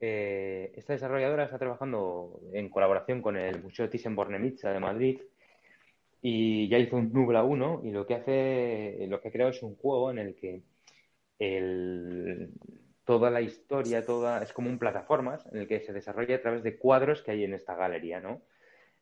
[0.00, 5.20] esta desarrolladora está trabajando en colaboración con el Museo Thyssen-Bornemisza de Madrid
[6.22, 9.62] y ya hizo un Nubla 1 y lo que hace, lo que ha creado es
[9.62, 10.62] un juego en el que
[11.38, 12.52] el,
[13.08, 16.62] toda la historia, toda, es como un plataformas en el que se desarrolla a través
[16.62, 18.42] de cuadros que hay en esta galería, ¿no?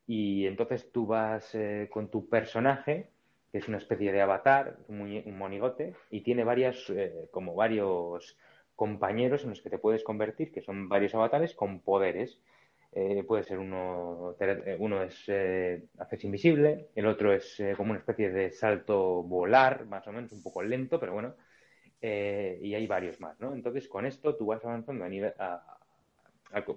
[0.06, 3.08] Y entonces tú vas eh, con tu personaje,
[3.50, 8.38] que es una especie de avatar, un, monigote, y tiene varias, eh, como varios
[8.76, 12.38] compañeros en los que te puedes convertir, que son varios avatares con poderes.
[12.92, 14.36] Eh, puede ser uno,
[14.78, 15.28] uno es
[15.98, 20.44] haces invisible, el otro es como una especie de salto volar, más o menos, un
[20.44, 21.34] poco lento, pero bueno,
[22.00, 23.54] eh, y hay varios más, ¿no?
[23.54, 25.32] Entonces, con esto tú vas avanzando a nivel,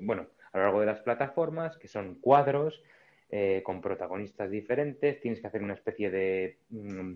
[0.01, 2.81] bueno, a lo largo de las plataformas, que son cuadros
[3.29, 7.13] eh, con protagonistas diferentes, tienes que hacer una especie de, mm,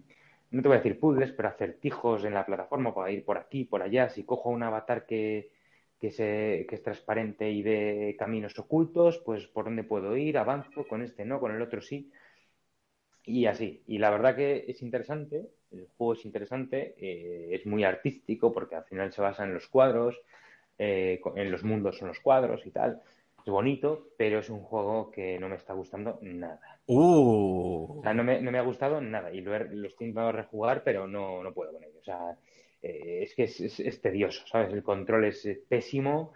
[0.52, 3.64] no te voy a decir puzzles, pero acertijos en la plataforma para ir por aquí,
[3.66, 4.10] por allá.
[4.10, 5.52] Si cojo un avatar que,
[6.00, 10.88] que, se, que es transparente y ve caminos ocultos, pues por dónde puedo ir, avanzo,
[10.88, 12.12] con este no, con el otro sí.
[13.26, 13.84] Y así.
[13.88, 18.76] Y la verdad que es interesante el juego es interesante, eh, es muy artístico porque
[18.76, 20.20] al final se basa en los cuadros,
[20.78, 23.02] eh, en los mundos son los cuadros y tal.
[23.46, 26.80] Es bonito, pero es un juego que no me está gustando nada.
[26.86, 28.00] Uh.
[28.00, 30.32] O sea, no me, no me, ha gustado nada y lo, he, lo estoy intentando
[30.32, 32.00] rejugar, pero no, no puedo con ello.
[32.00, 32.38] O sea,
[32.82, 34.72] eh, es que es, es, tedioso, ¿sabes?
[34.72, 36.34] El control es pésimo.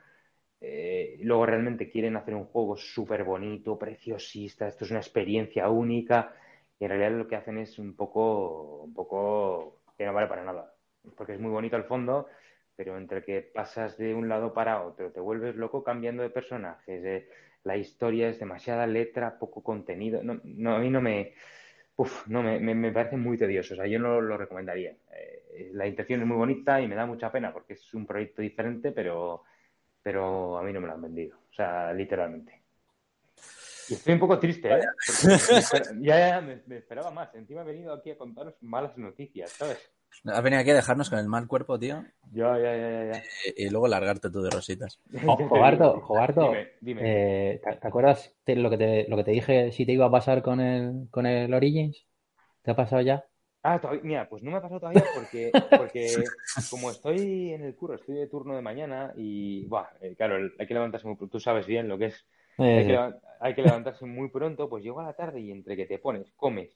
[0.59, 4.67] luego realmente quieren hacer un juego súper bonito, preciosista.
[4.67, 6.33] Esto es una experiencia única
[6.79, 10.43] y en realidad lo que hacen es un poco, un poco que no vale para
[10.43, 10.73] nada.
[11.15, 12.27] Porque es muy bonito el fondo,
[12.75, 17.03] pero entre que pasas de un lado para otro, te vuelves loco cambiando de personajes,
[17.03, 17.29] eh,
[17.63, 20.23] la historia es demasiada letra, poco contenido.
[20.23, 21.33] No, no a mí no me,
[21.97, 23.73] uf, no me, me, parece muy tedioso.
[23.73, 24.95] O sea, yo no lo recomendaría.
[25.13, 28.41] Eh, la intención es muy bonita y me da mucha pena porque es un proyecto
[28.41, 29.43] diferente, pero,
[30.01, 31.37] pero a mí no me lo han vendido.
[31.49, 32.66] O sea, literalmente.
[33.89, 34.81] Estoy un poco triste, ¿eh?
[36.01, 37.33] ya, ya me, esperaba más.
[37.35, 39.79] Encima he venido aquí a contaros malas noticias, ¿sabes?
[40.25, 42.03] Has venido aquí a dejarnos con el mal cuerpo, tío.
[42.31, 43.23] Ya, ya, ya, ya.
[43.55, 44.99] Y, y luego largarte tú de rositas.
[45.27, 45.37] Oh,
[46.01, 47.01] Jogarto, Dime, dime.
[47.03, 50.05] eh, ¿te, te acuerdas de lo que te, lo que te dije si te iba
[50.05, 52.05] a pasar con el, con el Origins?
[52.63, 53.25] ¿Te ha pasado ya?
[53.63, 56.23] Ah, todavía, mira, pues no me ha pasado todavía porque, porque
[56.69, 60.67] como estoy en el curro, estoy de turno de mañana y, buah, eh, claro, hay
[60.67, 62.25] que levantarse muy pronto, tú sabes bien lo que es,
[62.57, 65.75] hay que, levan- hay que levantarse muy pronto, pues llego a la tarde y entre
[65.75, 66.75] que te pones, comes,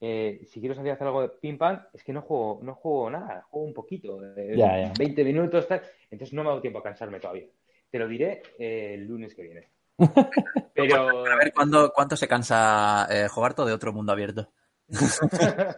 [0.00, 2.74] eh, si quiero salir a hacer algo de pim pam, es que no juego, no
[2.74, 4.92] juego nada, juego un poquito, eh, Ya, ya.
[4.96, 7.46] 20 minutos, tal, entonces no me ha dado tiempo a cansarme todavía.
[7.90, 9.68] Te lo diré eh, el lunes que viene.
[10.74, 14.48] Pero, A ver cuándo, cuánto se cansa eh, Jogarto de otro mundo abierto.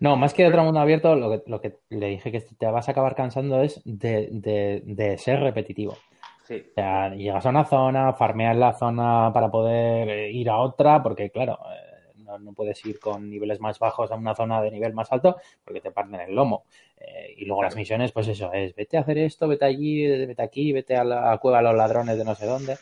[0.00, 2.66] No, más que de otro mundo abierto, lo que, lo que le dije que te
[2.66, 5.96] vas a acabar cansando es de, de- de ser repetitivo.
[6.52, 10.58] Sí, O sea, llegas a una zona, farmeas la zona para poder eh, ir a
[10.58, 14.60] otra, porque claro, eh, no, no puedes ir con niveles más bajos a una zona
[14.62, 16.64] de nivel más alto porque te parten el lomo.
[16.98, 20.42] Eh, y luego las misiones, pues eso, es vete a hacer esto, vete allí, vete
[20.42, 22.78] aquí, vete a la cueva de los ladrones de no sé dónde.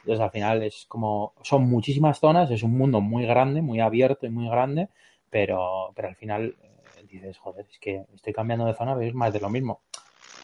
[0.00, 4.26] Entonces al final es como, son muchísimas zonas, es un mundo muy grande, muy abierto
[4.26, 4.88] y muy grande,
[5.30, 9.14] pero, pero al final eh, dices, joder, es que estoy cambiando de zona, pero es
[9.14, 9.82] más de lo mismo.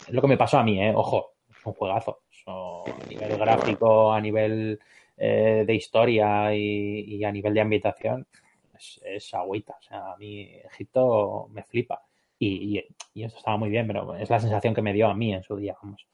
[0.07, 0.93] Es lo que me pasó a mí, ¿eh?
[0.95, 2.21] Ojo, es un juegazo.
[2.49, 4.79] A nivel gráfico, a nivel
[5.17, 8.27] eh, de historia y, y a nivel de ambientación,
[8.77, 9.77] es, es agüita.
[9.79, 12.03] O sea, a mí Egipto me flipa.
[12.39, 12.85] Y, y,
[13.15, 15.43] y esto estaba muy bien, pero es la sensación que me dio a mí en
[15.43, 16.07] su día, vamos.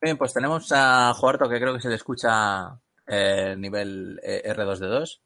[0.00, 5.20] Bien, pues tenemos a Jogarto que creo que se le escucha eh, nivel eh, R2D2.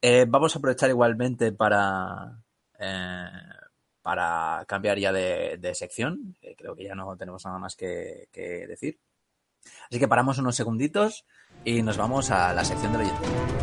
[0.00, 2.38] Eh, vamos a aprovechar igualmente para,
[2.78, 3.26] eh,
[4.02, 6.36] para cambiar ya de, sección.
[6.56, 8.98] creo que ya no tenemos nada más que, que decir.
[9.88, 11.24] Así que paramos unos segunditos
[11.64, 13.61] y nos vamos a la sección del oyente.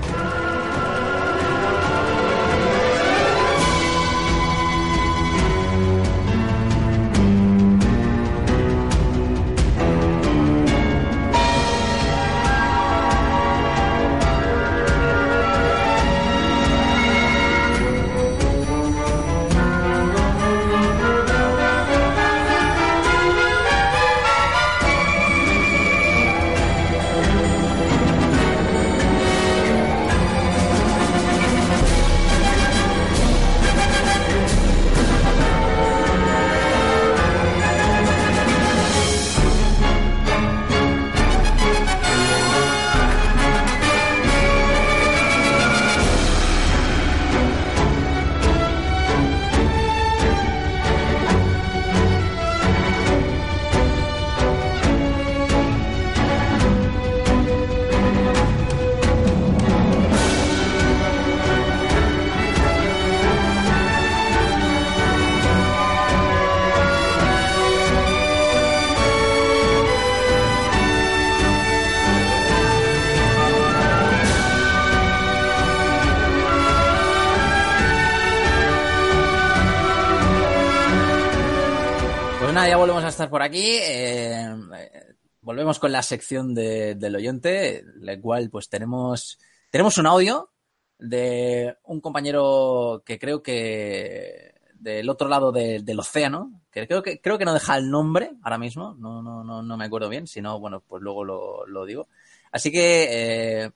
[82.50, 83.62] Pues nada, ya volvemos a estar por aquí.
[83.64, 84.42] eh,
[84.76, 85.04] eh,
[85.40, 89.38] volvemos con la sección de- del oyente, la cual pues tenemos,
[89.70, 90.50] tenemos un audio
[90.98, 97.22] de un compañero que creo que del otro lado de- del océano, que creo que
[97.22, 100.26] creo que no deja el nombre ahora mismo, no, no, no, no me acuerdo bien,
[100.26, 102.08] si no, bueno, pues luego lo, lo digo.
[102.52, 103.72] Así que eh,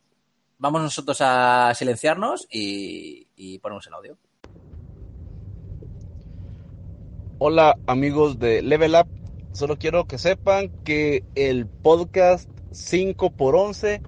[0.57, 4.17] vamos nosotros a silenciarnos y ponemos el audio.
[7.45, 9.09] Hola amigos de Level Up,
[9.51, 13.99] solo quiero que sepan que el podcast 5x11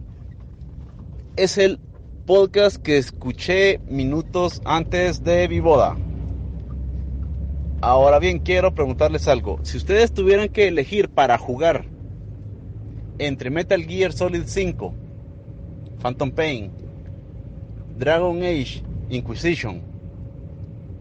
[1.36, 1.78] es el
[2.26, 5.98] podcast que escuché minutos antes de mi boda.
[7.82, 9.60] Ahora bien, quiero preguntarles algo.
[9.64, 11.84] Si ustedes tuvieran que elegir para jugar
[13.20, 14.94] entre Metal Gear Solid 5,
[16.02, 16.72] Phantom Pain,
[17.98, 19.82] Dragon Age Inquisition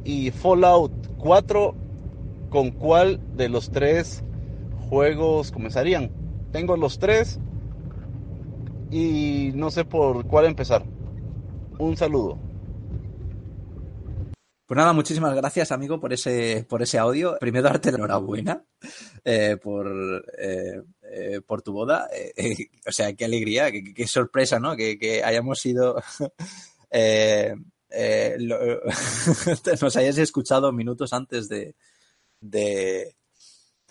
[0.02, 1.83] y Fallout 4,
[2.54, 4.22] ¿con cuál de los tres
[4.88, 6.12] juegos comenzarían?
[6.52, 7.40] Tengo los tres
[8.92, 10.84] y no sé por cuál empezar.
[11.80, 12.38] Un saludo.
[14.66, 17.36] Pues nada, muchísimas gracias, amigo, por ese, por ese audio.
[17.40, 18.64] Primero, darte la enhorabuena
[19.24, 22.08] eh, por, eh, eh, por tu boda.
[22.86, 24.76] O sea, qué alegría, qué, sorpresa, ¿no?
[24.76, 26.00] Que, hayamos sido.
[29.80, 31.74] nos hayas escuchado minutos antes de,
[32.50, 33.14] de,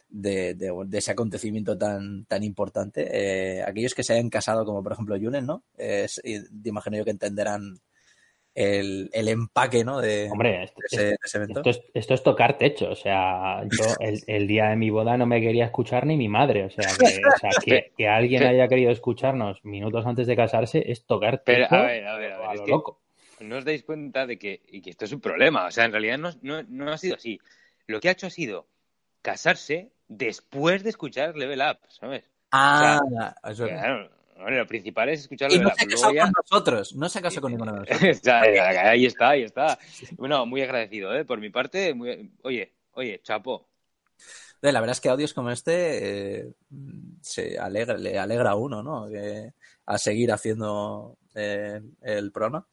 [0.10, 3.08] de, de- de ese acontecimiento tan, tan importante.
[3.12, 5.64] Eh, aquellos que se hayan casado, como por ejemplo Julen, ¿no?
[5.78, 7.80] Eh, te imagino yo que entenderán
[8.56, 10.00] el, el empaque, ¿no?
[10.00, 11.60] De, Hombre, esto, de ese, de ese evento.
[11.62, 12.92] esto es, esto es tocar techo.
[12.92, 16.30] O sea, yo el, el día de mi boda no me quería escuchar ni mi
[16.30, 16.66] madre.
[16.66, 20.84] O sea, que, o sea, que, que alguien haya querido escucharnos minutos antes de casarse
[20.92, 21.66] es tocar techo.
[21.70, 23.02] Pero, a ver, a ver, a ver, a es lo que loco.
[23.40, 25.66] no os dais cuenta de que, y que esto es un problema.
[25.66, 27.40] O sea, en realidad no, no, no ha sido así.
[27.88, 28.68] Lo que ha hecho ha sido
[29.22, 32.24] casarse después de escuchar Level Up, ¿sabes?
[32.52, 33.72] Ah, eso es.
[33.72, 35.76] Claro, lo principal es escuchar Y Level no Up.
[35.78, 38.02] se ha luego casado ya- con nosotros, no se ha casado con ninguno de nosotros.
[38.84, 39.80] Ahí está, ahí está.
[40.18, 41.26] Bueno, muy agradecido, ¿eh?
[41.26, 42.32] Por mi parte, muy...
[42.44, 43.68] oye, oye, chapo.
[44.62, 46.54] La verdad es que audios como este eh,
[47.22, 49.10] se alegra, le alegra a uno, ¿no?
[49.10, 49.52] Que-
[49.86, 52.66] a seguir haciendo eh, el programa.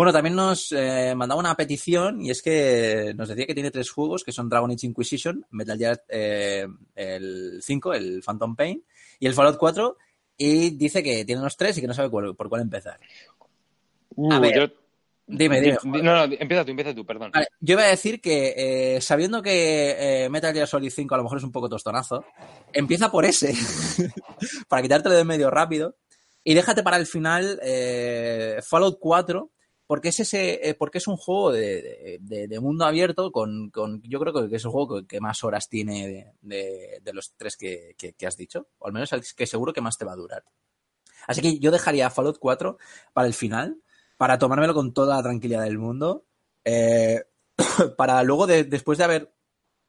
[0.00, 3.90] Bueno, también nos eh, mandaba una petición y es que nos decía que tiene tres
[3.90, 8.82] juegos que son Dragon Age Inquisition, Metal Gear eh, el 5, el Phantom Pain
[9.18, 9.98] y el Fallout 4
[10.38, 12.98] y dice que tiene los tres y que no sabe cuál- por cuál empezar.
[14.16, 14.74] Uh, A ver, yo-
[15.26, 15.76] Dime, dime.
[15.82, 17.30] Di- No, no, empieza tú, empieza tú, perdón.
[17.34, 18.54] Vale, yo iba a decir que
[18.96, 22.24] eh, sabiendo que eh, Metal Gear Solid 5 a lo mejor es un poco tostonazo,
[22.72, 23.52] empieza por ese,
[24.68, 25.96] para quitártelo de medio rápido,
[26.42, 29.50] y déjate para el final eh, Fallout 4,
[29.90, 34.20] porque es ese, eh, porque es un juego de, de- mundo abierto con, con- yo
[34.20, 38.12] creo que es el juego que, más horas tiene de, de- los tres que, que-
[38.28, 40.44] has dicho, o al menos el que seguro que más te va a durar.
[41.26, 42.78] Así que yo dejaría Fallout 4
[43.12, 43.82] para el final,
[44.16, 46.24] para tomármelo con toda la tranquilidad del mundo.
[46.64, 47.24] eh,
[47.96, 49.32] para luego, de- después de haber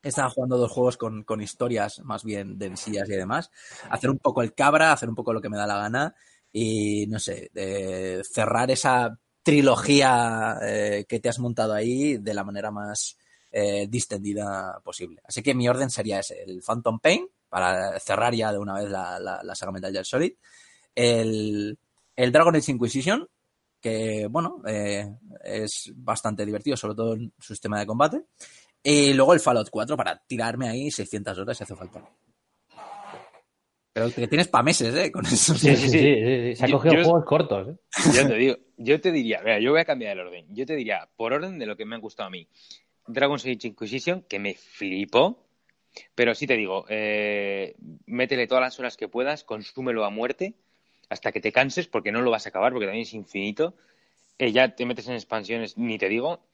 [0.04, 3.52] estado jugando dos juegos con, con historias más bien densillas y demás,
[3.90, 6.16] hacer un poco el cabra, hacer un poco lo que me da la gana
[6.52, 12.44] y, no sé, de cerrar esa trilogía eh, que te has montado ahí de la
[12.44, 13.18] manera más
[13.52, 15.22] eh, distendida posible.
[15.26, 18.90] Así que mi orden sería ese, el Phantom Pain, para cerrar ya de una vez
[18.90, 20.34] la, saga Metal Gear Solid,
[20.96, 21.78] el,
[22.16, 23.28] el Dragon Age Inquisition,
[23.82, 28.24] que bueno, eh, es bastante divertido, sobre todo en su sistema de combate.
[28.84, 32.02] Y luego el Fallout 4 para tirarme ahí 600 horas si hace falta.
[33.94, 35.12] Pero que tienes para meses, ¿eh?
[35.12, 35.54] Con eso.
[35.56, 35.90] Sí, sí, sí.
[35.90, 36.56] sí, sí.
[36.56, 37.68] Se ha Yo- cogido yo- juegos cortos.
[37.70, 37.76] ¿eh?
[38.16, 40.46] Yo te digo, yo te diría, mira, yo voy a cambiar el orden.
[40.50, 42.48] Yo te diría, por orden de lo que me han gustado a mí,
[43.08, 45.46] Dragon's Age Inquisition, que me flipó,
[46.16, 50.54] pero sí te digo, eh, métele todas las horas que puedas, consúmelo a muerte,
[51.10, 53.76] hasta que te canses, porque no lo vas a acabar, porque también es infinito.
[54.40, 56.46] Eh, ya te metes en expansiones, ni te digo.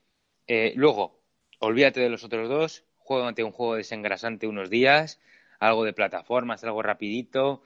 [0.47, 1.19] Eh, luego,
[1.59, 5.19] olvídate de los otros dos, juégate un juego desengrasante unos días,
[5.59, 7.63] algo de plataformas, algo rapidito,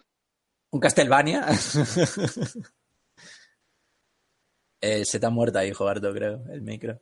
[0.71, 1.45] Un Castlevania.
[4.81, 6.99] eh, se te ha muerto ahí, Jogarto, creo, el micro.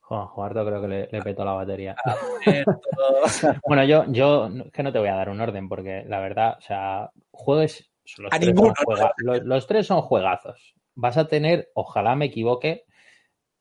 [0.00, 1.96] Jugarto creo que le, le petó la batería.
[3.66, 6.60] Bueno, yo, yo que no te voy a dar un orden porque la verdad, o
[6.60, 7.88] sea, juegues.
[8.18, 8.74] Los, A tres, ninguno.
[8.76, 10.74] son juega- los, los tres son juegazos.
[10.94, 12.84] Vas a tener, ojalá me equivoque,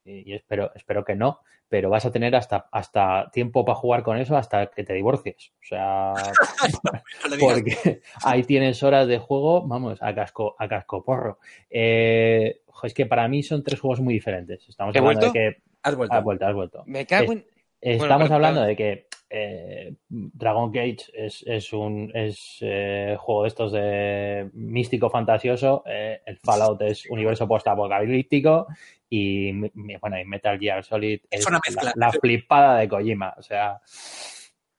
[0.03, 1.39] y y espero, espero que no,
[1.71, 5.53] pero vas a tener hasta, hasta tiempo para jugar con eso hasta que te divorcies.
[5.61, 6.13] O sea,
[7.39, 11.39] porque ahí tienes horas de juego, vamos, a casco, a casco porro.
[11.69, 14.67] Eh, es que para mí son tres juegos muy diferentes.
[14.67, 15.39] Estamos ¿He hablando vuelto?
[15.39, 15.61] de que.
[15.81, 16.13] Has vuelto.
[16.13, 16.83] Has vuelto, has vuelto.
[16.87, 17.45] me cago en...
[17.79, 23.71] Estamos hablando de que eh, Dragon Gate es, es un es, eh, juego de estos
[23.71, 28.67] de místico fantasioso, eh, el Fallout es universo post-apocalíptico
[29.09, 29.53] y
[29.99, 31.93] bueno, y Metal Gear Solid Es es, una mezcla.
[31.95, 33.33] La, la flipada de Kojima.
[33.37, 33.81] O sea,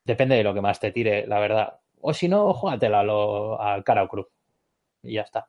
[0.05, 1.79] depende de lo que más te tire, la verdad.
[2.01, 4.27] O si no, júgatela al cara o cruz.
[5.03, 5.47] Y ya está.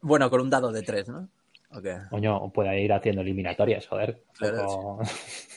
[0.00, 1.28] Bueno, con un dado de tres, ¿no?
[1.76, 1.86] Ok.
[2.10, 4.22] Coño, puede ir haciendo eliminatorias, joder.
[4.32, 4.98] Claro, O,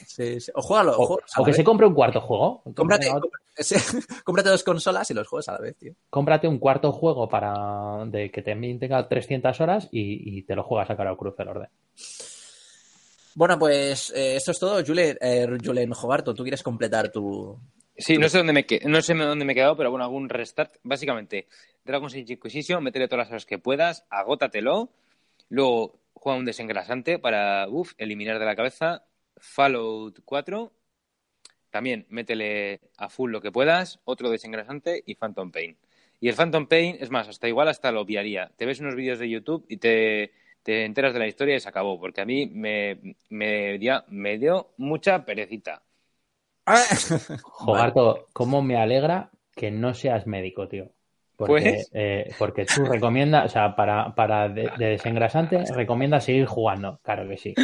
[0.06, 0.52] Sí, sí.
[0.54, 1.56] O juégalo, o- que vez.
[1.56, 2.62] se compre un cuarto juego.
[2.74, 5.94] Cómprate, cómprate- cómprate dos consolas y los juegos a la vez, tío.
[6.10, 10.62] cómprate un cuarto juego para de que también tenga 300 horas y, y te lo
[10.64, 11.68] juegas a cara o cruz el orden.
[13.34, 14.84] Bueno, pues eh, esto es todo.
[14.84, 17.56] Julen, eh, Julen Jogarto, ¿tú quieres completar tu,
[17.96, 20.76] Sí, no sé dónde me no sé dónde me he quedado, pero bueno, algún restart.
[20.82, 21.46] Básicamente,
[21.84, 24.88] Dragon's Age Inquisition, métele todas las horas que puedas, agótatelo,
[25.50, 29.04] luego juega un desengrasante para uf, eliminar de la cabeza.
[29.36, 30.72] Fallout 4,
[31.70, 35.78] también métele a full lo que puedas, otro desengrasante y Phantom Pain.
[36.20, 38.52] Y el Phantom Pain, es más, hasta igual hasta lo obviaría.
[38.56, 40.32] Te ves unos vídeos de YouTube y te,
[40.62, 43.00] te enteras de la historia y se acabó, porque a mí me,
[43.30, 45.82] me, dio- me dio mucha perecita.
[47.42, 50.90] Jogarto, ¿cómo me alegra que no seas médico, tío?
[51.46, 56.46] Porque, Pues- eh, porque tú recomiendas, o sea, para, para de, de desengrasante, recomiendas seguir
[56.46, 57.00] jugando.
[57.02, 57.54] Claro que sí.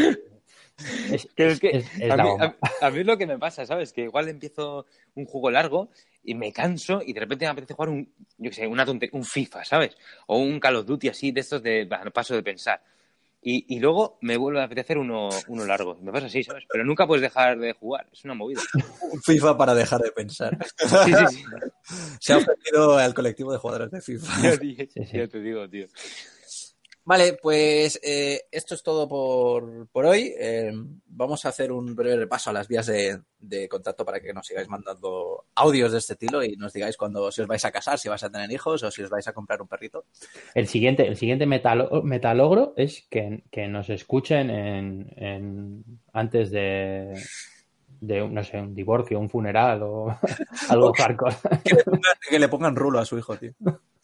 [1.11, 2.55] Es, Pero es que es- es a, mí, a-
[2.86, 3.93] a mí es lo que me pasa, ¿sabes?
[3.93, 5.89] Que igual empiezo un juego largo
[6.23, 9.24] y me canso y de repente me apetece jugar un, yo sé, una tonte- un
[9.24, 9.97] FIFA, ¿sabes?
[10.27, 12.82] O un Call of Duty así de estos de paso de pensar.
[13.48, 15.97] Y, y luego me vuelve a apetecer uno, uno largo.
[16.02, 16.64] Me pasa así, ¿sabes?
[16.68, 18.09] Pero nunca puedes dejar de jugar.
[18.12, 18.60] Es una movida.
[19.12, 20.59] Un FIFA para dejar de pensar.
[20.77, 21.44] Sí, sí, sí.
[22.18, 24.59] Se ha ofrecido al colectivo de jugadores de FIFA.
[24.59, 24.77] Sí.
[25.12, 25.86] ya te digo, tío.
[27.08, 30.34] Vale, pues eh, esto es todo por, por hoy.
[30.40, 30.72] Eh,
[31.06, 34.44] vamos a hacer un breve repaso a las vías de, de contacto para que nos
[34.44, 38.00] sigáis mandando audios de este estilo y nos digáis cuando si os vais a casar,
[38.00, 40.06] si vais a tener hijos o si os vais a comprar un perrito.
[40.52, 47.14] El siguiente, el siguiente metalo- metalogro es que, que nos escuchen en, en- antes de,
[48.00, 50.08] de, un- no sé, un divorcio, un funeral o
[50.70, 51.36] algo hardcore.
[51.62, 52.00] Que le pongan,
[52.30, 53.52] que le pongan rulo a su hijo, tío.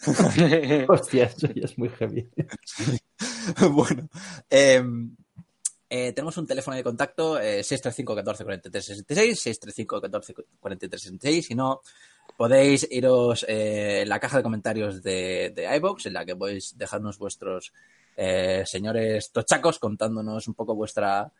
[0.88, 2.28] Hostia, eso ya es muy heavy.
[3.70, 4.08] bueno,
[4.50, 4.82] eh,
[5.94, 11.46] eh, tenemos un teléfono de contacto eh, 635 14 43 66, 635 14 43 66.
[11.48, 11.82] Si no,
[12.34, 16.78] podéis iros eh, en la caja de comentarios de, de iBox, en la que podéis
[16.78, 17.74] dejarnos vuestros
[18.16, 21.30] eh, señores tochacos contándonos un poco vuestra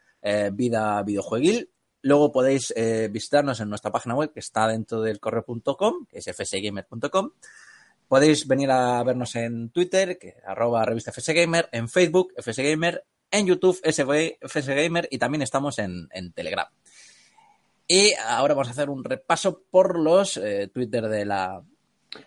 [0.53, 1.71] vida videojueguil.
[2.03, 2.73] Luego podéis
[3.11, 7.31] visitarnos en nuestra página web que está dentro del correo.com, que es fsgamer.com.
[8.13, 13.81] Podéis venir a vernos en Twitter, que arroba revista FSGamer, en Facebook, FSGamer, en YouTube,
[13.83, 16.67] FSGamer y también estamos en, en Telegram.
[17.89, 21.63] Y ahora vamos a hacer un repaso por los eh, Twitter de la...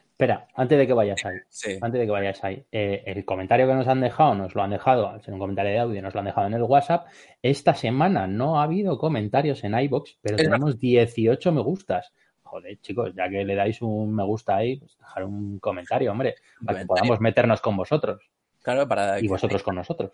[0.10, 1.78] Espera, antes de que vayas ahí, Sí.
[1.80, 4.72] antes de que vayas ahí, eh, el comentario que nos han dejado, nos lo han
[4.72, 7.06] dejado, al ser un comentario de audio, nos lo han dejado en el WhatsApp.
[7.44, 12.12] Esta semana no ha habido comentarios en iBox, pero Es tenemos 18 me gustas.
[12.46, 16.36] Joder, chicos, ya que le dais un me gusta ahí, pues dejar un comentario, hombre,
[16.66, 18.22] para que podamos meternos con vosotros
[18.62, 20.12] Claro, para y vosotros con nosotros.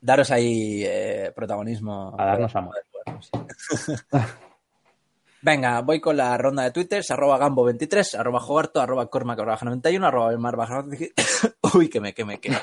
[0.00, 2.14] daros ahí eh, protagonismo.
[2.18, 2.74] A darnos amor.
[5.44, 10.06] Venga, voy con la ronda de twitters, arroba gambo23, arroba jogarto, arroba cormac, arroba 91,
[10.06, 10.84] arroba elmar, baja-
[11.74, 12.56] uy, que me, que me, que me.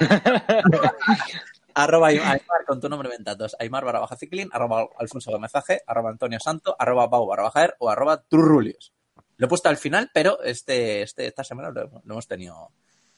[1.84, 6.40] arroba Aymar con tu nombre ventatos, Aymar barra baja ciclín, arroba Alfonso Gomezaje, arroba Antonio
[6.40, 8.94] Santo, arroba Pau barra baja er, o arroba Turrulios.
[9.38, 12.72] Lo he puesto al final, pero este, este, esta semana lo, lo hemos tenido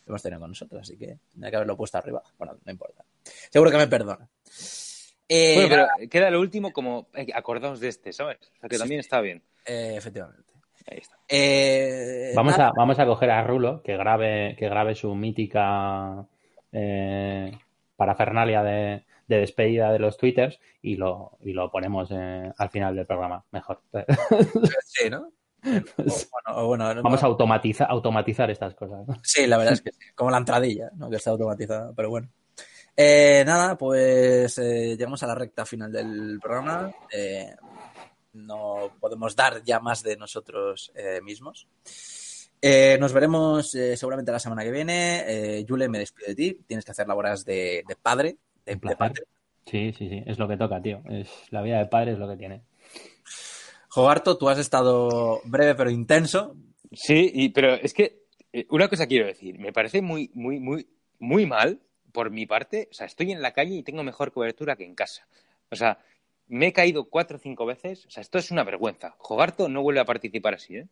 [0.06, 2.22] lo hemos tenido con nosotros, así que tendría que haberlo puesto arriba.
[2.38, 3.04] Bueno, no importa.
[3.50, 4.28] Seguro que me perdona.
[5.30, 8.38] Eh, Bueno, pero queda lo último como eh, acordaos de este, ¿sabes?
[8.58, 9.42] O sea, que también está bien.
[9.66, 10.52] eh, efectivamente.
[10.88, 11.16] Ahí está.
[11.30, 16.26] Eh, Vamos nada, a, vamos a coger a Rulo, que grabe, que grabe su mítica
[16.72, 17.52] eh,
[18.02, 22.96] parafernalia de, de despedida de los twitters y lo, y lo ponemos eh, al final
[22.96, 23.46] del programa.
[23.52, 23.82] Mejor.
[24.86, 25.32] Sí, ¿no?
[25.64, 25.70] O
[26.32, 29.08] bueno, o bueno, no- Vamos a automatizar, automatizar estas cosas.
[29.08, 29.16] ¿no?
[29.22, 30.00] Sí, la verdad es que sí.
[30.16, 31.08] Como la entradilla, ¿no?
[31.12, 32.30] Que está automatizada, pero bueno.
[32.98, 36.92] Eh, nada, pues eh, llegamos a la recta final del programa.
[37.14, 37.54] Eh,
[38.34, 40.92] no podemos dar ya más de nosotros
[41.22, 41.68] mismos.
[42.62, 45.24] Eh, nos veremos eh, seguramente la semana que viene.
[45.28, 46.60] Eh, Yule, me despido de ti.
[46.68, 48.38] Tienes que hacer labores de, de padre.
[48.66, 49.24] De, padre.
[49.66, 51.02] Sí, sí, sí, es lo que toca, tío.
[51.10, 52.62] Es, la vida de padre es lo que tiene.
[53.90, 56.56] Jogarto, tú has estado breve pero intenso.
[56.92, 58.22] Sí, y, pero es que
[58.54, 59.58] eh, una cosa quiero decir.
[59.58, 60.88] Me parece muy, muy, muy,
[61.20, 61.80] muy mal
[62.12, 62.90] por mi parte.
[62.92, 65.28] O sea, estoy en la calle y tengo mejor cobertura que en casa.
[65.72, 66.00] O sea,
[66.48, 68.06] me he caído cuatro o cinco veces.
[68.06, 69.16] O sea, esto es una vergüenza.
[69.18, 70.88] Jogarto no vuelve a participar así, ¿eh?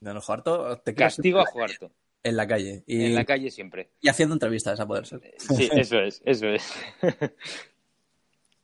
[0.00, 1.92] No, no, te Castigo a Jogarto.
[2.22, 2.82] en la calle.
[2.86, 3.90] Y, En la calle siempre.
[4.00, 5.20] y haciendo entrevistas a poder ser.
[5.38, 6.72] Sí, eso es, eso es.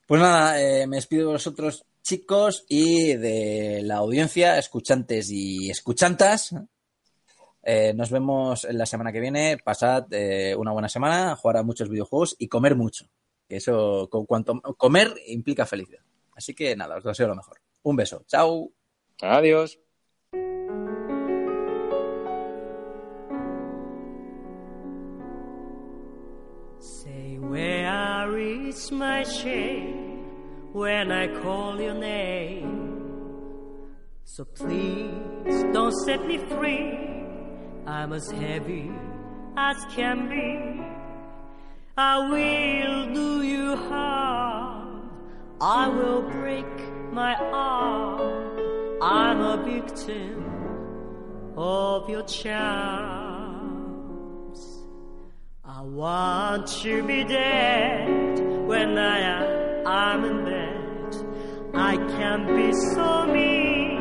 [0.06, 6.54] Pues nada, eh, me despido de vosotros, chicos, y de la audiencia, escuchantes y escuchantas.
[7.64, 9.58] Eh, nos vemos en la semana que viene.
[9.58, 13.08] Pasad eh, una buena semana, jugar a muchos videojuegos y comer mucho.
[13.48, 16.02] Que eso, con cuanto comer implica felicidad.
[16.36, 17.60] Así que nada, os deseo lo mejor.
[17.82, 18.22] Un beso.
[18.28, 18.70] Chao.
[19.20, 19.80] Adiós.
[28.34, 30.24] Is my shame
[30.72, 32.86] when I call your name.
[34.24, 36.98] So please don't set me free.
[37.86, 38.90] I'm as heavy
[39.56, 40.82] as can be.
[41.96, 45.10] I will do you harm.
[45.60, 46.66] I will break
[47.12, 48.98] my arm.
[49.00, 50.44] I'm a victim
[51.56, 53.25] of your charms.
[55.86, 59.18] I want to be dead when I
[59.86, 61.14] am in bed.
[61.74, 64.00] I can be so mean,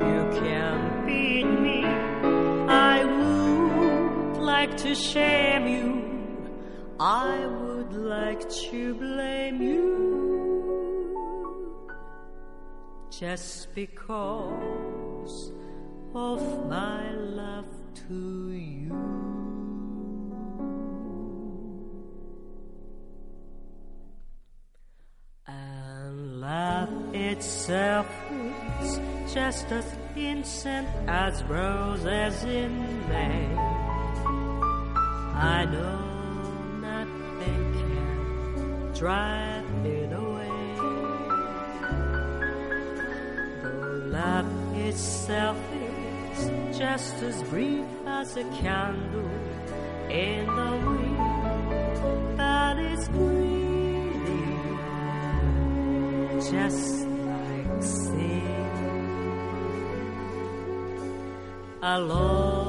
[0.00, 1.84] you can beat me.
[1.84, 6.48] I would like to shame you,
[6.98, 11.12] I would like to blame you
[13.10, 15.52] just because
[16.14, 16.40] of
[16.70, 17.68] my love
[18.08, 19.21] to you.
[27.42, 28.06] Itself
[28.80, 29.00] is
[29.34, 32.72] just as innocent as roses in
[33.08, 33.52] May.
[35.34, 35.98] I know
[36.80, 40.76] nothing can drive it away.
[43.62, 49.30] Though love itself is just as brief as a candle
[50.08, 53.62] in the wind that is breathing
[56.50, 57.01] just
[61.84, 62.61] Alone,